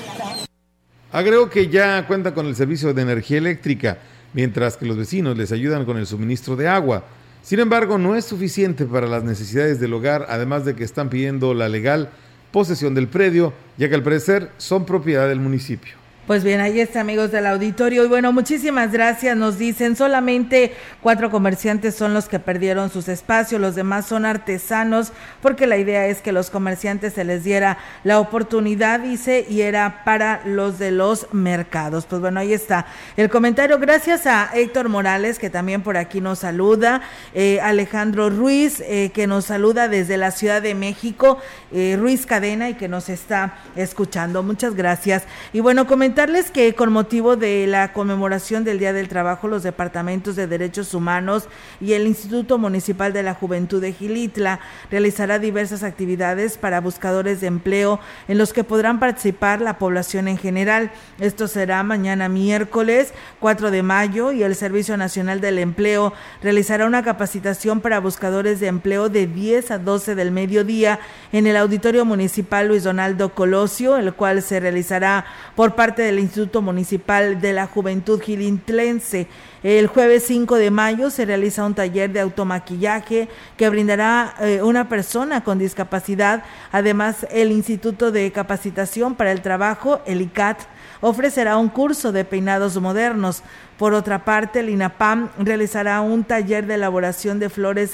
Agregó 1.12 1.50
que 1.50 1.68
ya 1.68 2.06
cuenta 2.06 2.34
con 2.34 2.46
el 2.46 2.54
servicio 2.54 2.94
de 2.94 3.02
energía 3.02 3.38
eléctrica, 3.38 3.98
mientras 4.32 4.76
que 4.76 4.86
los 4.86 4.96
vecinos 4.96 5.36
les 5.36 5.50
ayudan 5.50 5.84
con 5.84 5.96
el 5.96 6.06
suministro 6.06 6.54
de 6.54 6.68
agua. 6.68 7.04
Sin 7.42 7.58
embargo, 7.58 7.98
no 7.98 8.14
es 8.14 8.26
suficiente 8.26 8.84
para 8.84 9.06
las 9.06 9.24
necesidades 9.24 9.80
del 9.80 9.94
hogar, 9.94 10.26
además 10.28 10.64
de 10.64 10.76
que 10.76 10.84
están 10.84 11.08
pidiendo 11.08 11.54
la 11.54 11.68
legal 11.68 12.10
posesión 12.52 12.94
del 12.94 13.08
predio, 13.08 13.52
ya 13.76 13.88
que 13.88 13.94
al 13.94 14.02
parecer 14.02 14.50
son 14.58 14.84
propiedad 14.84 15.28
del 15.28 15.40
municipio. 15.40 15.94
Pues 16.26 16.44
bien, 16.44 16.60
ahí 16.60 16.78
está, 16.78 17.00
amigos 17.00 17.32
del 17.32 17.46
auditorio. 17.46 18.04
Y 18.04 18.08
bueno, 18.08 18.32
muchísimas 18.32 18.92
gracias. 18.92 19.36
Nos 19.36 19.58
dicen, 19.58 19.96
solamente 19.96 20.72
cuatro 21.00 21.28
comerciantes 21.28 21.96
son 21.96 22.14
los 22.14 22.28
que 22.28 22.38
perdieron 22.38 22.88
sus 22.88 23.08
espacios, 23.08 23.60
los 23.60 23.74
demás 23.74 24.06
son 24.06 24.24
artesanos, 24.24 25.12
porque 25.42 25.66
la 25.66 25.76
idea 25.76 26.06
es 26.06 26.20
que 26.20 26.30
los 26.30 26.50
comerciantes 26.50 27.14
se 27.14 27.24
les 27.24 27.42
diera 27.42 27.78
la 28.04 28.20
oportunidad, 28.20 29.00
dice, 29.00 29.44
y 29.48 29.62
era 29.62 30.04
para 30.04 30.42
los 30.44 30.78
de 30.78 30.92
los 30.92 31.26
mercados. 31.32 32.06
Pues 32.06 32.20
bueno, 32.20 32.38
ahí 32.38 32.52
está 32.52 32.86
el 33.16 33.28
comentario. 33.28 33.78
Gracias 33.78 34.26
a 34.26 34.50
Héctor 34.54 34.88
Morales, 34.88 35.38
que 35.38 35.50
también 35.50 35.82
por 35.82 35.96
aquí 35.96 36.20
nos 36.20 36.40
saluda, 36.40 37.00
eh, 37.34 37.60
Alejandro 37.60 38.30
Ruiz, 38.30 38.80
eh, 38.86 39.10
que 39.12 39.26
nos 39.26 39.46
saluda 39.46 39.88
desde 39.88 40.16
la 40.16 40.30
Ciudad 40.30 40.62
de 40.62 40.76
México, 40.76 41.38
eh, 41.72 41.96
Ruiz 41.98 42.24
Cadena, 42.24 42.70
y 42.70 42.74
que 42.74 42.86
nos 42.86 43.08
está 43.08 43.54
escuchando. 43.74 44.44
Muchas 44.44 44.76
gracias. 44.76 45.24
Y 45.52 45.58
bueno, 45.58 45.88
comentar 46.10 46.30
que 46.52 46.74
con 46.74 46.92
motivo 46.92 47.36
de 47.36 47.66
la 47.66 47.92
conmemoración 47.92 48.64
del 48.64 48.78
Día 48.78 48.92
del 48.92 49.08
Trabajo, 49.08 49.46
los 49.46 49.62
departamentos 49.62 50.34
de 50.34 50.46
Derechos 50.46 50.94
Humanos 50.94 51.48
y 51.80 51.92
el 51.92 52.06
Instituto 52.06 52.58
Municipal 52.58 53.12
de 53.12 53.22
la 53.22 53.34
Juventud 53.34 53.80
de 53.80 53.92
Gilitla 53.92 54.58
realizará 54.90 55.38
diversas 55.38 55.82
actividades 55.82 56.56
para 56.56 56.80
buscadores 56.80 57.40
de 57.40 57.46
empleo 57.46 58.00
en 58.26 58.38
los 58.38 58.52
que 58.52 58.64
podrán 58.64 58.98
participar 58.98 59.60
la 59.60 59.78
población 59.78 60.26
en 60.28 60.38
general. 60.38 60.90
Esto 61.20 61.46
será 61.46 61.82
mañana 61.82 62.28
miércoles 62.28 63.12
4 63.38 63.70
de 63.70 63.82
mayo 63.82 64.32
y 64.32 64.42
el 64.42 64.56
Servicio 64.56 64.96
Nacional 64.96 65.40
del 65.40 65.58
Empleo 65.58 66.12
realizará 66.42 66.86
una 66.86 67.02
capacitación 67.02 67.80
para 67.80 68.00
buscadores 68.00 68.60
de 68.60 68.68
empleo 68.68 69.08
de 69.08 69.26
10 69.26 69.70
a 69.70 69.78
12 69.78 70.14
del 70.14 70.32
mediodía 70.32 71.00
en 71.32 71.46
el 71.46 71.56
Auditorio 71.56 72.04
Municipal 72.04 72.68
Luis 72.68 72.84
Donaldo 72.84 73.34
Colosio, 73.34 73.96
el 73.96 74.14
cual 74.14 74.42
se 74.42 74.58
realizará 74.58 75.24
por 75.54 75.74
parte 75.74 75.99
de 76.00 76.10
del 76.10 76.18
Instituto 76.18 76.60
Municipal 76.60 77.40
de 77.40 77.52
la 77.52 77.66
Juventud 77.66 78.20
Gilintlense. 78.20 79.28
El 79.62 79.86
jueves 79.86 80.24
5 80.26 80.56
de 80.56 80.70
mayo 80.70 81.10
se 81.10 81.24
realiza 81.24 81.64
un 81.64 81.74
taller 81.74 82.10
de 82.10 82.20
automaquillaje 82.20 83.28
que 83.56 83.68
brindará 83.68 84.34
eh, 84.40 84.60
una 84.62 84.88
persona 84.88 85.44
con 85.44 85.58
discapacidad. 85.58 86.42
Además, 86.72 87.26
el 87.30 87.52
Instituto 87.52 88.10
de 88.10 88.32
Capacitación 88.32 89.14
para 89.14 89.30
el 89.30 89.42
Trabajo, 89.42 90.00
el 90.06 90.22
ICAT, 90.22 90.62
ofrecerá 91.00 91.56
un 91.56 91.68
curso 91.68 92.10
de 92.10 92.24
peinados 92.24 92.80
modernos. 92.80 93.42
Por 93.78 93.94
otra 93.94 94.24
parte, 94.24 94.60
el 94.60 94.68
INAPAM 94.68 95.30
realizará 95.38 96.00
un 96.00 96.24
taller 96.24 96.66
de 96.66 96.74
elaboración 96.74 97.38
de 97.38 97.48
flores 97.48 97.92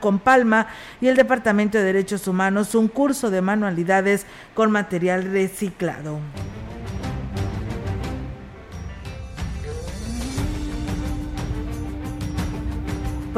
con 0.00 0.18
palma 0.18 0.68
y 1.00 1.08
el 1.08 1.16
Departamento 1.16 1.76
de 1.76 1.84
Derechos 1.84 2.28
Humanos 2.28 2.74
un 2.74 2.88
curso 2.88 3.30
de 3.30 3.42
manualidades 3.42 4.26
con 4.54 4.70
material 4.70 5.24
reciclado. 5.24 6.20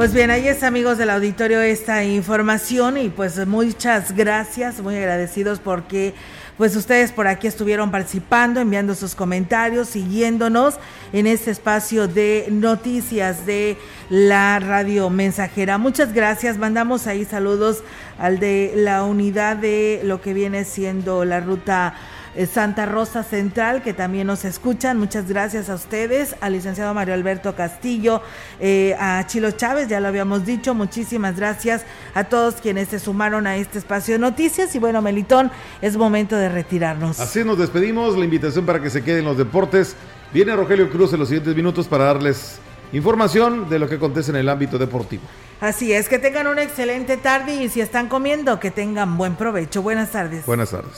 Pues 0.01 0.15
bien, 0.15 0.31
ahí 0.31 0.47
es 0.47 0.63
amigos 0.63 0.97
del 0.97 1.11
auditorio 1.11 1.61
esta 1.61 2.03
información 2.03 2.97
y 2.97 3.09
pues 3.09 3.45
muchas 3.45 4.15
gracias, 4.15 4.81
muy 4.81 4.95
agradecidos 4.95 5.59
porque 5.59 6.15
pues 6.57 6.75
ustedes 6.75 7.11
por 7.11 7.27
aquí 7.27 7.45
estuvieron 7.45 7.91
participando, 7.91 8.59
enviando 8.59 8.95
sus 8.95 9.13
comentarios, 9.13 9.89
siguiéndonos 9.89 10.77
en 11.13 11.27
este 11.27 11.51
espacio 11.51 12.07
de 12.07 12.47
noticias 12.49 13.45
de 13.45 13.77
la 14.09 14.57
radio 14.57 15.11
mensajera. 15.11 15.77
Muchas 15.77 16.13
gracias, 16.13 16.57
mandamos 16.57 17.05
ahí 17.05 17.23
saludos 17.23 17.83
al 18.17 18.39
de 18.39 18.73
la 18.77 19.03
unidad 19.03 19.55
de 19.57 20.01
lo 20.03 20.19
que 20.19 20.33
viene 20.33 20.65
siendo 20.65 21.25
la 21.25 21.41
ruta 21.41 21.93
Santa 22.51 22.85
Rosa 22.85 23.23
Central, 23.23 23.81
que 23.83 23.93
también 23.93 24.27
nos 24.27 24.45
escuchan. 24.45 24.97
Muchas 24.97 25.27
gracias 25.27 25.69
a 25.69 25.75
ustedes, 25.75 26.35
al 26.41 26.53
licenciado 26.53 26.93
Mario 26.93 27.13
Alberto 27.13 27.55
Castillo, 27.55 28.21
eh, 28.59 28.95
a 28.99 29.25
Chilo 29.27 29.51
Chávez, 29.51 29.87
ya 29.87 29.99
lo 29.99 30.07
habíamos 30.07 30.45
dicho. 30.45 30.73
Muchísimas 30.73 31.35
gracias 31.35 31.83
a 32.13 32.25
todos 32.25 32.55
quienes 32.55 32.89
se 32.89 32.99
sumaron 32.99 33.47
a 33.47 33.57
este 33.57 33.79
espacio 33.79 34.15
de 34.15 34.19
noticias. 34.19 34.73
Y 34.75 34.79
bueno, 34.79 35.01
Melitón, 35.01 35.51
es 35.81 35.97
momento 35.97 36.35
de 36.35 36.49
retirarnos. 36.49 37.19
Así 37.19 37.43
nos 37.43 37.57
despedimos. 37.57 38.17
La 38.17 38.25
invitación 38.25 38.65
para 38.65 38.81
que 38.81 38.89
se 38.89 39.03
queden 39.03 39.25
los 39.25 39.37
deportes. 39.37 39.95
Viene 40.33 40.55
Rogelio 40.55 40.89
Cruz 40.89 41.11
en 41.13 41.19
los 41.19 41.27
siguientes 41.27 41.55
minutos 41.55 41.87
para 41.87 42.05
darles 42.05 42.59
información 42.93 43.69
de 43.69 43.79
lo 43.79 43.87
que 43.87 43.95
acontece 43.95 44.31
en 44.31 44.37
el 44.37 44.49
ámbito 44.49 44.77
deportivo. 44.77 45.23
Así 45.59 45.93
es, 45.93 46.09
que 46.09 46.17
tengan 46.17 46.47
una 46.47 46.63
excelente 46.63 47.17
tarde 47.17 47.55
y 47.55 47.69
si 47.69 47.81
están 47.81 48.07
comiendo, 48.07 48.59
que 48.59 48.71
tengan 48.71 49.17
buen 49.17 49.35
provecho. 49.35 49.81
Buenas 49.81 50.11
tardes. 50.11 50.45
Buenas 50.45 50.71
tardes. 50.71 50.97